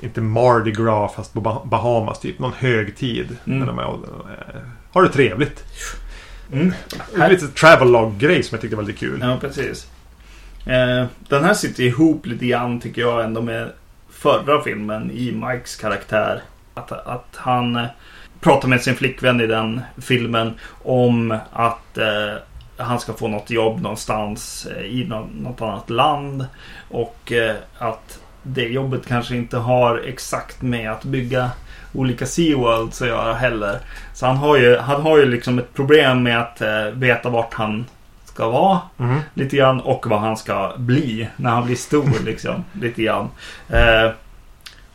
inte 0.00 0.20
Mardi 0.20 0.70
Gras 0.70 1.14
fast 1.14 1.32
på 1.32 1.40
Bah- 1.40 1.68
Bahamas 1.68 2.20
typ. 2.20 2.38
Någon 2.38 2.52
högtid. 2.52 3.36
Mm. 3.46 3.58
När 3.58 3.66
de 3.66 3.78
är, 3.78 3.82
eh, 3.84 4.60
har 4.92 5.02
det 5.02 5.08
trevligt. 5.08 5.64
Mm. 6.52 6.72
Lite 7.30 7.48
travelog-grej 7.48 8.42
som 8.42 8.54
jag 8.54 8.60
tyckte 8.60 8.76
var 8.76 8.82
lite 8.82 8.98
kul. 8.98 9.18
Ja, 9.22 9.38
precis. 9.40 9.86
Eh, 10.66 11.06
den 11.28 11.44
här 11.44 11.54
sitter 11.54 11.82
ihop 11.82 12.26
lite 12.26 12.46
grann 12.46 12.80
tycker 12.80 13.02
jag 13.02 13.24
ändå 13.24 13.42
med 13.42 13.72
förra 14.24 14.62
filmen 14.62 15.10
i 15.10 15.32
Mikes 15.32 15.76
karaktär. 15.76 16.42
Att, 16.74 16.92
att 16.92 17.36
han 17.36 17.76
eh, 17.76 17.86
pratar 18.40 18.68
med 18.68 18.82
sin 18.82 18.96
flickvän 18.96 19.40
i 19.40 19.46
den 19.46 19.80
filmen 19.96 20.52
om 20.82 21.38
att 21.52 21.98
eh, 21.98 22.34
han 22.76 23.00
ska 23.00 23.12
få 23.12 23.28
något 23.28 23.50
jobb 23.50 23.80
någonstans 23.80 24.66
eh, 24.66 24.84
i 24.84 25.06
något 25.40 25.62
annat 25.62 25.90
land. 25.90 26.46
Och 26.90 27.32
eh, 27.32 27.56
att 27.78 28.20
det 28.42 28.62
jobbet 28.62 29.06
kanske 29.06 29.36
inte 29.36 29.56
har 29.56 29.98
exakt 29.98 30.62
med 30.62 30.90
att 30.90 31.04
bygga 31.04 31.50
olika 31.94 32.26
SeaWorlds 32.26 33.02
att 33.02 33.08
göra 33.08 33.34
heller. 33.34 33.78
Så 34.14 34.26
han 34.26 34.36
har 34.36 34.56
ju, 34.56 34.76
han 34.76 35.02
har 35.02 35.18
ju 35.18 35.26
liksom 35.26 35.58
ett 35.58 35.74
problem 35.74 36.22
med 36.22 36.40
att 36.40 36.60
eh, 36.60 36.86
veta 36.92 37.28
vart 37.28 37.54
han 37.54 37.86
ska 38.34 38.48
vara 38.48 38.80
Mhm. 38.96 39.20
lite 39.34 39.56
grann 39.56 39.80
och 39.80 40.06
vad 40.06 40.20
han 40.20 40.36
ska 40.36 40.72
bli 40.76 41.28
när 41.36 41.50
han 41.50 41.66
blir 41.66 41.76
stor 41.76 42.10
liksom. 42.24 42.64
lite 42.80 43.02
grann. 43.02 43.28
Eh, 43.68 44.10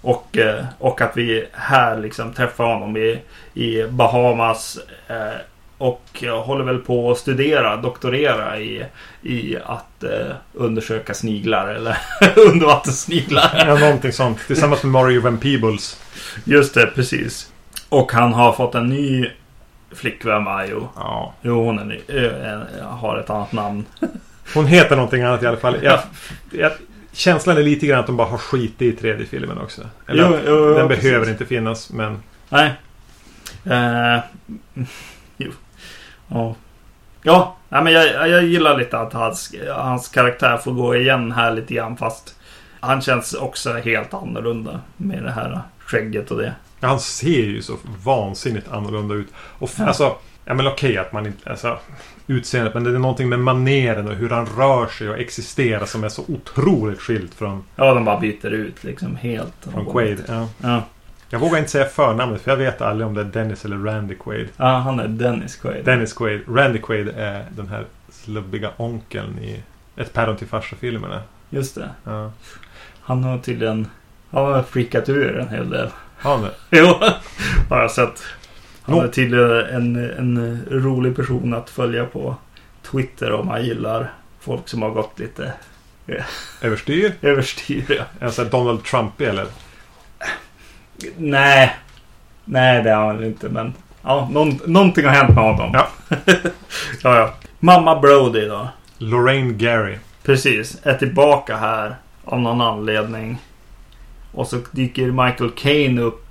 och, 0.01 0.37
eh, 0.37 0.65
och 0.79 1.01
att 1.01 1.17
vi 1.17 1.45
här 1.53 1.97
liksom 1.97 2.33
träffar 2.33 2.63
honom 2.65 2.97
i, 2.97 3.19
i 3.53 3.83
Bahamas. 3.89 4.79
Eh, 5.07 5.15
och 5.77 6.23
håller 6.45 6.63
väl 6.65 6.77
på 6.77 7.11
att 7.11 7.17
studera, 7.17 7.75
doktorera 7.77 8.59
i, 8.59 8.85
i 9.21 9.57
att 9.65 10.03
eh, 10.03 10.35
undersöka 10.53 11.13
sniglar 11.13 11.67
eller 11.67 11.97
undervattenssniglar. 12.35 13.63
Ja, 13.67 13.75
någonting 13.75 14.13
sånt. 14.13 14.39
Tillsammans 14.47 14.83
med 14.83 14.91
Mario 14.91 15.21
Van 15.21 15.37
Peebles. 15.37 16.01
Just 16.43 16.73
det, 16.73 16.85
precis. 16.95 17.51
Och 17.89 18.11
han 18.11 18.33
har 18.33 18.53
fått 18.53 18.75
en 18.75 18.89
ny 18.89 19.29
flickvän 19.91 20.43
Majo. 20.43 20.89
Ja. 20.95 21.33
Jo, 21.41 21.65
hon 21.65 21.91
är 22.07 22.77
eh, 22.79 22.87
har 22.87 23.17
ett 23.17 23.29
annat 23.29 23.51
namn. 23.51 23.85
Hon 24.53 24.65
heter 24.65 24.95
någonting 24.95 25.21
annat 25.23 25.43
i 25.43 25.47
alla 25.47 25.57
fall. 25.57 25.77
Jag, 25.83 25.99
jag, 26.51 26.71
känslan 27.11 27.57
är 27.57 27.63
lite 27.63 27.87
grann 27.87 27.99
att 27.99 28.05
de 28.07 28.17
bara 28.17 28.27
har 28.27 28.37
skitit 28.37 28.81
i 28.81 28.91
tredje 28.91 29.25
filmen 29.25 29.57
också. 29.57 29.81
Eller 30.07 30.23
Jo, 30.23 30.37
jo, 30.45 30.67
jo, 30.67 30.73
den 30.73 30.87
precis. 30.87 31.03
behöver 31.03 31.29
inte 31.29 31.45
finnas, 31.45 31.89
men... 31.89 32.23
Nej. 32.49 32.71
Eh, 33.65 34.19
jo. 35.37 35.51
Ja. 36.27 36.55
Ja, 37.23 37.57
nej, 37.69 37.83
men 37.83 37.93
jag, 37.93 38.29
jag 38.29 38.43
gillar 38.43 38.77
lite 38.77 38.97
att 38.99 39.13
hans, 39.13 39.55
hans 39.75 40.07
karaktär 40.07 40.57
får 40.57 40.71
gå 40.71 40.95
igen 40.95 41.31
här 41.31 41.51
lite 41.51 41.73
grann 41.73 41.97
fast 41.97 42.35
han 42.79 43.01
känns 43.01 43.33
också 43.33 43.73
helt 43.73 44.13
annorlunda 44.13 44.79
med 44.97 45.23
det 45.23 45.31
här 45.31 45.61
skägget 45.79 46.31
och 46.31 46.37
det. 46.37 46.53
Han 46.81 46.99
ser 46.99 47.29
ju 47.45 47.61
så 47.61 47.77
vansinnigt 48.03 48.67
annorlunda 48.67 49.15
ut. 49.15 49.27
Och 49.59 49.69
Ja. 49.77 49.85
alltså, 49.85 50.15
ja 50.45 50.53
men 50.53 50.67
okej 50.67 50.97
att 50.97 51.13
man 51.13 51.25
inte... 51.25 51.49
Alltså, 51.49 51.79
utseendet, 52.27 52.73
men 52.73 52.83
det 52.83 52.89
är 52.89 52.99
någonting 52.99 53.29
med 53.29 53.39
maneren 53.39 54.07
och 54.07 54.13
hur 54.15 54.29
han 54.29 54.45
rör 54.45 54.87
sig 54.87 55.09
och 55.09 55.19
existerar 55.19 55.85
som 55.85 56.03
är 56.03 56.09
så 56.09 56.23
otroligt 56.27 56.99
skilt 57.01 57.33
från, 57.33 57.63
Ja, 57.75 57.93
de 57.93 58.05
bara 58.05 58.19
byter 58.19 58.45
ut 58.53 58.83
liksom 58.83 59.15
helt. 59.15 59.53
från 59.73 59.85
Quaid. 59.85 60.23
Ja. 60.27 60.47
Ja. 60.61 60.83
Jag 61.29 61.39
vågar 61.39 61.57
inte 61.57 61.69
säga 61.71 61.85
förnamnet 61.85 62.41
för 62.41 62.51
jag 62.51 62.57
vet 62.57 62.81
aldrig 62.81 63.07
om 63.07 63.13
det 63.13 63.21
är 63.21 63.25
Dennis 63.25 63.65
eller 63.65 63.77
Randy 63.77 64.15
Quaid. 64.15 64.47
ja, 64.57 64.65
han 64.77 64.99
är 64.99 65.07
Dennis 65.07 65.55
Quaid. 65.55 65.85
Dennis 65.85 66.13
Quaid. 66.13 66.41
Randy 66.47 66.79
Quaid 66.79 67.09
är 67.17 67.45
den 67.55 67.67
här 67.67 67.85
slubbiga 68.11 68.69
onkeln 68.77 69.39
i 69.39 69.63
Ett 69.95 70.13
päron 70.13 70.37
till 70.37 70.47
farsa-filmerna. 70.47 71.21
Just 71.49 71.75
det. 71.75 71.89
Ja. 72.03 72.31
Han 73.01 73.23
har 73.23 73.37
tydligen 73.37 73.87
han 74.31 74.45
har 74.45 74.63
freakat 74.63 75.09
ur 75.09 75.37
en 75.39 75.47
hel 75.49 75.69
del. 75.69 75.89
Har 76.19 76.31
han 76.37 76.41
det? 76.41 76.51
Jo, 76.69 76.85
har 77.69 77.81
jag 77.81 77.91
sett. 77.91 78.23
Han 78.81 78.99
är 78.99 79.07
tydligen 79.07 79.51
en, 79.65 79.95
en 79.95 80.65
rolig 80.69 81.15
person 81.15 81.53
att 81.53 81.69
följa 81.69 82.05
på 82.05 82.35
Twitter 82.91 83.31
om 83.31 83.47
man 83.47 83.65
gillar 83.65 84.13
folk 84.39 84.67
som 84.67 84.81
har 84.81 84.89
gått 84.89 85.19
lite 85.19 85.53
Överstyr? 86.61 87.13
överstyr. 87.21 88.05
Ja. 88.19 88.31
Sån 88.31 88.45
här 88.45 88.51
Donald 88.51 88.83
Trump 88.83 89.21
eller? 89.21 89.45
Nej, 91.17 91.75
nej 92.45 92.83
det 92.83 92.89
har 92.91 93.05
han 93.07 93.17
väl 93.17 93.25
inte 93.25 93.49
men 93.49 93.73
Ja, 94.01 94.29
någon, 94.31 94.59
någonting 94.65 95.05
har 95.05 95.11
hänt 95.13 95.35
med 95.35 95.43
honom. 95.43 95.71
Ja. 95.73 95.87
ja, 97.03 97.15
ja. 97.17 97.33
Mamma 97.59 97.99
Brody 97.99 98.45
då. 98.45 98.67
Lorraine 98.97 99.57
Gary. 99.57 99.97
Precis. 100.23 100.77
Är 100.83 100.93
tillbaka 100.93 101.57
här. 101.57 101.95
Av 102.25 102.39
någon 102.39 102.61
anledning. 102.61 103.37
Och 104.31 104.47
så 104.47 104.57
dyker 104.71 105.05
Michael 105.05 105.51
Caine 105.51 105.99
upp. 105.99 106.25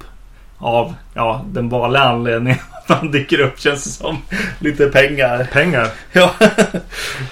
Av, 0.61 0.94
ja, 1.14 1.44
den 1.49 1.68
vanliga 1.68 2.03
anledningen. 2.03 2.59
Att 2.72 2.99
han 2.99 3.11
dyker 3.11 3.40
upp 3.40 3.61
känns 3.61 3.84
det 3.84 3.90
som. 3.90 4.18
Lite 4.59 4.86
pengar. 4.86 5.49
Pengar. 5.53 5.88
Ja, 6.12 6.34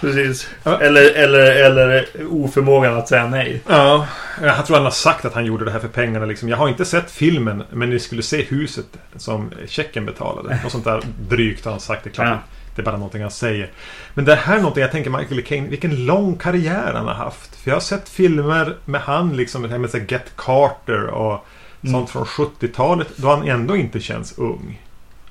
precis. 0.00 0.48
Ja. 0.62 0.80
Eller, 0.80 1.14
eller, 1.14 1.64
eller 1.64 2.06
oförmågan 2.30 2.98
att 2.98 3.08
säga 3.08 3.26
nej. 3.26 3.62
Ja, 3.68 4.06
jag 4.42 4.66
tror 4.66 4.76
han 4.76 4.84
har 4.84 4.90
sagt 4.90 5.24
att 5.24 5.34
han 5.34 5.44
gjorde 5.44 5.64
det 5.64 5.70
här 5.70 5.78
för 5.78 5.88
pengarna. 5.88 6.26
Liksom. 6.26 6.48
Jag 6.48 6.56
har 6.56 6.68
inte 6.68 6.84
sett 6.84 7.10
filmen, 7.10 7.62
men 7.70 7.90
ni 7.90 7.98
skulle 7.98 8.22
se 8.22 8.42
huset 8.42 8.86
som 9.16 9.50
checken 9.66 10.06
betalade. 10.06 10.58
Och 10.64 10.72
sånt 10.72 10.84
där 10.84 11.00
drygt 11.28 11.64
har 11.64 11.72
han 11.72 11.80
sagt. 11.80 12.04
Det 12.04 12.10
klart. 12.10 12.28
Ja. 12.28 12.38
Det 12.76 12.82
är 12.82 12.84
bara 12.84 12.96
någonting 12.96 13.22
han 13.22 13.30
säger. 13.30 13.70
Men 14.14 14.24
det 14.24 14.34
här 14.34 14.54
är 14.56 14.58
någonting 14.60 14.80
jag 14.82 14.92
tänker 14.92 15.10
Michael 15.10 15.42
Caine, 15.42 15.68
vilken 15.70 16.04
lång 16.06 16.36
karriär 16.36 16.92
han 16.94 17.06
har 17.06 17.14
haft. 17.14 17.56
För 17.56 17.70
jag 17.70 17.76
har 17.76 17.80
sett 17.80 18.08
filmer 18.08 18.76
med 18.84 19.00
han 19.00 19.36
liksom, 19.36 19.62
det 19.62 19.68
här 19.68 19.78
med 19.78 19.90
så 19.90 19.98
Get 19.98 20.32
Carter 20.36 21.06
och 21.06 21.46
Mm. 21.82 21.92
sånt 21.94 22.10
från 22.10 22.24
70-talet. 22.24 23.08
Då 23.16 23.28
han 23.30 23.48
ändå 23.48 23.76
inte 23.76 24.00
känns 24.00 24.38
ung. 24.38 24.82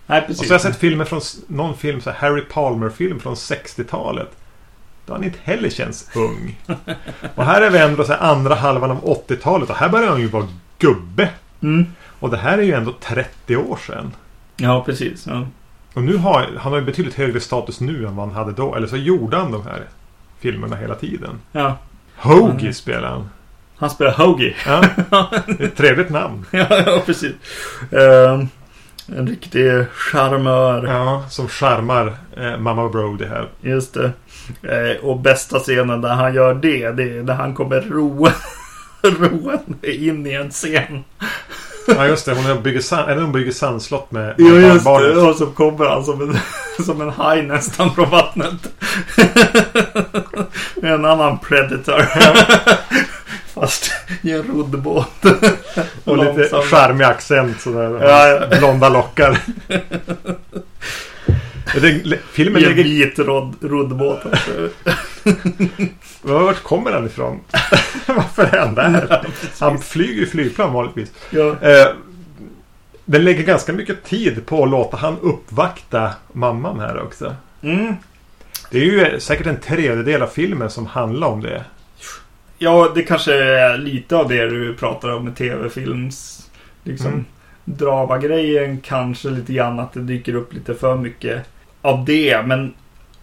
Nej, 0.07 0.21
Och 0.21 0.27
precis. 0.27 0.47
så 0.47 0.53
har 0.53 0.53
jag 0.53 0.61
sett 0.61 0.75
filmer 0.79 1.05
från 1.05 1.21
någon 1.47 1.77
film, 1.77 2.01
så 2.01 2.11
Harry 2.11 2.41
Palmer-film 2.41 3.19
från 3.19 3.35
60-talet. 3.35 4.31
Då 5.05 5.13
han 5.13 5.23
inte 5.23 5.37
heller 5.43 5.69
känns 5.69 6.09
ung. 6.15 6.59
Och 7.35 7.45
här 7.45 7.61
är 7.61 7.69
vi 7.69 7.77
ändå 7.77 8.03
så 8.03 8.13
andra 8.13 8.55
halvan 8.55 8.91
av 8.91 9.03
80-talet 9.27 9.69
och 9.69 9.75
här 9.75 9.89
börjar 9.89 10.09
han 10.09 10.19
ju 10.21 10.27
vara 10.27 10.47
gubbe. 10.79 11.29
Mm. 11.61 11.85
Och 12.19 12.29
det 12.29 12.37
här 12.37 12.57
är 12.57 12.61
ju 12.63 12.73
ändå 12.73 12.93
30 13.01 13.55
år 13.57 13.77
sedan. 13.87 14.13
Ja, 14.57 14.83
precis. 14.85 15.27
Ja. 15.27 15.47
Och 15.95 16.03
nu 16.03 16.17
har 16.17 16.41
han 16.57 16.71
har 16.71 16.79
ju 16.79 16.85
betydligt 16.85 17.13
högre 17.15 17.39
status 17.39 17.79
nu 17.81 18.07
än 18.07 18.15
vad 18.15 18.25
han 18.27 18.35
hade 18.35 18.51
då. 18.51 18.75
Eller 18.75 18.87
så 18.87 18.97
gjorde 18.97 19.37
han 19.37 19.51
de 19.51 19.63
här 19.65 19.81
filmerna 20.39 20.75
hela 20.75 20.95
tiden. 20.95 21.39
ja. 21.51 21.77
Hoagie 22.17 22.59
Mm. 22.61 22.73
spelar 22.73 23.09
han. 23.09 23.29
Han 23.77 23.89
spelar 23.89 24.11
Hoagie. 24.11 24.55
Ja, 24.65 24.83
det 25.47 25.63
är 25.63 25.67
ett 25.67 25.75
trevligt 25.77 26.09
namn. 26.09 26.45
ja, 26.51 26.65
ja, 26.69 27.01
precis. 27.05 27.33
Ehm, 27.91 28.47
en 29.17 29.27
riktig 29.27 29.85
charmör. 29.93 30.85
Ja, 30.87 31.23
som 31.29 31.47
charmar 31.47 32.13
eh, 32.37 32.57
Mamma 32.57 32.89
Brody 32.89 33.25
här. 33.25 33.49
Just 33.61 33.93
det. 33.93 34.11
Eh, 34.63 35.05
och 35.05 35.19
bästa 35.19 35.59
scenen 35.59 36.01
där 36.01 36.13
han 36.13 36.33
gör 36.33 36.53
det, 36.53 36.91
det 36.91 37.03
är 37.17 37.23
när 37.23 37.33
han 37.33 37.53
kommer 37.53 37.81
roa, 37.81 38.31
roande 39.03 39.95
in 39.95 40.27
i 40.27 40.33
en 40.33 40.49
scen. 40.51 41.03
Ja, 41.88 42.07
just 42.07 42.25
det. 42.25 42.33
Hon 42.33 42.63
bygger, 42.63 42.81
sand, 42.81 43.11
eller 43.11 43.21
hon 43.21 43.31
bygger 43.31 43.51
sandslott 43.51 44.11
med, 44.11 44.36
Ja, 44.38 44.45
just 44.45 44.86
barnbarnet. 44.86 45.15
det. 45.15 45.21
Och 45.21 45.36
så 45.36 45.45
kommer 45.45 45.86
han 45.86 46.05
som 46.05 46.21
en, 46.21 46.38
som 46.86 47.01
en 47.01 47.09
haj 47.09 47.41
nästan 47.43 47.95
från 47.95 48.09
vattnet. 48.09 48.53
Med 50.75 50.93
en 50.93 51.05
annan 51.05 51.39
predator. 51.39 52.05
Fast 53.53 53.91
i 54.21 54.31
en 54.31 54.43
roddbåt. 54.43 55.25
Och 56.03 56.17
lite 56.17 56.61
charmig 56.61 57.05
accent 57.05 57.61
sådär. 57.61 57.97
Ja, 58.01 58.27
ja. 58.27 58.57
Blonda 58.59 58.89
lockar. 58.89 59.39
filmen 62.33 62.61
I 62.61 62.65
en 62.65 62.69
ligger... 62.75 62.83
vit 62.83 63.19
rodd, 63.19 63.55
roddbåt. 63.61 64.19
Vart 66.34 66.63
kommer 66.63 66.91
han 66.91 67.05
ifrån? 67.05 67.39
Varför 68.07 68.43
är 68.55 68.59
han 68.59 68.76
där? 68.76 69.28
Han 69.59 69.80
flyger 69.80 70.13
ju 70.13 70.26
flygplan 70.26 70.73
vanligtvis. 70.73 71.11
ja. 71.30 71.55
Eh, 71.61 71.88
den 73.05 73.23
lägger 73.23 73.43
ganska 73.43 73.73
mycket 73.73 74.03
tid 74.03 74.45
på 74.45 74.63
att 74.63 74.69
låta 74.69 74.97
han 74.97 75.17
uppvakta 75.21 76.11
mamman 76.34 76.80
här 76.80 77.01
också. 77.01 77.36
Mm. 77.61 77.93
Det 78.71 78.78
är 78.78 78.84
ju 78.84 79.19
säkert 79.19 79.47
en 79.47 79.59
tredjedel 79.59 80.21
av 80.21 80.28
filmen 80.28 80.69
som 80.69 80.86
handlar 80.86 81.28
om 81.28 81.41
det. 81.41 81.63
Ja, 82.57 82.91
det 82.95 83.03
kanske 83.03 83.34
är 83.43 83.78
lite 83.78 84.15
av 84.15 84.28
det 84.30 84.49
du 84.49 84.73
pratar 84.73 85.09
om 85.09 85.26
med 85.26 85.36
tv-films 85.36 86.49
liksom 86.84 87.07
Mm. 87.11 87.26
drama-grejen. 87.65 88.82
Kanske 88.82 89.30
lite 89.30 89.53
grann 89.53 89.80
att 89.80 89.93
det 89.93 89.99
dyker 90.01 90.36
upp 90.36 90.53
lite 90.53 90.76
för 90.76 90.95
mycket 90.95 91.41
av 91.82 92.05
det. 92.05 92.41
Men 92.45 92.73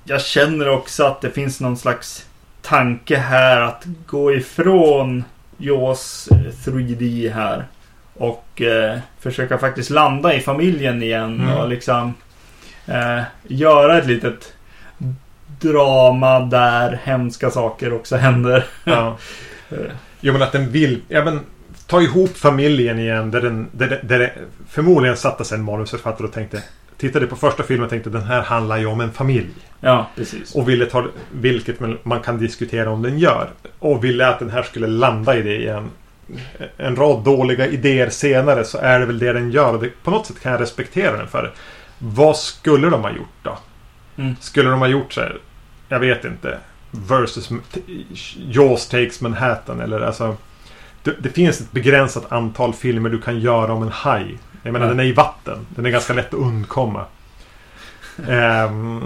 jag 0.04 0.22
känner 0.22 0.68
också 0.68 1.04
att 1.04 1.20
det 1.20 1.30
finns 1.30 1.60
någon 1.60 1.76
slags 1.76 2.26
tanke 2.62 3.16
här 3.16 3.60
att 3.60 3.84
gå 4.06 4.32
ifrån 4.34 5.24
Jaws 5.56 6.28
3D 6.64 7.32
här. 7.32 7.64
Och 8.14 8.62
eh, 8.62 8.98
försöka 9.20 9.58
faktiskt 9.58 9.90
landa 9.90 10.34
i 10.34 10.40
familjen 10.40 11.02
igen 11.02 11.40
Mm. 11.40 11.56
och 11.56 11.68
liksom 11.68 12.14
eh, 12.86 13.22
göra 13.42 13.98
ett 13.98 14.06
litet 14.06 14.52
drama 15.60 16.40
där 16.40 17.00
hemska 17.04 17.50
saker 17.50 17.92
också 17.92 18.16
händer. 18.26 18.64
Ja. 18.84 19.16
Jo 20.20 20.32
men 20.32 20.42
att 20.42 20.52
den 20.52 20.70
vill... 20.70 21.00
Ja, 21.08 21.24
men, 21.24 21.40
ta 21.86 22.00
ihop 22.02 22.36
familjen 22.36 22.98
igen. 22.98 23.30
Där 23.30 23.40
den, 23.40 23.68
där, 23.72 24.00
där 24.02 24.18
det 24.18 24.32
förmodligen 24.68 25.16
satte 25.16 25.44
sig 25.44 25.58
en 25.58 25.64
manusförfattare 25.64 26.26
och 26.26 26.32
tänkte... 26.32 26.62
Tittade 27.02 27.26
på 27.26 27.36
första 27.36 27.62
filmen 27.62 27.84
och 27.84 27.90
tänkte 27.90 28.10
den 28.10 28.22
här 28.22 28.42
handlar 28.42 28.78
ju 28.78 28.86
om 28.86 29.00
en 29.00 29.12
familj. 29.12 29.50
Ja, 29.80 30.06
precis. 30.16 30.54
Och 30.54 30.68
ville 30.68 30.86
ta... 30.86 31.06
Vilket 31.32 31.80
man- 32.04 32.20
kan 32.20 32.38
diskutera 32.38 32.90
om 32.90 33.02
den 33.02 33.18
gör. 33.18 33.50
Och 33.78 34.04
ville 34.04 34.28
att 34.28 34.38
den 34.38 34.50
här 34.50 34.62
skulle 34.62 34.86
landa 34.86 35.36
i 35.36 35.42
det 35.42 35.56
igen. 35.56 35.90
En 36.76 36.96
rad 36.96 37.24
dåliga 37.24 37.66
idéer 37.66 38.10
senare 38.10 38.64
så 38.64 38.78
är 38.78 39.00
det 39.00 39.06
väl 39.06 39.18
det 39.18 39.32
den 39.32 39.50
gör. 39.50 39.74
Och 39.74 39.82
det, 39.82 39.90
på 40.02 40.10
något 40.10 40.26
sätt 40.26 40.40
kan 40.40 40.52
jag 40.52 40.60
respektera 40.60 41.16
den 41.16 41.28
för. 41.28 41.52
Vad 41.98 42.36
skulle 42.36 42.90
de 42.90 43.02
ha 43.02 43.10
gjort 43.10 43.42
då? 43.42 43.58
Mm. 44.16 44.36
Skulle 44.40 44.70
de 44.70 44.80
ha 44.80 44.88
gjort 44.88 45.12
så 45.12 45.20
här? 45.20 45.38
Jag 45.88 46.00
vet 46.00 46.24
inte. 46.24 46.58
Versus 46.90 47.50
Jaws 48.36 48.88
takes 48.88 49.20
Manhattan 49.20 49.80
eller 49.80 50.00
alltså. 50.00 50.36
Det, 51.02 51.14
det 51.18 51.28
finns 51.28 51.60
ett 51.60 51.72
begränsat 51.72 52.32
antal 52.32 52.72
filmer 52.72 53.10
du 53.10 53.20
kan 53.20 53.40
göra 53.40 53.72
om 53.72 53.82
en 53.82 53.92
haj. 53.92 54.38
Jag 54.62 54.72
menar 54.72 54.86
Ja. 54.86 54.90
den 54.90 55.00
är 55.00 55.04
i 55.04 55.12
vatten. 55.12 55.66
Den 55.68 55.86
är 55.86 55.90
ganska 55.90 56.12
lätt 56.12 56.26
att 56.34 56.40
undkomma. 56.40 57.04
Ehm, 58.28 59.04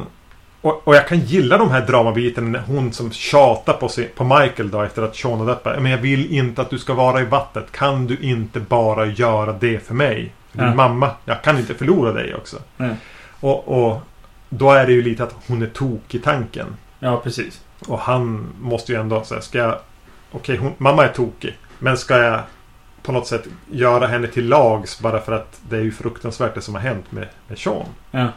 och, 0.60 0.88
och 0.88 0.96
jag 0.96 1.08
kan 1.08 1.18
gilla 1.20 1.58
de 1.58 1.70
här 1.70 1.86
dramabiten. 1.86 2.54
Hon 2.66 2.92
som 2.92 3.10
tjatar 3.12 3.72
på, 3.72 3.88
sig, 3.88 4.04
på 4.08 4.24
Michael 4.24 4.70
då 4.70 4.82
efter 4.82 5.02
att 5.02 5.16
Sean 5.16 5.46
bara, 5.64 5.80
Men 5.80 5.92
jag 5.92 5.98
vill 5.98 6.32
inte 6.34 6.62
att 6.62 6.70
du 6.70 6.78
ska 6.78 6.94
vara 6.94 7.20
i 7.20 7.24
vattnet. 7.24 7.72
Kan 7.72 8.06
du 8.06 8.16
inte 8.16 8.60
bara 8.60 9.06
göra 9.06 9.52
det 9.52 9.86
för 9.86 9.94
mig? 9.94 10.32
För 10.52 10.58
din 10.58 10.68
Ja. 10.68 10.74
mamma. 10.74 11.10
Jag 11.24 11.42
kan 11.42 11.58
inte 11.58 11.74
förlora 11.74 12.12
dig 12.12 12.34
också. 12.34 12.56
Nej. 12.76 12.94
Och, 13.40 13.68
och 13.88 14.00
då 14.48 14.70
är 14.70 14.86
det 14.86 14.92
ju 14.92 15.02
lite 15.02 15.22
att 15.22 15.34
hon 15.46 15.62
är 15.62 15.66
tok 15.66 16.14
i 16.14 16.18
tanken. 16.18 16.66
Ja, 16.98 17.20
precis. 17.24 17.60
Och 17.88 17.98
han 17.98 18.46
måste 18.60 18.92
ju 18.92 19.00
ändå 19.00 19.24
säga, 19.24 19.40
ska 19.40 19.58
jag... 19.58 19.78
Okej, 20.32 20.56
hon- 20.56 20.72
mamma 20.78 21.04
är 21.04 21.08
tokig. 21.08 21.58
Men 21.78 21.96
ska 21.98 22.18
jag 22.18 22.40
på 23.06 23.12
något 23.12 23.26
sätt 23.26 23.44
göra 23.70 24.06
henne 24.06 24.28
till 24.28 24.48
lags 24.48 25.00
bara 25.00 25.20
för 25.20 25.32
att 25.32 25.60
det 25.68 25.76
är 25.76 25.80
ju 25.80 25.92
fruktansvärt 25.92 26.54
det 26.54 26.60
som 26.60 26.74
har 26.74 26.82
hänt 26.82 27.12
med, 27.12 27.28
med 27.48 27.58
Sean? 27.58 27.86
Ja. 28.10 28.28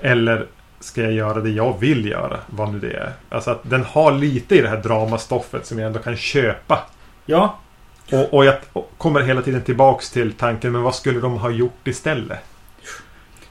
Eller 0.00 0.46
ska 0.80 1.02
jag 1.02 1.12
göra 1.12 1.40
det 1.40 1.50
jag 1.50 1.78
vill 1.80 2.04
göra? 2.08 2.38
Vad 2.46 2.72
nu 2.72 2.78
det 2.78 2.92
är. 2.92 3.12
Alltså 3.28 3.50
att 3.50 3.60
den 3.62 3.84
har 3.84 4.12
lite 4.12 4.56
i 4.56 4.60
det 4.60 4.68
här 4.68 4.82
dramastoffet 4.82 5.66
som 5.66 5.78
jag 5.78 5.86
ändå 5.86 5.98
kan 5.98 6.16
köpa. 6.16 6.86
Ja, 7.26 7.58
Och, 8.12 8.34
och 8.34 8.44
jag 8.44 8.54
kommer 8.98 9.20
hela 9.20 9.42
tiden 9.42 9.62
tillbaks 9.62 10.10
till 10.10 10.32
tanken, 10.32 10.72
men 10.72 10.82
vad 10.82 10.94
skulle 10.94 11.20
de 11.20 11.38
ha 11.38 11.50
gjort 11.50 11.88
istället? 11.88 12.38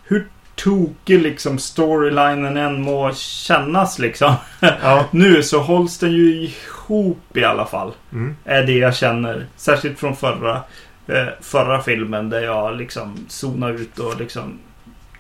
hur 0.08 0.28
tokig 0.68 1.22
liksom 1.22 1.60
storylinen 1.60 2.58
än 2.58 2.82
må 2.82 3.14
kännas 3.14 4.00
liksom. 4.00 4.36
Ja. 4.60 5.06
Nu 5.12 5.44
så 5.44 5.60
hålls 5.60 5.98
den 5.98 6.12
ju 6.12 6.34
ihop 6.34 7.38
i 7.38 7.44
alla 7.44 7.66
fall. 7.66 7.94
Mm. 8.12 8.36
Är 8.46 8.64
det 8.64 8.78
jag 8.78 8.96
känner. 8.96 9.46
Särskilt 9.56 10.00
från 10.00 10.16
förra, 10.16 10.62
eh, 11.08 11.28
förra 11.42 11.82
filmen 11.82 12.30
där 12.30 12.42
jag 12.42 12.78
liksom 12.78 13.26
zonade 13.28 13.74
ut 13.74 14.00
och 14.00 14.20
liksom 14.20 14.60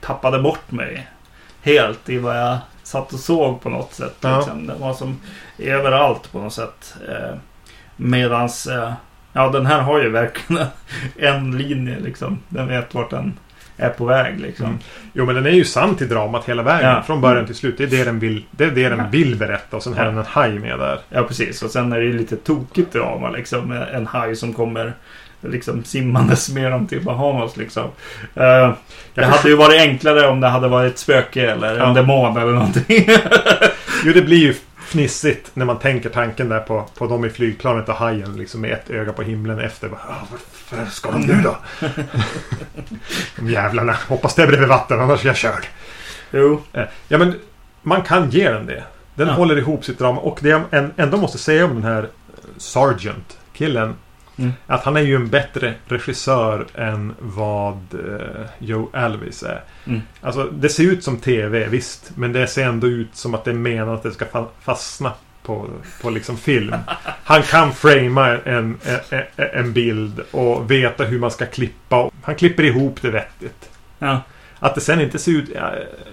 tappade 0.02 0.40
bort 0.40 0.72
mig. 0.72 1.08
Helt 1.62 2.10
i 2.10 2.18
vad 2.18 2.38
jag 2.38 2.58
satt 2.84 3.14
och 3.14 3.20
såg 3.20 3.62
på 3.62 3.70
något 3.70 3.94
sätt. 3.94 4.16
Ja. 4.22 4.38
Liksom. 4.38 4.68
Den 4.68 4.80
var 4.80 4.94
som 4.94 5.20
överallt 5.58 6.32
på 6.32 6.40
något 6.40 6.54
sätt. 6.54 6.96
Eh, 7.10 7.38
medans, 7.96 8.68
eh, 8.68 8.94
ja 9.34 9.50
den 9.50 9.66
här 9.66 9.82
har 9.82 10.02
ju 10.02 10.10
verkligen 10.10 10.66
en 11.18 11.58
linje 11.58 12.00
liksom. 12.00 12.40
Den 12.50 12.68
vet 12.68 12.94
vart 12.94 13.10
den 13.10 13.34
är 13.78 13.90
på 13.90 14.06
väg 14.06 14.40
liksom. 14.40 14.66
Mm. 14.66 14.78
Jo 15.14 15.26
men 15.26 15.36
den 15.36 15.46
är 15.46 15.50
ju 15.52 15.66
sann 15.66 15.96
till 15.96 16.10
dramat 16.10 16.46
hela 16.50 16.64
vägen. 16.64 16.90
Ja. 16.90 17.04
Från 17.04 17.22
början 17.22 17.46
till 17.46 17.56
slut. 17.56 17.78
Det 17.78 17.84
är 17.84 17.88
det 17.88 18.04
den 18.04 18.20
vill, 18.20 18.44
det 18.52 18.64
är 18.64 18.72
det 18.72 18.90
den 18.90 19.00
Ja. 19.00 19.06
vill 19.12 19.36
berätta. 19.36 19.78
Och 19.78 19.84
sen 19.84 19.94
har 19.94 20.04
Ja. 20.04 20.10
den 20.10 20.18
en 20.18 20.26
haj 20.28 20.60
med 20.60 20.80
där. 20.80 21.00
Ja, 21.10 21.24
precis. 21.24 21.62
Och 21.64 21.70
sen 21.72 21.94
är 21.94 21.98
det 22.00 22.06
ju 22.06 22.14
lite 22.18 22.36
tokigt 22.36 22.94
drama 22.94 23.30
liksom. 23.30 23.68
med 23.70 23.88
En 23.96 24.08
haj 24.08 24.36
som 24.36 24.54
kommer 24.54 24.94
liksom 25.42 25.84
simmandes 25.84 26.50
med 26.50 26.72
dem 26.72 26.88
till 26.88 27.04
Bahamas 27.04 27.58
liksom. 27.58 27.84
Eh, 28.36 28.44
det 29.14 29.22
Jag 29.22 29.24
hade 29.28 29.50
ju 29.50 29.56
varit 29.56 29.82
enklare 29.82 30.28
om 30.28 30.40
det 30.42 30.48
hade 30.48 30.68
varit 30.68 30.94
ett 30.94 31.00
spöke 31.00 31.52
eller 31.52 31.78
Ja. 31.78 31.88
en 31.88 31.94
demon 31.94 32.38
eller 32.38 32.52
någonting. 32.52 33.08
Jo 34.06 34.14
det 34.14 34.22
blir 34.22 34.38
ju 34.38 34.54
fnissigt 34.88 35.52
när 35.54 35.66
man 35.66 35.80
tänker 35.80 36.10
tanken 36.10 36.50
där 36.50 36.60
på, 36.60 36.86
på 36.98 37.08
dem 37.08 37.26
i 37.26 37.30
flygplanet 37.30 37.90
och 37.90 37.96
hajen 37.96 38.38
liksom 38.38 38.62
med 38.62 38.72
ett 38.72 38.90
öga 38.90 39.14
på 39.14 39.22
himlen 39.22 39.60
efter. 39.60 39.88
Bara, 39.90 40.00
"Ah, 40.10 40.26
Varför 40.72 40.92
ska 40.92 41.12
de 41.12 41.22
nu 41.22 41.42
då? 41.44 41.58
de 43.36 43.50
jävlarna. 43.50 43.96
Hoppas 44.08 44.36
det 44.36 44.44
är 44.44 44.48
bredvid 44.48 44.68
vatten 44.70 45.00
annars 45.00 45.24
är 45.24 45.28
jag 45.28 45.38
körd. 45.38 45.68
Jo. 46.32 46.62
Eh, 46.74 46.84
Ja 47.08 47.18
men 47.18 47.36
man 47.82 48.02
kan 48.02 48.30
ge 48.30 48.50
den 48.52 48.66
det. 48.66 48.84
Den 49.16 49.28
Ja. 49.28 49.34
håller 49.34 49.58
ihop 49.58 49.86
sitt 49.86 50.00
drama. 50.00 50.22
Och 50.22 50.40
det 50.42 50.50
jag 50.50 50.62
en- 50.72 50.94
ändå 50.98 51.18
måste 51.18 51.38
säga 51.38 51.66
om 51.66 51.74
den 51.74 51.84
här 51.84 52.04
eh, 52.04 52.08
Sargent 52.58 53.38
killen. 53.54 53.96
Mm. 54.40 54.52
Att 54.68 54.84
han 54.84 54.98
är 54.98 55.02
ju 55.02 55.16
en 55.16 55.28
bättre 55.30 55.74
regissör 55.86 56.66
än 56.76 57.16
vad 57.20 57.78
eh, 57.94 58.46
Joe 58.60 58.90
Alvis 58.94 59.44
är. 59.44 59.64
Mm. 59.86 60.02
Alltså 60.22 60.44
det 60.44 60.70
ser 60.70 60.84
ut 60.84 61.04
som 61.04 61.18
TV 61.18 61.68
visst. 61.68 62.12
Men 62.16 62.34
det 62.34 62.48
ser 62.48 62.66
ändå 62.68 62.88
ut 62.88 63.16
som 63.16 63.34
att 63.34 63.44
det 63.46 63.52
är 63.52 63.56
menat 63.56 63.96
att 63.98 64.04
det 64.04 64.12
ska 64.12 64.26
fa- 64.26 64.48
fastna 64.62 65.12
på, 65.48 65.70
på 66.02 66.10
liksom 66.10 66.38
film. 66.38 66.76
Han 67.24 67.44
kan 67.44 67.74
framea 67.74 68.42
en, 68.46 68.78
en, 69.10 69.24
en 69.38 69.74
bild 69.74 70.20
och 70.32 70.72
veta 70.72 71.04
hur 71.04 71.20
man 71.20 71.32
ska 71.32 71.46
klippa. 71.46 72.10
Han 72.24 72.36
klipper 72.36 72.64
ihop 72.64 73.02
det 73.02 73.10
vettigt. 73.10 73.70
Ja. 74.00 74.22
Att 74.60 74.76
det 74.76 74.82
sen 74.82 75.02
inte 75.02 75.20
ser 75.20 75.32
ut 75.32 75.56
äh, 75.56 75.62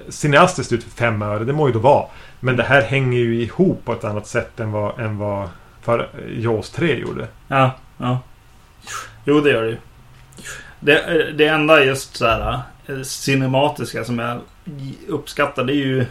cineastiskt 0.09 0.72
ut 0.72 0.85
för 0.85 0.91
fem 0.91 1.22
öre, 1.22 1.45
det 1.45 1.53
må 1.53 1.66
ju 1.66 1.72
då 1.72 1.78
vara. 1.78 2.07
Men 2.41 2.57
det 2.57 2.62
här 2.62 2.82
hänger 2.82 3.18
ju 3.18 3.43
ihop 3.43 3.85
på 3.85 3.93
ett 3.93 4.05
annat 4.05 4.26
sätt 4.26 4.61
än 4.61 4.72
vad, 4.72 5.01
än 5.01 5.18
vad 5.18 5.49
för 5.82 6.09
Jaws 6.28 6.70
3 6.70 6.95
gjorde. 6.95 7.26
Ja, 7.49 7.70
ja. 7.97 8.18
Jo, 9.24 9.41
det 9.41 9.51
gör 9.51 9.62
det 9.62 9.70
ju. 9.70 9.76
Det, 10.80 11.32
det 11.32 11.47
enda 11.47 11.85
just 11.85 12.16
så 12.16 12.26
här 12.26 12.61
eh, 12.87 13.03
cinematiska 13.03 14.05
som 14.05 14.18
jag 14.18 14.41
uppskattar 15.09 15.64
det 15.64 15.72
är 15.72 15.87
ju 15.87 16.07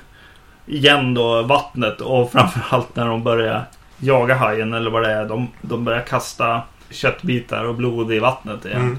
igen 0.65 1.13
då 1.13 1.41
vattnet 1.41 2.01
och 2.01 2.31
framförallt 2.31 2.95
när 2.95 3.07
de 3.07 3.23
börjar 3.23 3.65
jaga 3.97 4.35
hajen 4.35 4.73
eller 4.73 4.91
vad 4.91 5.03
det 5.03 5.11
är. 5.11 5.25
De, 5.25 5.47
de 5.61 5.85
börjar 5.85 6.01
kasta 6.01 6.61
köttbitar 6.89 7.63
och 7.63 7.75
blod 7.75 8.13
i 8.13 8.19
vattnet 8.19 8.65
igen. 8.65 8.81
Mm. 8.81 8.97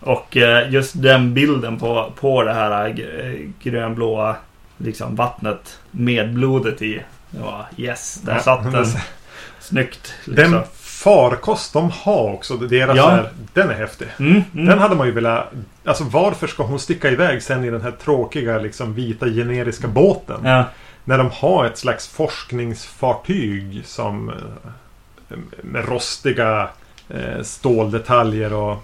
Och 0.00 0.36
eh, 0.36 0.72
just 0.72 1.02
den 1.02 1.34
bilden 1.34 1.78
på, 1.78 2.12
på 2.20 2.42
det 2.42 2.52
här 2.52 2.88
eh, 2.88 3.50
grönblåa 3.62 4.36
liksom 4.76 5.16
vattnet 5.16 5.78
med 5.90 6.34
blodet 6.34 6.82
i. 6.82 7.02
Det 7.30 7.42
var 7.42 7.66
yes, 7.76 8.20
där 8.24 8.34
Ja, 8.34 8.40
satt 8.40 8.72
den. 8.72 8.86
Snyggt. 9.60 10.14
Liksom. 10.24 10.52
Den 10.52 10.62
farkost 10.74 11.72
de 11.72 11.90
har 11.90 12.32
också, 12.32 12.56
deras 12.56 12.96
Ja. 12.96 13.08
här, 13.08 13.30
den 13.52 13.70
är 13.70 13.74
häftig. 13.74 14.08
Mm, 14.18 14.42
mm. 14.54 14.66
Den 14.66 14.78
hade 14.78 14.94
man 14.94 15.06
ju 15.06 15.12
velat... 15.12 15.52
Alltså 15.84 16.04
varför 16.04 16.46
ska 16.46 16.62
hon 16.62 16.78
sticka 16.78 17.10
iväg 17.10 17.42
sen 17.42 17.64
i 17.64 17.70
den 17.70 17.80
här 17.80 17.90
tråkiga 17.90 18.58
liksom 18.58 18.94
vita 18.94 19.26
generiska 19.26 19.88
båten? 19.88 20.40
Ja, 20.44 20.64
När 21.08 21.18
de 21.18 21.30
har 21.30 21.64
ett 21.64 21.78
slags 21.78 22.08
forskningsfartyg 22.08 23.82
som... 23.86 24.28
eh, 24.28 25.36
Med 25.62 25.88
rostiga 25.88 26.68
eh, 27.08 27.42
ståldetaljer 27.42 28.52
och... 28.52 28.76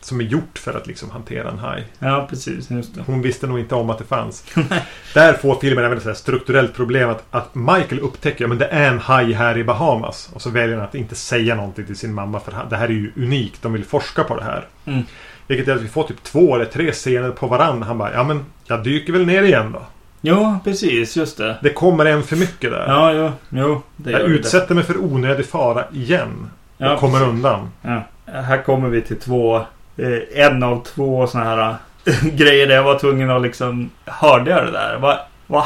Som 0.00 0.20
är 0.20 0.24
gjort 0.24 0.58
för 0.58 0.74
att 0.76 0.86
liksom 0.86 1.10
hantera 1.10 1.50
en 1.50 1.58
haj. 1.58 1.84
ja, 1.98 2.26
precis. 2.30 2.68
Hon 3.06 3.22
visste 3.22 3.46
nog 3.46 3.58
inte 3.58 3.74
om 3.74 3.90
att 3.90 3.98
det 3.98 4.04
fanns. 4.04 4.44
Där 5.14 5.32
får 5.32 5.54
filmen 5.60 5.84
även 5.84 5.98
ett 6.10 6.18
strukturellt 6.18 6.74
problem 6.74 7.10
att, 7.10 7.24
att 7.30 7.54
Michael 7.54 8.00
upptäcker 8.00 8.52
att 8.52 8.58
det 8.58 8.66
är 8.66 8.88
en 8.90 8.98
haj 8.98 9.32
här 9.32 9.58
i 9.58 9.64
Bahamas. 9.64 10.30
Och 10.34 10.42
så 10.42 10.50
väljer 10.50 10.76
han 10.76 10.84
att 10.84 10.94
inte 10.94 11.14
säga 11.14 11.54
någonting 11.54 11.86
till 11.86 11.96
sin 11.96 12.14
mamma 12.14 12.40
för 12.40 12.52
det 12.70 12.76
här 12.76 12.84
är 12.88 12.92
ju 12.92 13.12
unikt. 13.16 13.62
De 13.62 13.72
vill 13.72 13.84
forska 13.84 14.24
på 14.24 14.36
det 14.36 14.44
här. 14.44 14.66
Mm. 14.84 15.02
Vilket 15.46 15.68
är 15.68 15.74
att 15.74 15.82
vi 15.82 15.88
får 15.88 16.02
typ 16.02 16.22
två 16.22 16.54
eller 16.54 16.64
tre 16.64 16.92
scener 16.92 17.30
på 17.30 17.46
varandra. 17.46 17.86
Han 17.86 17.98
bara, 17.98 18.12
ja 18.12 18.24
men 18.24 18.44
jag 18.64 18.84
dyker 18.84 19.12
väl 19.12 19.26
ner 19.26 19.42
igen 19.42 19.72
då. 19.72 19.82
Jo, 20.20 20.58
precis. 20.64 21.16
Just 21.16 21.36
det. 21.38 21.56
Det 21.62 21.70
kommer 21.72 22.04
en 22.06 22.22
för 22.22 22.36
mycket 22.36 22.70
där. 22.70 22.84
Ja, 22.88 23.12
jo. 23.12 23.30
Jo, 23.48 23.82
det 23.96 24.10
jag 24.10 24.20
gör 24.20 24.28
det. 24.28 24.34
utsätter 24.34 24.74
mig 24.74 24.84
för 24.84 24.98
onödig 24.98 25.46
fara 25.46 25.84
igen. 25.92 26.50
Och 26.78 26.84
Ja, 26.86 26.96
kommer 26.96 27.18
precis. 27.18 27.28
undan. 27.28 27.70
Ja. 27.82 28.02
Här 28.32 28.62
kommer 28.62 28.88
vi 28.88 29.02
till 29.02 29.20
två. 29.20 29.56
Eh, 29.96 30.18
en 30.44 30.62
av 30.62 30.84
två 30.84 31.26
såna 31.26 31.44
här 31.44 31.76
eh, 32.06 32.24
grejer 32.32 32.66
där 32.66 32.74
jag 32.74 32.82
var 32.82 32.98
tvungen 32.98 33.30
att 33.30 33.42
liksom. 33.42 33.90
Hörde 34.04 34.50
jag 34.50 34.64
det 34.66 34.70
där? 34.72 34.98
Va? 34.98 35.18
Va? 35.46 35.64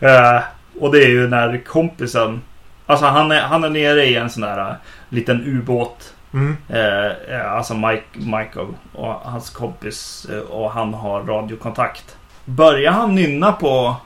Eh, 0.00 0.40
och 0.80 0.92
det 0.92 1.04
är 1.04 1.08
ju 1.08 1.28
när 1.28 1.64
kompisen. 1.64 2.42
Alltså 2.86 3.06
han 3.06 3.32
är, 3.32 3.40
han 3.40 3.64
är 3.64 3.70
nere 3.70 4.04
i 4.04 4.14
en 4.16 4.30
sån 4.30 4.42
här 4.42 4.58
eh, 4.70 4.74
liten 5.08 5.42
ubåt. 5.46 6.14
Mm. 6.32 6.56
Eh, 6.68 7.06
eh, 7.36 7.52
alltså 7.52 7.74
Mike, 7.74 8.02
Michael 8.12 8.66
och 8.92 9.12
hans 9.24 9.50
kompis 9.50 10.26
och 10.48 10.70
han 10.70 10.94
har 10.94 11.22
radiokontakt. 11.22 12.16
Börjar 12.56 12.92
han 12.92 13.14
nynna 13.14 13.52
på 13.52 13.96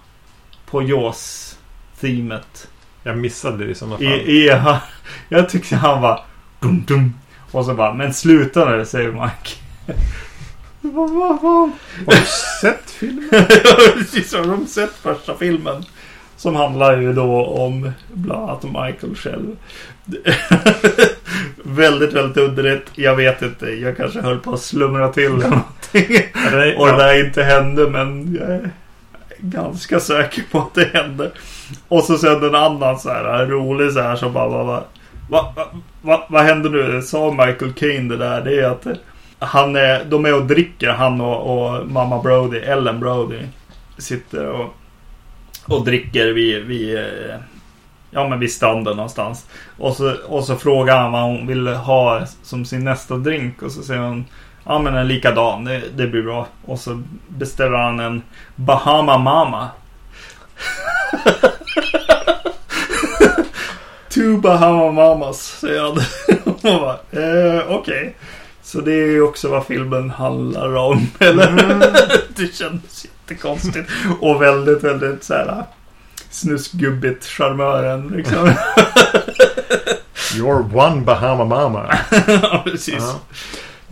på 0.66 0.82
Jaws-teamet? 0.82 2.68
Jag 3.03 3.18
missade 3.18 3.64
det 3.64 3.70
i 3.70 3.74
sådana 3.74 3.97
fall. 3.97 4.07
I, 4.07 4.09
i, 4.09 4.61
jag 5.28 5.49
tyckte 5.49 5.76
han 5.76 6.03
var 6.03 6.24
dum, 6.61 6.84
dum. 6.86 7.14
Och 7.51 7.64
så 7.64 7.74
bara, 7.74 7.95
men 7.95 8.14
sluta 8.14 8.70
nu, 8.70 8.86
säger 8.86 9.12
Mike. 9.12 9.51
Vad 10.80 11.11
vad 11.11 11.42
vad? 11.42 11.70
Har 12.07 12.14
du 12.14 12.26
sett 12.61 12.90
filmen? 12.90 13.28
Precis, 13.95 14.34
har 14.34 14.45
de 14.45 14.66
sett 14.66 14.92
första 14.92 15.36
filmen? 15.36 15.84
Som 16.36 16.57
handlar 16.57 17.01
ju 17.01 17.12
då 17.12 17.47
om 17.47 17.92
bland 18.12 18.42
annat 18.51 18.62
Michael 18.62 19.16
själv. 19.16 19.57
väldigt, 21.62 22.12
väldigt 22.12 22.36
underligt. 22.36 22.86
Jag 22.94 23.16
vet 23.16 23.42
inte, 23.42 23.66
jag 23.66 23.96
kanske 23.96 24.20
höll 24.20 24.38
på 24.38 24.52
att 24.52 24.61
slumra 24.61 25.09
till 25.09 25.24
eller 25.24 25.34
någonting. 25.34 25.64
Det 26.50 26.76
Och 26.76 26.86
det 26.86 26.96
där 26.96 27.26
inte 27.26 27.42
hände 27.42 27.90
men 27.90 28.34
jag 28.40 28.50
är 28.50 28.70
ganska 29.38 30.00
säker 30.00 30.42
på 30.50 30.59
att 30.59 30.74
det 30.74 30.90
hände. 30.92 31.32
Och 31.88 32.05
så 32.05 32.18
sen 32.18 32.44
en 32.44 32.55
annan 32.55 32.98
så 32.98 33.09
här 33.09 33.46
rolig 33.46 33.92
så 33.92 34.00
här 34.00 34.16
som 34.16 34.32
bara 34.32 34.48
vad 34.48 34.66
va, 34.66 34.84
va, 35.30 35.52
va, 35.57 35.66
va, 36.02 36.26
vad 36.28 36.44
händer 36.44 36.70
nu? 36.70 37.02
Sa 37.02 37.30
Michael 37.30 37.72
Caine 37.72 38.09
det 38.09 38.16
där? 38.16 38.40
Det 38.40 38.61
är 38.61 38.70
att 38.70 38.86
han 39.38 39.76
är, 39.76 40.05
de 40.05 40.24
är 40.24 40.34
och 40.34 40.46
dricker 40.46 40.88
han 40.88 41.20
och, 41.20 41.66
och 41.66 41.86
mamma 41.86 42.22
Brody, 42.22 42.59
Ellen 42.59 43.00
Brody. 43.00 43.40
Sitter 43.98 44.46
och, 44.46 44.74
och 45.66 45.84
dricker 45.84 46.32
vid, 46.32 46.64
vid 46.64 46.98
eh, 46.98 47.36
Ja 48.14 48.28
men 48.28 48.38
vid 48.38 48.52
stranden 48.52 48.96
någonstans. 48.96 49.46
Och 49.78 49.96
så, 49.96 50.14
och 50.26 50.44
så 50.44 50.56
frågar 50.56 50.96
han 50.96 51.12
vad 51.12 51.22
hon 51.22 51.46
vill 51.46 51.68
ha 51.68 52.26
som 52.42 52.64
sin 52.64 52.84
nästa 52.84 53.16
drink. 53.16 53.62
Och 53.62 53.72
så 53.72 53.82
säger 53.82 54.00
hon 54.00 54.24
Ja 54.66 54.78
men 54.78 54.94
en 54.94 55.08
likadan, 55.08 55.64
det, 55.64 55.82
det 55.96 56.06
blir 56.06 56.22
bra. 56.22 56.46
Och 56.64 56.78
så 56.78 57.02
beställer 57.28 57.76
han 57.76 58.00
en 58.00 58.22
Bahama 58.56 59.18
Mama. 59.18 59.68
Two 64.08 64.40
Bahama 64.40 64.92
Mamas, 64.92 65.58
säger 65.60 65.82
han. 65.82 65.94
Man 66.62 66.80
bara, 66.80 66.98
eh, 67.10 67.62
okej. 67.68 68.16
Så 68.62 68.80
det 68.80 68.92
är 68.92 69.06
ju 69.06 69.22
också 69.22 69.48
vad 69.48 69.66
filmen 69.66 70.10
handlar 70.10 70.76
om. 70.76 71.06
Eller? 71.18 71.48
Mm. 71.48 71.80
det 72.36 72.54
kändes 72.54 73.04
jättekonstigt. 73.04 73.90
Och 74.20 74.42
väldigt, 74.42 74.84
väldigt 74.84 75.24
så 75.24 75.34
här 75.34 75.64
snusgubbigt 76.35 77.24
charmören 77.24 78.09
liksom. 78.09 78.49
You're 80.35 80.76
one 80.76 81.01
Bahama 81.01 81.45
Mama. 81.45 81.99
ja, 82.26 82.62
precis. 82.64 83.14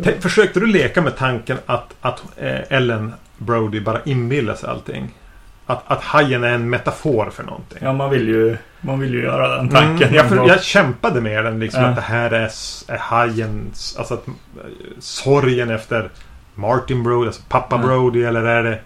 Tänk, 0.02 0.22
försökte 0.22 0.60
du 0.60 0.66
leka 0.66 1.02
med 1.02 1.16
tanken 1.16 1.58
att, 1.66 1.94
att 2.00 2.22
eh, 2.36 2.60
Ellen 2.68 3.14
Brody 3.38 3.80
bara 3.80 4.00
inbillar 4.04 4.54
sig 4.54 4.68
allting? 4.68 5.14
Att, 5.66 5.82
att 5.86 6.02
hajen 6.02 6.44
är 6.44 6.52
en 6.52 6.70
metafor 6.70 7.30
för 7.30 7.42
någonting? 7.42 7.78
Ja, 7.80 7.92
man 7.92 8.10
vill 8.10 8.28
ju, 8.28 8.56
man 8.80 9.00
vill 9.00 9.14
ju 9.14 9.22
göra 9.22 9.56
den 9.56 9.68
tanken. 9.68 10.08
Mm, 10.08 10.14
jag, 10.14 10.28
för, 10.28 10.48
jag 10.48 10.62
kämpade 10.62 11.20
med 11.20 11.44
den 11.44 11.58
liksom 11.60 11.82
Ja. 11.82 11.88
att 11.88 11.96
det 11.96 12.02
här 12.02 12.30
är, 12.30 12.50
är 12.88 12.98
hajens... 12.98 13.96
Alltså 13.98 14.14
att, 14.14 14.28
eh, 14.28 14.32
sorgen 14.98 15.70
efter 15.70 16.10
Martin 16.54 17.02
Brody, 17.02 17.26
alltså 17.26 17.42
pappa 17.48 17.76
Ja. 17.76 17.86
Brody 17.86 18.24
eller 18.24 18.42
är 18.42 18.62
det 18.62 18.78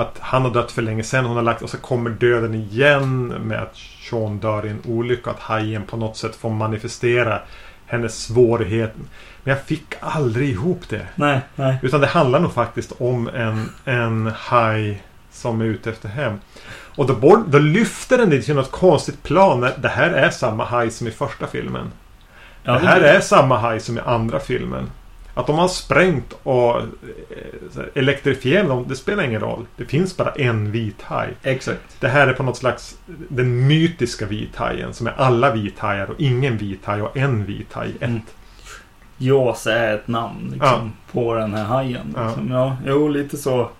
att 0.00 0.16
han 0.20 0.42
har 0.42 0.50
dött 0.50 0.72
för 0.72 0.82
länge 0.82 1.02
sedan, 1.02 1.24
hon 1.24 1.36
har 1.36 1.42
lagt 1.42 1.62
och 1.62 1.70
så 1.70 1.78
kommer 1.78 2.10
döden 2.10 2.54
igen 2.54 3.26
med 3.26 3.62
att 3.62 3.76
Sean 4.10 4.38
dör 4.38 4.66
i 4.66 4.68
en 4.68 4.82
olycka. 4.86 5.30
Att 5.30 5.38
hajen 5.40 5.82
på 5.82 5.96
något 5.96 6.16
sätt 6.16 6.36
får 6.36 6.50
manifestera 6.50 7.40
hennes 7.86 8.22
svårighet. 8.24 8.92
Men 9.44 9.54
jag 9.54 9.64
fick 9.64 9.94
aldrig 10.00 10.48
ihop 10.48 10.82
det. 10.88 11.06
Nej, 11.14 11.40
nej. 11.56 11.78
Utan 11.82 12.00
det 12.00 12.06
handlar 12.06 12.40
nog 12.40 12.52
faktiskt 12.52 12.92
om 12.98 13.28
en, 13.28 13.70
en 13.84 14.32
haj 14.36 15.02
som 15.32 15.60
är 15.60 15.64
ute 15.64 15.90
efter 15.90 16.08
hem. 16.08 16.38
Och 16.96 17.06
då, 17.06 17.14
bord- 17.14 17.44
då 17.48 17.58
lyfter 17.58 18.18
den 18.18 18.30
det 18.30 18.42
till 18.42 18.54
något 18.54 18.70
konstigt 18.70 19.22
plan. 19.22 19.60
När 19.60 19.74
det 19.78 19.88
här 19.88 20.10
är 20.10 20.30
samma 20.30 20.64
haj 20.64 20.90
som 20.90 21.06
i 21.06 21.10
första 21.10 21.46
filmen. 21.46 21.92
Ja, 22.62 22.72
det 22.72 22.86
här 22.86 23.00
är 23.00 23.20
samma 23.20 23.58
haj 23.58 23.80
som 23.80 23.98
i 23.98 24.00
andra 24.00 24.38
filmen. 24.40 24.90
Att 25.38 25.46
de 25.46 25.58
har 25.58 25.68
sprängt 25.68 26.38
och 26.42 26.76
eh, 26.76 26.84
elektrifierat 27.94 28.68
dem, 28.68 28.84
det 28.88 28.96
spelar 28.96 29.22
ingen 29.24 29.40
roll. 29.40 29.66
Det 29.76 29.84
finns 29.84 30.16
bara 30.16 30.30
en 30.30 30.70
vit 30.70 31.02
haj. 31.02 31.34
Exakt. 31.42 32.00
Det 32.00 32.08
här 32.08 32.26
är 32.28 32.32
på 32.32 32.42
något 32.42 32.56
slags 32.56 32.98
den 33.28 33.66
mytiska 33.66 34.26
vithajen 34.26 34.94
som 34.94 35.06
är 35.06 35.12
alla 35.16 35.52
vithajar 35.52 36.06
och 36.10 36.20
ingen 36.20 36.56
vithaj 36.56 37.02
och 37.02 37.16
en 37.16 37.44
vithaj. 37.44 37.90
Ett. 37.90 38.02
Mm. 38.02 38.20
Jaws 39.18 39.66
är 39.66 39.94
ett 39.94 40.08
namn 40.08 40.50
liksom, 40.52 40.92
på 41.12 41.34
den 41.34 41.54
här 41.54 41.64
hajen. 41.64 42.14
Ja. 42.16 42.26
Liksom. 42.26 42.50
Ja. 42.50 42.76
jo, 42.86 43.08
lite 43.08 43.36
så 43.36 43.70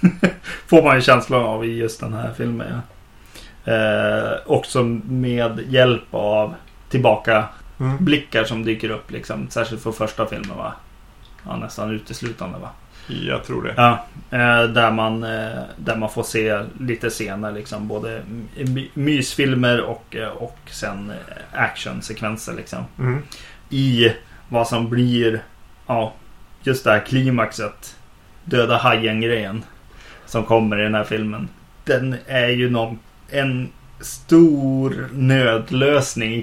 får 0.66 0.82
man 0.82 0.96
ju 0.96 1.02
känslan 1.02 1.42
av 1.42 1.64
i 1.64 1.76
just 1.76 2.00
den 2.00 2.12
här 2.12 2.32
filmen. 2.36 2.66
Ja. 3.64 3.72
Eh, 3.72 4.38
också 4.46 4.82
med 5.04 5.60
hjälp 5.68 6.14
av 6.14 6.54
tillbaka 6.88 7.48
Mm. 7.80 8.04
blickar 8.04 8.44
som 8.44 8.64
dyker 8.64 8.90
upp 8.90 9.10
liksom. 9.10 9.50
Särskilt 9.50 9.82
för 9.82 9.92
första 9.92 10.26
filmen 10.26 10.56
va? 10.56 10.72
Ja, 11.46 11.56
nästan 11.56 11.90
uteslutande 11.90 12.58
va? 12.58 12.70
Jag 13.06 13.44
tror 13.44 13.62
det. 13.62 13.74
Ja, 13.76 14.06
eh, 14.30 14.62
där, 14.64 14.90
man, 14.90 15.24
eh, 15.24 15.62
där 15.76 15.96
man 15.96 16.10
får 16.10 16.22
se 16.22 16.62
lite 16.80 17.10
scener 17.10 17.52
liksom. 17.52 17.88
Både 17.88 18.22
my- 18.54 18.90
mysfilmer 18.94 19.80
och, 19.80 20.16
eh, 20.16 20.28
och 20.28 20.58
sen 20.66 21.12
actionsekvenser 21.52 22.52
liksom. 22.54 22.84
Mm. 22.98 23.22
I 23.70 24.12
vad 24.48 24.68
som 24.68 24.88
blir, 24.88 25.42
ja, 25.86 26.12
just 26.62 26.84
det 26.84 26.90
här 26.90 27.00
klimaxet. 27.00 27.96
Döda 28.44 28.76
hajen-grejen. 28.76 29.64
Som 30.26 30.44
kommer 30.44 30.80
i 30.80 30.82
den 30.82 30.94
här 30.94 31.04
filmen. 31.04 31.48
Den 31.84 32.16
är 32.26 32.48
ju 32.48 32.70
någon, 32.70 32.98
en 33.30 33.68
stor 34.00 35.08
nödlösning 35.12 36.32
i 36.34 36.42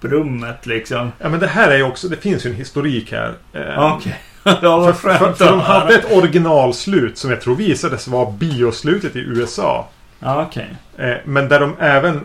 klipprummet 0.00 0.66
liksom. 0.66 1.12
Ja 1.18 1.28
men 1.28 1.40
det 1.40 1.46
här 1.46 1.70
är 1.70 1.76
ju 1.76 1.82
också, 1.82 2.08
det 2.08 2.16
finns 2.16 2.46
ju 2.46 2.50
en 2.50 2.56
historik 2.56 3.12
här. 3.12 3.34
Eh, 3.52 3.94
Okej. 3.94 4.20
ja, 4.44 4.92
För, 4.92 4.92
för, 4.92 5.32
för 5.32 5.46
de 5.46 5.60
hade 5.60 5.94
ett 5.94 6.12
originalslut 6.12 7.18
som 7.18 7.30
jag 7.30 7.40
tror 7.40 7.56
visades 7.56 8.08
vara 8.08 8.30
bioslutet 8.30 9.16
i 9.16 9.18
USA. 9.18 9.88
Ja, 10.18 10.46
okej. 10.46 10.68
Eh, 10.96 11.16
men 11.24 11.48
där 11.48 11.60
de 11.60 11.76
även... 11.78 12.20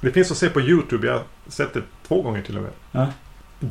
Det 0.00 0.10
finns 0.10 0.30
att 0.30 0.36
se 0.36 0.48
på 0.48 0.60
YouTube. 0.60 1.06
Jag 1.06 1.14
har 1.14 1.22
sett 1.48 1.74
det 1.74 1.82
två 2.08 2.22
gånger 2.22 2.42
till 2.42 2.56
och 2.56 2.62
med. 2.62 2.72
Ja. 2.92 3.06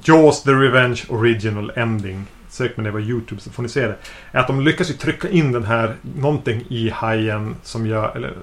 Jaws 0.04 0.44
the 0.44 0.52
Revenge 0.52 1.02
Original 1.10 1.72
Ending. 1.76 2.26
Sök 2.50 2.78
med 2.78 2.86
det 2.86 2.92
på 2.92 3.00
YouTube 3.00 3.42
så 3.42 3.50
får 3.50 3.64
ni 3.64 3.70
se 3.70 3.88
det. 3.88 3.96
Är 4.32 4.40
att 4.40 4.48
de 4.48 4.62
lyckas 4.62 4.90
ju 4.90 4.94
trycka 4.94 5.30
in 5.30 5.52
den 5.52 5.64
här 5.64 5.96
någonting 6.16 6.64
i 6.70 6.90
hajen 6.90 7.56
som 7.64 7.88
gör... 7.88 8.16
Eller, 8.16 8.28
eh, 8.28 8.34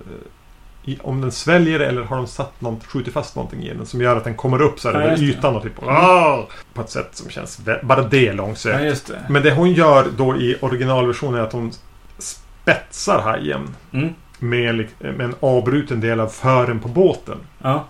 i, 0.84 0.98
om 1.02 1.20
den 1.20 1.32
sväljer 1.32 1.78
det 1.78 1.86
eller 1.86 2.02
har 2.02 2.16
de 2.16 2.26
satt 2.26 2.60
något, 2.60 2.84
skjutit 2.86 3.14
fast 3.14 3.36
någonting 3.36 3.62
i 3.62 3.74
den 3.74 3.86
som 3.86 4.00
gör 4.00 4.16
att 4.16 4.24
den 4.24 4.34
kommer 4.34 4.62
upp 4.62 4.80
så 4.80 4.88
här 4.90 5.00
Ja, 5.00 5.06
över 5.06 5.22
ytan 5.22 5.56
och 5.56 5.62
typ... 5.62 5.82
"Ah!" 5.82 6.46
På 6.74 6.80
ett 6.80 6.90
sätt 6.90 7.08
som 7.12 7.30
känns... 7.30 7.60
Bara 7.82 8.02
det 8.02 8.32
långsökt. 8.32 9.08
Ja. 9.08 9.14
Men 9.28 9.42
det 9.42 9.50
hon 9.54 9.72
gör 9.72 10.06
då 10.16 10.36
i 10.36 10.56
originalversionen 10.60 11.40
är 11.40 11.44
att 11.44 11.52
hon 11.52 11.72
spetsar 12.18 13.20
hajen 13.22 13.74
Mm. 13.92 14.14
med, 14.38 14.86
med 14.98 15.20
en 15.20 15.34
avbruten 15.40 16.00
del 16.00 16.20
av 16.20 16.28
fören 16.28 16.80
på 16.80 16.88
båten. 16.88 17.38
Ja. 17.58 17.84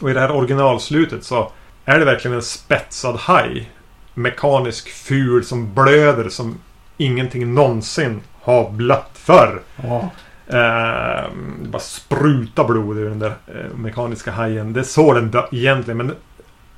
Och 0.00 0.10
i 0.10 0.12
det 0.12 0.20
här 0.20 0.30
originalslutet 0.30 1.24
så 1.24 1.52
är 1.84 1.98
det 1.98 2.04
verkligen 2.04 2.34
en 2.36 2.42
spetsad 2.42 3.16
haj. 3.16 3.70
Mekanisk 4.14 4.88
ful 4.88 5.44
som 5.44 5.74
blöder 5.74 6.28
som 6.28 6.58
ingenting 6.96 7.54
någonsin 7.54 8.20
har 8.42 8.70
blött 8.70 9.10
förr. 9.14 9.60
Ja. 9.82 10.10
Eh, 10.52 11.24
det 11.62 11.68
bara 11.68 11.78
spruta 11.82 12.64
blod 12.64 12.98
ur 12.98 13.08
den 13.08 13.18
där 13.18 13.32
eh, 13.46 13.76
mekaniska 13.76 14.30
hajen. 14.30 14.72
Det 14.72 14.80
är 14.80 14.84
så 14.84 15.12
den 15.14 15.30
dö- 15.30 15.48
egentligen. 15.52 15.98
Men 15.98 16.12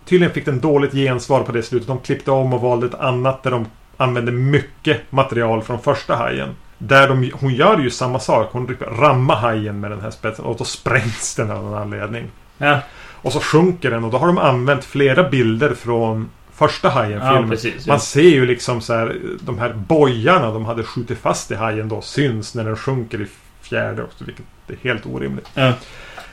tydligen 0.04 0.34
fick 0.34 0.44
den 0.44 0.60
dåligt 0.60 0.92
gensvar 0.92 1.42
på 1.42 1.52
det 1.52 1.62
slutet. 1.62 1.88
De 1.88 1.98
klippte 1.98 2.30
om 2.30 2.52
och 2.54 2.60
valde 2.60 2.86
ett 2.86 2.94
annat 2.94 3.42
där 3.42 3.50
de 3.50 3.66
använde 3.96 4.32
mycket 4.32 5.12
material 5.12 5.62
från 5.62 5.78
första 5.78 6.14
hajen. 6.16 6.48
Där 6.78 7.08
de, 7.08 7.30
hon 7.34 7.54
gör 7.54 7.78
ju 7.78 7.90
samma 7.90 8.18
sak. 8.20 8.48
Hon 8.52 8.76
rammar 8.98 9.36
hajen 9.36 9.80
med 9.80 9.90
den 9.90 10.00
här 10.00 10.10
spetsen 10.10 10.44
och 10.44 10.56
då 10.56 10.64
sprängs 10.64 11.34
den 11.34 11.50
av 11.50 11.64
någon 11.64 11.74
anledning. 11.74 12.24
Ja, 12.58 12.78
Och 13.22 13.32
så 13.32 13.40
sjunker 13.40 13.90
den 13.90 14.04
och 14.04 14.10
då 14.10 14.18
har 14.18 14.26
de 14.26 14.38
använt 14.38 14.84
flera 14.84 15.28
bilder 15.30 15.74
från 15.74 16.30
första 16.52 16.88
ja 16.88 16.94
Hajen-filmen. 16.94 17.50
precis. 17.50 17.86
Man 17.86 18.00
ser 18.00 18.22
ju 18.22 18.46
liksom 18.46 18.80
så 18.80 18.92
här 18.94 19.16
de 19.40 19.58
här 19.58 19.72
bojarna 19.74 20.50
de 20.50 20.64
hade 20.64 20.82
skjutit 20.82 21.18
fast 21.18 21.50
i 21.50 21.54
hajen 21.54 21.88
då 21.88 22.00
syns 22.00 22.54
när 22.54 22.64
den 22.64 22.76
sjunker 22.76 23.20
i 23.22 23.26
fjärde 23.64 24.02
också. 24.02 24.24
Vilket 24.24 24.44
är 24.68 24.76
helt 24.82 25.06
orimligt. 25.06 25.48
Ja. 25.54 25.72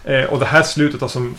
Eh, 0.04 0.24
och 0.26 0.40
det 0.40 0.46
här 0.46 0.64
slutet 0.64 1.12
som 1.12 1.36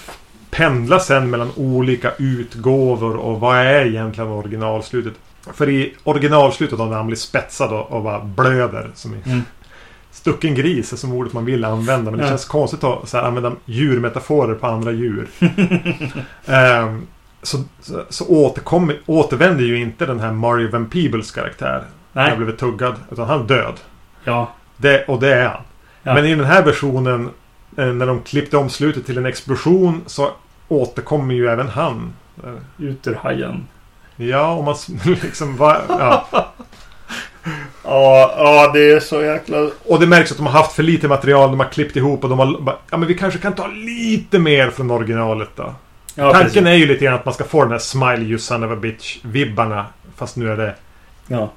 pendlar 0.51 0.99
sen 0.99 1.31
mellan 1.31 1.51
olika 1.57 2.13
utgåvor 2.19 3.17
och 3.17 3.41
vad 3.41 3.57
är 3.57 3.87
egentligen 3.87 4.31
originalslutet? 4.31 5.13
För 5.55 5.69
i 5.69 5.95
originalslutet 6.05 6.79
har 6.79 6.93
han 6.93 7.07
blivit 7.07 7.21
spetsad 7.21 7.73
och, 7.73 7.91
och 7.93 8.03
bara 8.03 8.21
blöder. 8.21 8.91
Som 8.95 9.15
i 9.15 9.19
Mm. 9.27 9.43
Stucken 10.11 10.55
gris 10.55 10.93
är 10.93 10.97
som 10.97 11.13
ordet 11.13 11.33
man 11.33 11.45
vill 11.45 11.65
använda. 11.65 12.11
Men 12.11 12.19
det 12.21 12.25
Ja. 12.25 12.29
känns 12.31 12.45
konstigt 12.45 12.85
att 12.85 13.09
så 13.09 13.17
här, 13.17 13.25
använda 13.25 13.53
djurmetaforer 13.65 14.55
på 14.55 14.67
andra 14.67 14.93
djur. 14.93 15.29
Ehm, 16.47 17.07
så 17.43 17.59
så, 17.81 18.05
så 18.09 18.27
återkommer, 18.29 18.99
återvänder 19.07 19.65
ju 19.65 19.77
inte 19.79 20.07
den 20.07 20.21
här 20.21 20.33
Mario 20.33 20.71
Van 20.71 20.87
Peebles 20.91 21.31
karaktär. 21.31 21.85
Nej. 22.13 22.37
blivit 22.37 22.59
tuggad. 22.59 22.95
Utan 23.11 23.29
han 23.29 23.41
är 23.41 23.45
död. 23.45 23.75
Ja. 24.25 24.53
Det, 24.77 25.05
och 25.05 25.21
det 25.21 25.35
är 25.35 25.49
han. 25.49 25.63
Ja. 26.03 26.15
Men 26.15 26.27
i 26.27 26.35
den 26.35 26.45
här 26.45 26.63
versionen 26.63 27.31
eh, 27.77 27.87
när 27.87 28.07
de 28.07 28.23
klippte 28.23 28.57
om 28.57 28.71
slutet 28.71 29.07
till 29.07 29.19
en 29.19 29.27
explosion 29.27 30.03
så 30.07 30.31
återkommer 30.69 31.35
ju 31.35 31.49
även 31.49 31.69
han. 31.69 32.13
Eh, 32.45 32.85
Ut 32.85 33.07
ur 33.07 33.15
hajen. 33.15 33.67
Ja, 34.17 34.53
om 34.53 34.65
man 34.65 34.77
liksom... 35.23 35.57
Va, 35.57 35.77
ja. 35.89 36.27
Ja, 37.85 38.35
ja, 38.39 38.71
det 38.75 38.93
är 38.93 39.01
så 39.01 39.23
jäkla... 39.23 39.71
Och 39.85 40.01
det 40.01 40.07
märks 40.07 40.31
att 40.31 40.37
de 40.37 40.47
har 40.47 40.53
haft 40.53 40.73
för 40.73 40.83
lite 40.83 41.09
material. 41.09 41.51
De 41.51 41.61
har 41.61 41.69
klippt 41.69 41.97
ihop 41.97 42.25
och 42.25 42.31
de 42.31 42.39
har... 42.39 42.77
Ja, 42.91 42.97
men 42.97 43.09
vi 43.09 43.15
kanske 43.15 43.41
kan 43.41 43.53
ta 43.55 43.67
lite 43.67 44.39
mer 44.39 44.71
från 44.71 44.91
originalet 44.91 45.49
då. 45.57 45.75
Ja, 46.15 46.33
Tanken 46.33 46.49
precis. 46.49 46.67
är 46.67 46.75
ju 46.75 46.87
lite 46.87 47.05
grann 47.05 47.15
att 47.15 47.25
man 47.25 47.35
ska 47.35 47.45
få 47.45 47.63
den 47.63 47.73
här 47.73 47.79
Smile 47.79 48.23
you 48.23 48.39
son 48.39 48.65
of 48.65 48.71
a 48.71 48.77
bitch-vibbarna. 48.77 49.85
Fast 50.17 50.37
nu 50.37 50.53
är 50.53 50.57
det... 50.57 50.75
Ja. 51.27 51.51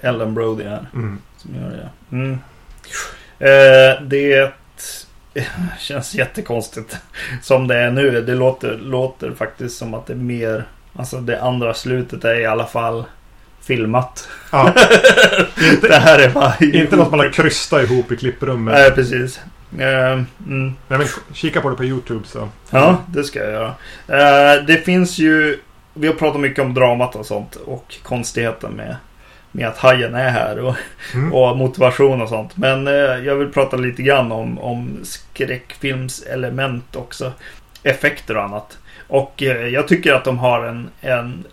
Ellen 0.00 0.34
Brody 0.34 0.64
här. 0.64 0.86
Mm. 0.94 1.18
Som 1.36 1.54
gör 1.54 1.70
det. 1.70 2.16
Mm. 2.16 2.38
Eh, 3.38 4.02
det 4.02 4.52
känns 5.78 6.14
jättekonstigt 6.14 6.96
som 7.42 7.68
det 7.68 7.76
är 7.76 7.90
nu. 7.90 8.20
Det 8.22 8.34
låter, 8.34 8.78
låter 8.78 9.30
faktiskt 9.30 9.78
som 9.78 9.94
att 9.94 10.06
det 10.06 10.12
är 10.12 10.16
mer... 10.16 10.64
Alltså 10.98 11.20
det 11.20 11.42
andra 11.42 11.74
slutet 11.74 12.24
är 12.24 12.40
i 12.40 12.46
alla 12.46 12.66
fall 12.66 13.04
filmat. 13.62 14.28
Ja, 14.52 14.72
det 15.80 15.94
här 15.94 16.18
är 16.18 16.30
bara... 16.30 16.54
inte 16.60 16.96
något 16.96 17.10
man 17.10 17.20
har 17.20 17.32
krystat 17.32 17.82
ihop 17.82 18.12
i 18.12 18.16
klipprummet. 18.16 18.74
Nej, 18.74 18.90
precis. 18.90 19.40
Eh, 19.78 20.12
mm. 20.46 20.74
Nej, 20.88 20.98
men 20.98 21.06
kika 21.32 21.60
på 21.60 21.70
det 21.70 21.76
på 21.76 21.84
YouTube 21.84 22.26
så. 22.26 22.48
Ja, 22.70 22.96
det 23.06 23.24
ska 23.24 23.38
jag 23.38 23.52
göra. 23.52 23.74
Eh, 24.08 24.64
det 24.66 24.76
finns 24.76 25.18
ju... 25.18 25.58
Vi 25.94 26.06
har 26.06 26.14
pratat 26.14 26.40
mycket 26.40 26.64
om 26.64 26.74
dramat 26.74 27.14
och 27.14 27.26
sånt 27.26 27.56
och 27.56 27.94
konstigheten 28.02 28.72
med, 28.72 28.96
med 29.56 29.68
att 29.68 29.78
hajen 29.78 30.14
är 30.14 30.30
här 30.30 30.58
och, 30.58 30.74
Mm. 31.14 31.32
och 31.34 31.56
motivation 31.56 32.22
och 32.22 32.28
sånt. 32.28 32.56
Men 32.56 32.86
eh, 32.86 32.94
jag 32.94 33.34
vill 33.34 33.52
prata 33.52 33.76
lite 33.76 34.02
grann 34.02 34.32
om, 34.32 34.58
om 34.58 34.98
skräckfilmselement 35.02 36.96
också. 36.96 37.32
Effekter 37.82 38.36
och 38.36 38.42
annat. 38.44 38.78
Och 39.08 39.42
eh, 39.42 39.66
jag 39.66 39.88
tycker 39.88 40.14
att 40.14 40.24
de 40.24 40.38
har 40.38 40.64
en, 40.64 40.90
en... 41.00 41.44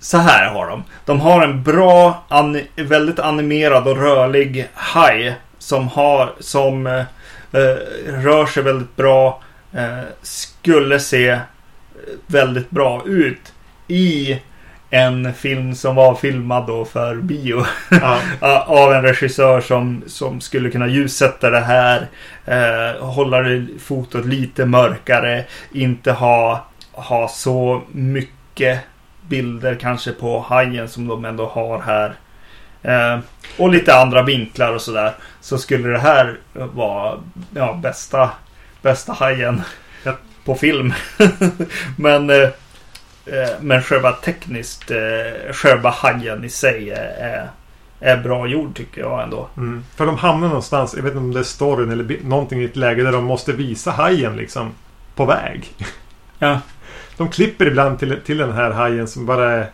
Så 0.00 0.18
här 0.18 0.46
har 0.50 0.66
de. 0.70 0.84
De 1.04 1.20
har 1.20 1.42
en 1.44 1.62
bra, 1.62 2.24
an, 2.28 2.60
väldigt 2.76 3.18
animerad 3.18 3.88
och 3.88 3.96
rörlig 3.96 4.68
haj. 4.74 5.34
Som 5.58 5.88
har, 5.88 6.34
som 6.40 6.86
eh, 6.86 7.04
eh, 7.52 7.76
rör 8.06 8.46
sig 8.46 8.62
väldigt 8.62 8.96
bra. 8.96 9.42
Eh, 9.72 10.00
skulle 10.22 11.00
se 11.00 11.38
väldigt 12.26 12.70
bra 12.70 13.02
ut 13.06 13.52
i 13.88 14.40
en 14.90 15.34
film 15.34 15.74
som 15.74 15.94
var 15.94 16.14
filmad 16.14 16.66
då 16.66 16.84
för 16.84 17.16
bio. 17.16 17.64
Ja. 17.90 18.20
Av 18.66 18.92
en 18.92 19.02
regissör 19.02 19.60
som, 19.60 20.02
som 20.06 20.40
skulle 20.40 20.70
kunna 20.70 20.86
ljussätta 20.86 21.50
det 21.50 21.60
här. 21.60 22.06
Eh, 22.44 23.04
hålla 23.06 23.40
det, 23.40 23.66
fotot 23.80 24.26
lite 24.26 24.64
mörkare. 24.64 25.44
Inte 25.72 26.12
ha, 26.12 26.66
ha 26.92 27.28
så 27.28 27.82
mycket 27.92 28.80
bilder 29.28 29.74
kanske 29.74 30.12
på 30.12 30.40
hajen 30.40 30.88
som 30.88 31.08
de 31.08 31.24
ändå 31.24 31.46
har 31.46 31.80
här. 31.80 32.14
Eh, 32.82 33.20
och 33.58 33.70
lite 33.70 33.96
andra 33.96 34.22
vinklar 34.22 34.72
och 34.72 34.82
sådär. 34.82 35.12
Så 35.40 35.58
skulle 35.58 35.88
det 35.88 35.98
här 35.98 36.38
vara 36.52 37.18
ja, 37.54 37.78
bästa, 37.82 38.30
bästa 38.82 39.12
hajen 39.12 39.62
på 40.46 40.54
film. 40.54 40.94
men 41.96 42.30
eh, 42.30 42.48
men 43.60 43.82
själva 43.82 44.12
tekniskt, 44.12 44.90
eh, 44.90 45.52
själva 45.52 45.90
hajen 45.90 46.44
i 46.44 46.48
sig 46.48 46.90
är, 46.90 47.48
är 48.00 48.16
bra 48.16 48.46
gjord 48.46 48.76
tycker 48.76 49.00
jag 49.00 49.22
ändå. 49.22 49.48
Mm. 49.56 49.84
För 49.96 50.06
de 50.06 50.16
hamnar 50.16 50.48
någonstans, 50.48 50.94
jag 50.96 51.02
vet 51.02 51.10
inte 51.12 51.18
om 51.18 51.32
det 51.32 51.40
är 51.40 51.44
storyn 51.44 51.90
eller 51.90 52.18
någonting 52.24 52.60
i 52.60 52.64
ett 52.64 52.76
läge 52.76 53.02
där 53.02 53.12
de 53.12 53.24
måste 53.24 53.52
visa 53.52 53.90
hajen 53.90 54.36
liksom 54.36 54.70
på 55.14 55.24
väg. 55.24 55.72
Ja. 56.38 56.60
De 57.16 57.28
klipper 57.28 57.66
ibland 57.66 57.98
till, 57.98 58.20
till 58.26 58.38
den 58.38 58.52
här 58.52 58.70
hajen 58.70 59.08
som 59.08 59.26
bara 59.26 59.52
är 59.52 59.70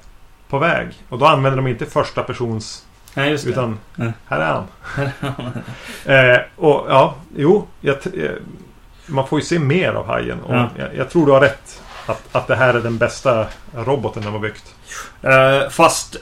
på 0.48 0.58
väg. 0.58 0.88
Och 1.08 1.18
då 1.18 1.26
använder 1.26 1.56
de 1.56 1.66
inte 1.68 1.86
första 1.86 2.22
persons 2.22 2.86
Nej, 3.14 3.30
just 3.30 3.44
det. 3.44 3.50
utan 3.50 3.78
Ja. 3.96 4.04
här 4.26 4.40
är 4.40 4.52
han. 4.52 4.66
eh, 6.06 6.40
och 6.56 6.86
ja, 6.88 7.14
jo. 7.36 7.66
Jag, 7.80 7.96
eh, 7.96 8.30
man 9.06 9.26
får 9.26 9.38
ju 9.38 9.44
se 9.44 9.58
mer 9.58 9.92
av 9.92 10.06
hajen. 10.06 10.40
Och 10.40 10.54
Ja. 10.54 10.68
jag, 10.78 10.88
jag 10.96 11.10
tror 11.10 11.26
du 11.26 11.32
har 11.32 11.40
rätt. 11.40 11.82
Att, 12.06 12.22
att 12.32 12.46
det 12.46 12.56
här 12.56 12.74
är 12.74 12.80
den 12.80 12.98
bästa 12.98 13.46
roboten 13.74 14.22
de 14.22 14.32
har 14.32 14.40
byggt. 14.40 14.74
Eh, 15.22 15.68
fast 15.70 16.16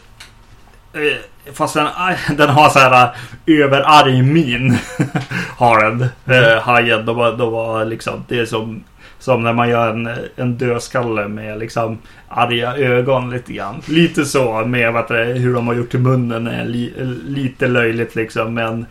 eh, 0.92 1.52
fast 1.52 1.74
den, 1.74 1.88
den 2.36 2.48
har 2.48 2.68
så 2.68 2.78
här 2.78 3.04
eh, 3.04 3.10
överarg 3.46 4.22
min. 4.22 4.78
har 5.56 5.84
den. 5.84 6.02
Eh, 6.26 6.62
hajen. 6.62 7.06
Då 7.06 7.12
var, 7.12 7.32
då 7.32 7.50
var 7.50 7.84
liksom, 7.84 8.24
det 8.28 8.38
är 8.38 8.46
som, 8.46 8.84
som 9.18 9.42
när 9.42 9.52
man 9.52 9.68
gör 9.68 9.90
en, 9.90 10.10
en 10.36 10.58
dödskalle 10.58 11.28
med 11.28 11.58
liksom 11.58 11.98
arga 12.28 12.76
ögon 12.76 13.30
lite 13.30 13.52
grann. 13.52 13.82
Lite 13.86 14.24
så 14.24 14.64
med 14.64 14.92
vad 14.92 15.08
det, 15.08 15.24
hur 15.24 15.54
de 15.54 15.66
har 15.66 15.74
gjort 15.74 15.94
i 15.94 15.98
munnen. 15.98 16.46
Är 16.46 16.64
li, 16.64 16.94
lite 17.24 17.68
löjligt 17.68 18.14
liksom. 18.14 18.54
Men 18.54 18.86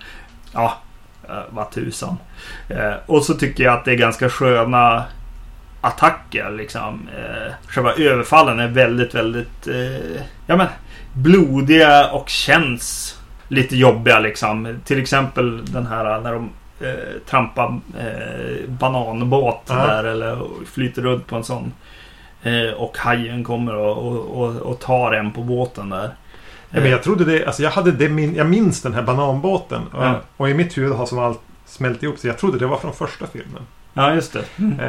ja, 0.53 0.77
vad 1.49 1.71
tusan. 1.71 2.17
Och 3.05 3.23
så 3.23 3.33
tycker 3.33 3.63
jag 3.63 3.73
att 3.73 3.85
det 3.85 3.91
är 3.91 3.95
ganska 3.95 4.29
sköna 4.29 5.03
attacker. 5.81 6.51
Liksom. 6.51 7.09
Eh, 7.17 7.53
själva 7.67 7.93
överfallen 7.93 8.59
är 8.59 8.67
väldigt, 8.67 9.15
väldigt 9.15 9.67
eh, 9.67 10.21
ja, 10.47 10.55
men, 10.55 10.67
blodiga 11.13 12.11
och 12.11 12.29
känns 12.29 13.17
lite 13.47 13.77
jobbiga. 13.77 14.19
Liksom. 14.19 14.79
Till 14.85 15.01
exempel 15.01 15.65
den 15.65 15.87
här 15.87 16.19
när 16.19 16.33
de 16.33 16.49
eh, 16.81 16.93
trampar 17.29 17.79
eh, 17.99 18.69
bananbåt 18.69 19.63
Ja. 19.69 19.75
där 19.75 20.03
eller 20.03 20.37
flyter 20.65 21.01
runt 21.01 21.27
på 21.27 21.35
en 21.35 21.43
sån. 21.43 21.73
Eh, 22.43 22.73
och 22.77 22.97
hajen 22.97 23.43
kommer 23.43 23.75
och, 23.75 23.97
och, 23.97 24.41
och, 24.41 24.55
och 24.55 24.79
tar 24.79 25.11
en 25.11 25.31
på 25.31 25.41
båten 25.43 25.89
där. 25.89 26.09
Ja, 26.71 26.79
men 26.81 26.91
jag 26.91 27.03
trodde 27.03 27.25
det, 27.25 27.45
alltså 27.45 27.63
jag 27.63 27.71
hade 27.71 27.91
det 27.91 28.09
min, 28.09 28.35
jag 28.35 28.47
minns 28.49 28.81
den 28.81 28.93
här 28.93 29.01
bananbåten. 29.01 29.81
Och, 29.93 30.03
Ja. 30.03 30.21
och 30.37 30.49
i 30.49 30.53
mitt 30.53 30.77
huvud 30.77 30.91
har 30.93 31.05
som 31.05 31.19
allt 31.19 31.39
smält 31.65 32.03
ihop. 32.03 32.17
Så 32.19 32.27
jag 32.27 32.37
trodde 32.37 32.59
det 32.59 32.67
var 32.67 32.77
från 32.77 32.93
första 32.93 33.27
filmen. 33.27 33.61
Ja, 33.93 34.13
just 34.13 34.33
det. 34.33 34.43
Mm. 34.59 34.79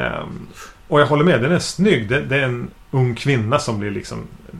Och 0.90 1.00
jag 1.00 1.06
håller 1.06 1.24
med, 1.24 1.40
den 1.42 1.52
är 1.52 1.58
snygg. 1.58 2.08
Det, 2.08 2.20
det 2.20 2.36
är 2.36 2.42
en 2.42 2.70
ung 2.90 3.14
kvinna 3.14 3.58
som 3.58 3.78
blir 3.78 3.90
liksom 3.90 4.18
eh, 4.52 4.58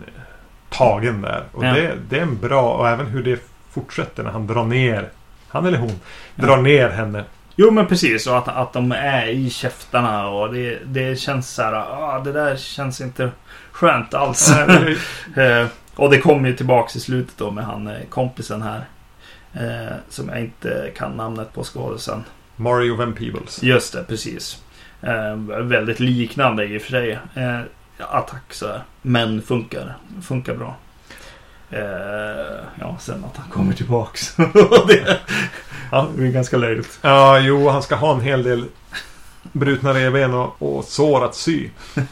tagen 0.71 1.23
där. 1.23 1.45
Och 1.53 1.65
Ja. 1.65 1.73
det, 1.75 1.95
det 2.09 2.19
är 2.19 2.23
en 2.23 2.39
bra, 2.41 2.73
och 2.75 2.89
även 2.89 3.07
hur 3.07 3.23
det 3.23 3.43
fortsätter 3.71 4.23
när 4.23 4.31
han 4.31 4.47
drar 4.47 4.65
ner, 4.65 5.09
han 5.49 5.67
eller 5.67 5.79
hon, 5.79 6.01
Ja. 6.35 6.47
drar 6.47 6.57
ner 6.57 6.89
henne. 6.89 7.25
Jo 7.57 7.71
men 7.71 7.87
precis, 7.87 8.27
och 8.27 8.39
att, 8.39 8.49
att 8.49 8.73
de 8.73 8.93
är 8.93 9.27
i 9.27 9.51
käftarna 9.51 10.29
och 10.29 10.55
det, 10.55 10.79
det 10.85 11.19
känns 11.21 11.51
så 11.51 11.63
här, 11.63 11.73
ah, 11.73 12.21
det 12.25 12.33
där 12.33 12.57
känns 12.57 13.01
inte 13.01 13.31
skönt 13.73 14.15
alls. 14.15 14.53
eh, 15.37 15.67
och 15.95 16.11
det 16.11 16.19
kommer 16.19 16.49
ju 16.49 16.57
tillbaks 16.57 16.97
i 16.97 17.01
slutet 17.01 17.35
då 17.39 17.51
med 17.51 17.65
han 17.65 17.87
eh, 17.87 17.95
kompisen 18.09 18.63
här. 18.63 18.85
Eh, 19.55 19.97
som 20.09 20.29
jag 20.29 20.41
inte 20.41 20.91
kan 20.97 21.13
namnet 21.13 21.53
på 21.55 21.65
skådisen. 21.65 22.25
Mario 22.57 22.97
Van 22.97 23.13
Peebles. 23.13 23.63
Just 23.63 23.93
det, 23.93 24.05
precis. 24.09 24.63
Eh, 25.03 25.37
väldigt 25.63 26.01
liknande 26.01 26.65
i 26.65 26.79
och 26.79 26.83
för 26.83 26.91
sig. 26.91 27.19
Eh, 27.35 27.61
attack 27.99 28.53
så 28.53 28.67
här. 28.67 28.83
Men 29.03 29.43
funkar. 29.43 29.97
Funkar 30.23 30.55
bra. 30.55 30.77
Eh, 31.71 32.65
ja, 32.81 32.97
sen 33.01 33.25
att 33.25 33.37
han 33.37 33.51
kommer 33.51 33.73
tillbaks. 33.73 34.37
det, 34.89 35.19
ja, 35.91 36.09
det 36.17 36.27
är 36.27 36.33
ganska 36.33 36.57
löjligt. 36.57 36.99
Ja, 37.03 37.39
jo, 37.39 37.69
han 37.69 37.83
ska 37.83 37.95
ha 37.95 38.15
en 38.15 38.21
hel 38.21 38.43
del 38.43 38.65
brutna 39.53 39.95
revben 39.95 40.35
och, 40.35 40.63
och 40.63 40.85
sår 40.85 41.25
att 41.25 41.35
sy. 41.35 41.69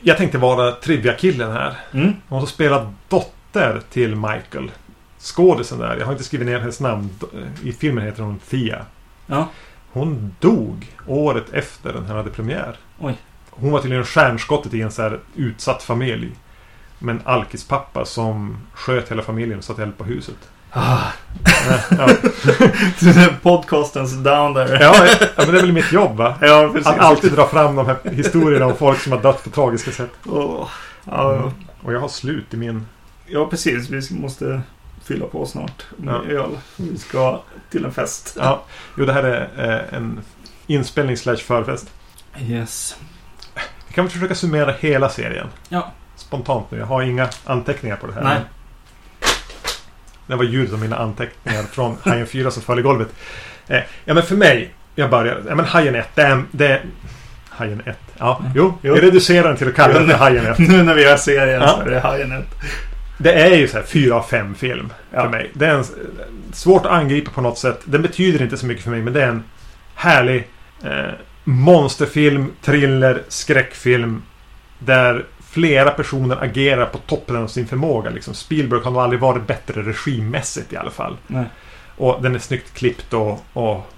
Jag 0.00 0.16
tänkte 0.16 0.38
vara 0.38 0.72
trivia-killen 0.72 1.52
här. 1.52 1.74
Mm. 1.92 2.12
Hon 2.28 2.40
som 2.40 2.48
spelar 2.48 2.92
dotter 3.08 3.80
till 3.90 4.16
Michael. 4.16 4.70
Skådisen 5.18 5.78
där. 5.78 5.96
Jag 5.96 6.06
har 6.06 6.12
inte 6.12 6.24
skrivit 6.24 6.46
ner 6.46 6.58
hennes 6.58 6.80
namn. 6.80 7.10
I 7.62 7.72
filmen 7.72 8.04
heter 8.04 8.22
hon 8.22 8.38
Thea. 8.38 8.84
Ja. 9.26 9.48
Hon 9.96 10.34
dog 10.40 10.92
året 11.06 11.52
efter 11.52 11.92
den 11.92 12.06
här 12.06 12.14
hade 12.14 12.30
premiär. 12.30 12.76
Oj. 12.98 13.16
Hon 13.50 13.70
var 13.72 13.80
tydligen 13.80 14.04
stjärnskottet 14.04 14.74
i 14.74 14.82
en 14.82 14.90
så 14.90 15.02
här 15.02 15.20
utsatt 15.34 15.82
familj. 15.82 16.32
Med 16.98 17.14
en 17.16 17.22
alkispappa 17.24 18.04
som 18.04 18.56
sköt 18.74 19.10
hela 19.10 19.22
familjen 19.22 19.58
och 19.58 19.64
satte 19.64 19.82
eld 19.82 19.98
på 19.98 20.04
huset. 20.04 20.36
Ah. 20.70 20.98
Ja, 21.90 22.08
Podcastens 23.42 24.12
down 24.12 24.54
there. 24.54 24.78
ja, 24.80 24.94
men 25.36 25.46
det 25.46 25.58
är 25.58 25.62
väl 25.62 25.72
mitt 25.72 25.92
jobb 25.92 26.16
va? 26.16 26.34
Ja, 26.40 26.70
precis. 26.72 26.86
Att 26.86 26.98
alltid 26.98 27.32
dra 27.32 27.46
fram 27.46 27.76
de 27.76 27.86
här 27.86 27.96
historierna 28.10 28.66
om 28.66 28.76
folk 28.76 29.00
som 29.00 29.12
har 29.12 29.22
dött 29.22 29.44
på 29.44 29.50
tragiska 29.50 29.90
sätt. 29.90 30.12
Åh, 30.26 30.68
ja, 31.04 31.32
Mm. 31.32 31.50
Och 31.82 31.92
jag 31.92 32.00
har 32.00 32.08
slut 32.08 32.54
i 32.54 32.56
min... 32.56 32.86
ja, 33.26 33.46
precis. 33.46 33.90
Vi 33.90 34.20
måste 34.20 34.60
fylla 35.06 35.26
på 35.26 35.46
snart 35.46 35.84
med 35.96 36.14
Ja. 36.14 36.32
öl. 36.32 36.50
Vi 36.76 36.98
ska 36.98 37.40
till 37.70 37.84
en 37.84 37.92
fest. 37.92 38.36
Ja, 38.40 38.62
jo, 38.98 39.04
det 39.04 39.12
här 39.12 39.22
är 39.24 39.48
eh, 39.90 39.96
en 39.98 40.20
inspelning 40.66 41.16
slash 41.16 41.36
förfest. 41.36 41.90
Yes. 42.40 42.96
Vi 43.88 43.94
kan 43.94 44.04
väl 44.04 44.12
försöka 44.12 44.34
summera 44.34 44.72
hela 44.80 45.08
serien. 45.08 45.46
Ja. 45.68 45.92
Spontant 46.16 46.70
nu. 46.70 46.78
Jag 46.78 46.86
har 46.86 47.02
inga 47.02 47.28
anteckningar 47.44 47.96
på 47.96 48.06
det 48.06 48.12
här. 48.12 48.22
Nej. 48.22 48.40
Det 50.26 50.34
var 50.36 50.44
ljudet 50.44 50.72
av 50.72 50.78
mina 50.80 50.96
anteckningar 50.96 51.62
från 51.62 51.96
Hajen 52.04 52.26
4 52.26 52.50
som 52.50 52.62
föll 52.62 52.78
i 52.78 52.82
golvet. 52.82 53.08
Eh, 53.68 53.80
ja 54.04 54.14
men 54.14 54.22
för 54.22 54.36
mig. 54.36 54.74
Jag 54.94 55.10
börjar. 55.10 55.42
Ja 55.48 55.54
men 55.54 55.64
Hajen 55.64 55.94
1. 55.94 56.08
Det 56.14 56.22
är... 56.22 56.42
Det 56.50 56.66
är 56.68 56.84
Hajen 57.50 57.82
1. 57.86 57.98
Ja, 58.18 58.42
jo. 58.54 58.64
Mm. 58.64 58.76
Jo. 58.82 58.94
Vi 58.94 59.00
reducerar 59.00 59.48
den 59.48 59.56
till 59.56 59.68
att 59.68 59.74
kalla 59.74 59.94
den 59.94 60.06
för 60.08 60.14
Hajen 60.16 60.46
1. 60.46 60.58
Nu 60.68 60.82
när 60.82 60.94
vi 60.94 61.02
gör 61.02 61.16
serien 61.16 61.60
Ja. 61.62 61.68
så 61.68 61.80
är 61.80 61.90
det 61.90 62.00
Hajen 62.00 62.32
ett. 62.32 62.46
Det 63.18 63.32
är 63.32 63.56
ju 63.56 63.68
så 63.68 63.76
här 63.76 63.84
4 63.84 64.14
av 64.14 64.22
5 64.22 64.54
film 64.54 64.92
Ja. 65.10 65.22
för 65.22 65.28
mig. 65.28 65.50
Det 65.52 65.66
är 65.66 65.74
en, 65.74 65.84
svårt 66.52 66.86
att 66.86 66.92
angripa 66.92 67.30
på 67.30 67.40
något 67.40 67.58
sätt. 67.58 67.80
Den 67.84 68.02
betyder 68.02 68.42
inte 68.42 68.56
så 68.56 68.66
mycket 68.66 68.84
för 68.84 68.90
mig 68.90 69.02
men 69.02 69.12
det 69.12 69.22
är 69.22 69.28
en 69.28 69.44
härlig 69.94 70.48
eh, 70.84 71.10
monsterfilm, 71.44 72.52
thriller, 72.62 73.22
skräckfilm. 73.28 74.22
Där 74.78 75.24
flera 75.50 75.90
personer 75.90 76.44
agerar 76.44 76.86
på 76.86 76.98
toppen 76.98 77.36
av 77.36 77.46
sin 77.46 77.66
förmåga. 77.66 78.10
Liksom. 78.10 78.34
Spielberg 78.34 78.80
har 78.84 78.90
nog 78.90 79.02
aldrig 79.02 79.20
varit 79.20 79.46
bättre 79.46 79.82
regimmässigt 79.82 80.72
i 80.72 80.76
alla 80.76 80.90
fall. 80.90 81.16
Nej. 81.26 81.44
Och 81.96 82.22
den 82.22 82.34
är 82.34 82.38
snyggt 82.38 82.74
klippt 82.74 83.12
och, 83.12 83.44
och 83.52 83.92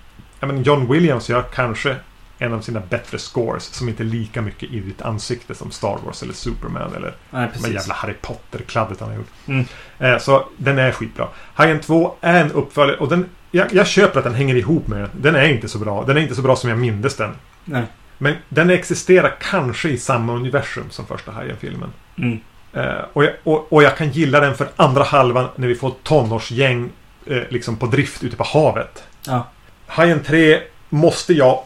John 0.62 0.92
Williams 0.92 1.28
gör 1.28 1.42
kanske 1.42 1.96
en 2.38 2.52
av 2.52 2.60
sina 2.60 2.80
bättre 2.80 3.18
scores 3.18 3.64
som 3.64 3.88
inte 3.88 4.02
är 4.02 4.04
lika 4.04 4.42
mycket 4.42 4.70
i 4.70 4.80
ditt 4.80 5.02
ansikte 5.02 5.54
som 5.54 5.70
Star 5.70 5.98
Wars 6.04 6.22
eller 6.22 6.32
Superman 6.32 6.94
eller 6.94 7.14
Nej, 7.30 7.48
de 7.62 7.72
jävla 7.72 7.94
Harry 7.94 8.14
Potter-kladdet 8.20 9.00
han 9.00 9.08
har 9.08 9.16
gjort. 9.16 9.30
Mm. 9.46 9.64
Eh, 9.98 10.18
så 10.18 10.48
den 10.56 10.78
är 10.78 10.92
skitbra. 10.92 11.28
Hajen 11.54 11.80
2 11.80 12.14
är 12.20 12.40
en 12.40 12.52
uppföljare 12.52 12.98
och 12.98 13.08
den, 13.08 13.26
jag, 13.50 13.72
jag 13.72 13.86
köper 13.86 14.18
att 14.18 14.24
den 14.24 14.34
hänger 14.34 14.54
ihop 14.54 14.86
med 14.86 15.00
den. 15.00 15.10
Den 15.12 15.34
är 15.34 15.48
inte 15.48 15.68
så 15.68 15.78
bra. 15.78 16.04
Den 16.04 16.16
är 16.16 16.20
inte 16.20 16.34
så 16.34 16.42
bra 16.42 16.56
som 16.56 16.70
jag 16.70 16.78
mindes 16.78 17.16
den. 17.16 17.34
Nej. 17.64 17.84
Men 18.18 18.34
den 18.48 18.70
existerar 18.70 19.34
kanske 19.40 19.88
i 19.88 19.98
samma 19.98 20.32
universum 20.32 20.90
som 20.90 21.06
första 21.06 21.32
Hajen-filmen. 21.32 21.92
Mm. 22.18 22.40
Eh, 22.72 23.04
och, 23.12 23.24
jag, 23.24 23.32
och, 23.44 23.72
och 23.72 23.82
jag 23.82 23.96
kan 23.96 24.10
gilla 24.10 24.40
den 24.40 24.54
för 24.54 24.68
andra 24.76 25.02
halvan 25.02 25.48
när 25.56 25.68
vi 25.68 25.74
får 25.74 25.94
tonårsgäng 26.02 26.90
eh, 27.26 27.42
liksom 27.48 27.76
på 27.76 27.86
drift 27.86 28.24
ute 28.24 28.36
på 28.36 28.44
havet. 28.44 29.04
Ja. 29.26 29.48
Hajen 29.86 30.22
3 30.24 30.60
måste 30.88 31.32
jag 31.32 31.62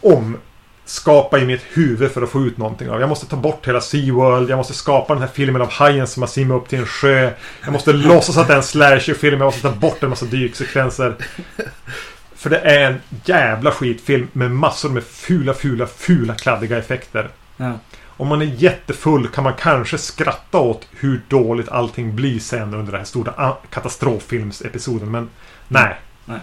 omskapa 0.97 1.39
i 1.39 1.45
mitt 1.47 1.63
huvud 1.73 2.11
för 2.11 2.23
att 2.23 2.31
få 2.31 2.41
ut 2.43 2.59
någonting 2.59 2.91
av. 2.91 3.01
Jag 3.01 3.09
måste 3.09 3.27
ta 3.27 3.37
bort 3.37 3.69
hela 3.69 3.81
SeaWorld. 3.81 4.51
Jag 4.51 4.57
måste 4.57 4.75
skapa 4.75 5.15
den 5.15 5.23
här 5.23 5.31
filmen 5.35 5.63
av 5.63 5.71
hajen 5.71 6.07
som 6.07 6.23
har 6.23 6.29
simmat 6.29 6.57
upp 6.63 6.69
till 6.69 6.79
en 6.79 6.87
sjö. 6.87 7.31
Jag 7.65 7.73
måste 7.73 7.93
låtsas 7.93 8.37
att 8.37 8.47
det 8.47 8.53
är 8.53 8.57
en 8.57 8.63
slasherfilm. 8.63 9.39
Jag 9.41 9.47
måste 9.47 9.61
ta 9.63 9.71
bort 9.75 10.03
en 10.03 10.11
massa 10.11 10.27
dyksekvenser. 10.27 11.15
För 12.37 12.51
det 12.51 12.59
är 12.59 12.91
en 12.91 13.01
jävla 13.25 13.71
skitfilm 13.71 14.29
med 14.33 14.51
massor 14.51 14.89
med 14.91 15.05
fula, 15.05 15.55
fula, 15.55 15.87
fula 15.87 16.35
kladdiga 16.35 16.79
effekter. 16.79 17.29
Ja. 17.57 17.73
Om 18.07 18.29
man 18.29 18.43
är 18.43 18.47
jättefull 18.47 19.29
kan 19.29 19.45
man 19.45 19.53
kanske 19.59 19.99
skratta 19.99 20.59
åt 20.59 20.87
hur 21.01 21.21
dåligt 21.29 21.69
allting 21.69 22.17
blir 22.17 22.39
sen 22.39 22.63
under 22.75 22.93
den 22.93 23.01
här 23.01 23.05
stora 23.05 23.33
a- 23.37 23.57
katastroffilmsepisoden. 23.71 25.11
Men 25.11 25.29
nej. 25.69 25.97
Nej. 26.25 26.41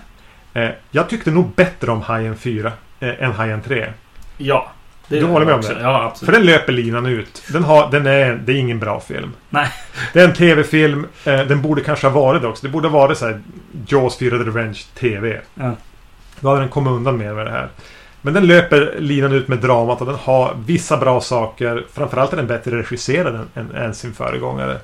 Eh, 0.53 0.71
jag 0.91 1.09
tyckte 1.09 1.31
nog 1.31 1.51
bättre 1.55 1.91
om 1.91 2.01
Hajen 2.01 2.37
4 2.37 2.71
eh, 2.99 3.23
än 3.23 3.31
Hajen 3.31 3.61
3. 3.61 3.93
Ja. 4.41 4.71
Du 5.07 5.25
håller 5.25 5.45
med 5.45 5.55
om 5.55 5.61
det? 5.61 5.67
Ja, 5.67 5.99
För 5.99 6.05
absolut. 6.05 6.35
den 6.35 6.45
löper 6.45 6.73
linan 6.73 7.05
ut. 7.05 7.43
Den, 7.49 7.63
har, 7.63 7.91
den 7.91 8.07
är, 8.07 8.35
det 8.45 8.53
är 8.53 8.55
ingen 8.55 8.79
bra 8.79 8.99
film. 8.99 9.33
Nej. 9.49 9.67
Det 10.13 10.21
är 10.21 10.27
en 10.27 10.33
tv-film. 10.33 11.07
Eh, 11.25 11.39
den 11.39 11.61
borde 11.61 11.81
kanske 11.81 12.07
ha 12.07 12.21
varit 12.21 12.41
det 12.41 12.47
också. 12.47 12.65
Det 12.65 12.71
borde 12.71 12.87
ha 12.87 12.99
varit 12.99 13.17
så 13.17 13.25
här 13.25 13.41
Jaws 13.87 14.17
4 14.17 14.37
The 14.37 14.43
Revenge 14.43 14.79
TV. 14.99 15.41
Ja. 15.53 15.75
Då 16.39 16.49
hade 16.49 16.61
den 16.61 16.69
kommit 16.69 16.91
undan 16.91 17.17
mer 17.17 17.33
med 17.33 17.45
det 17.45 17.51
här. 17.51 17.69
Men 18.21 18.33
den 18.33 18.47
löper 18.47 18.95
linan 18.99 19.31
ut 19.31 19.47
med 19.47 19.57
dramat 19.57 20.01
och 20.01 20.07
den 20.07 20.15
har 20.15 20.55
vissa 20.65 20.97
bra 20.97 21.21
saker. 21.21 21.85
Framförallt 21.93 22.33
är 22.33 22.37
den 22.37 22.47
bättre 22.47 22.77
regisserad 22.77 23.35
än, 23.35 23.47
än, 23.55 23.75
än 23.75 23.93
sin 23.93 24.13
föregångare. 24.13 24.77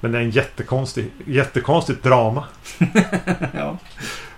Men 0.00 0.12
det 0.12 0.18
är 0.18 0.22
en 0.22 0.30
jättekonstig, 0.30 1.10
jättekonstigt 1.26 2.02
drama. 2.02 2.44
ja. 3.52 3.78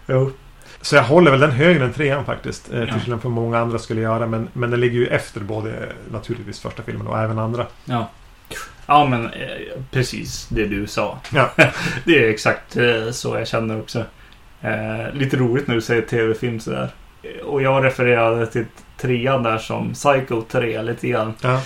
Jo. 0.06 0.32
Så 0.80 0.96
jag 0.96 1.02
håller 1.02 1.30
väl 1.30 1.40
den 1.40 1.50
högre 1.50 1.84
än 1.84 1.92
trean 1.92 2.24
faktiskt. 2.24 2.72
Eh, 2.72 2.78
Ja. 2.80 2.86
till 2.92 3.00
skillnad 3.00 3.22
från 3.22 3.34
vad 3.34 3.44
många 3.44 3.58
andra 3.58 3.78
skulle 3.78 4.00
göra. 4.00 4.26
Men, 4.26 4.48
men 4.52 4.70
den 4.70 4.80
ligger 4.80 4.98
ju 4.98 5.06
efter 5.06 5.40
både 5.40 5.92
naturligtvis 6.10 6.60
första 6.60 6.82
filmen 6.82 7.06
och 7.06 7.18
även 7.18 7.38
andra. 7.38 7.66
Ja. 7.84 8.10
Ja, 8.86 9.06
men 9.06 9.26
eh, 9.26 9.48
precis 9.90 10.46
det 10.50 10.64
du 10.66 10.86
sa. 10.86 11.18
Ja. 11.32 11.50
det 12.04 12.24
är 12.24 12.30
exakt 12.30 12.76
eh, 12.76 13.10
så 13.10 13.38
jag 13.38 13.48
känner 13.48 13.80
också. 13.80 14.04
Lite 15.12 15.36
roligt 15.36 15.66
när 15.66 15.74
du 15.74 15.80
säger 15.80 16.02
tv-film 16.02 16.60
sådär. 16.60 16.90
Och 17.44 17.62
jag 17.62 17.84
refererade 17.84 18.46
till 18.46 18.64
trean 18.96 19.42
där 19.42 19.58
som 19.58 19.92
Psycho 19.94 20.42
3 20.42 20.82
lite 20.82 21.08
grann. 21.08 21.34
Ja. 21.42 21.60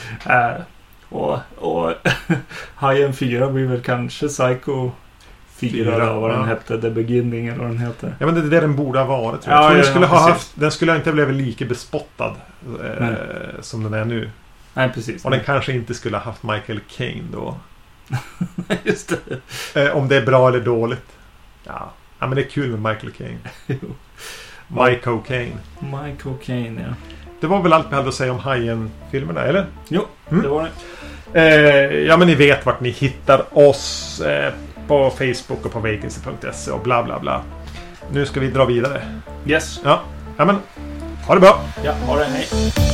Och 1.09 1.39
och 1.57 1.93
Hajen 2.75 3.15
4 3.15 3.49
blir 3.51 3.67
väl 3.67 3.81
kanske 3.83 4.29
Psycho 4.29 4.91
fyra, 5.71 5.95
eller 5.95 6.15
vad 6.15 6.31
den 6.31 6.41
ja. 6.41 6.47
hette. 6.47 6.81
The 6.81 6.91
Beginning 6.91 7.47
eller 7.47 7.59
vad 7.59 7.69
den 7.69 7.79
heter. 7.79 8.15
Ja 8.19 8.27
men 8.27 8.35
det 8.35 8.41
är 8.41 8.45
det 8.45 8.61
den 8.61 8.77
borde 8.77 8.99
ha 8.99 9.07
varit 9.07 9.43
tror 9.43 9.55
jag. 9.55 9.63
Ja, 9.65 9.65
jag 9.65 9.71
tror 9.71 9.77
ja, 9.77 9.83
den, 9.83 9.91
skulle 9.91 10.07
ha 10.07 10.17
precis. 10.17 10.33
haft, 10.33 10.61
den 10.61 10.71
skulle 10.71 10.97
inte 10.97 11.11
ha 11.11 11.15
blivit 11.15 11.35
lika 11.37 11.65
bespottad 11.65 12.35
eh, 12.85 13.07
som 13.61 13.83
den 13.83 13.95
är 13.95 14.05
nu. 14.05 14.31
Nej, 14.75 14.91
precis. 14.95 15.25
Och 15.25 15.31
den 15.31 15.41
kanske 15.41 15.73
inte 15.73 15.95
skulle 15.95 16.17
ha 16.17 16.25
haft 16.25 16.43
Michael 16.43 16.81
Caine 16.97 17.29
då. 17.33 17.57
Just 18.85 19.13
det. 19.73 19.87
Eh, 19.87 19.97
om 19.97 20.09
det 20.09 20.17
är 20.17 20.27
bra 20.27 20.49
eller 20.49 20.61
dåligt. 20.61 21.07
Ja. 21.65 21.93
ja, 22.19 22.27
men 22.27 22.37
det 22.37 22.43
är 22.43 22.49
kul 22.49 22.71
med 22.77 22.93
Michael 22.93 23.13
Caine. 23.13 23.39
Michael 24.69 25.19
Caine. 25.27 25.59
My 25.81 26.17
Cocaine, 26.23 26.81
ja. 26.89 26.95
Det 27.41 27.47
var 27.47 27.63
väl 27.63 27.73
allt 27.73 27.87
vi 27.91 27.95
hade 27.95 28.09
att 28.09 28.15
säga 28.15 28.33
om 28.33 28.39
Hajen-filmerna, 28.39 29.41
eller? 29.41 29.67
Jo, 29.89 30.07
Mm. 30.31 30.43
det 30.43 30.49
var 30.49 30.63
det. 30.63 30.71
Eh, 31.35 31.99
ja, 31.99 32.17
men 32.17 32.27
ni 32.29 32.35
vet 32.35 32.67
vart 32.67 32.81
ni 32.81 32.91
hittar 32.91 33.59
oss. 33.59 34.21
Eh, 34.21 34.53
på 34.93 35.11
Facebook 35.11 35.66
och 35.66 35.72
på 35.72 35.78
vacancy.se 35.78 36.70
och 36.70 36.80
bla 36.80 37.03
bla 37.03 37.18
bla. 37.20 37.43
Nu 38.12 38.26
ska 38.26 38.40
vi 38.40 38.51
dra 38.51 38.64
vidare. 38.64 39.03
Yes. 39.47 39.80
Ja, 39.84 40.01
ja 40.36 40.45
men 40.45 40.57
ha 41.26 41.34
det 41.34 41.40
bra! 41.40 41.61
Ja, 41.84 41.93
ha 41.93 42.16
det. 42.16 42.24
Hej. 42.24 42.91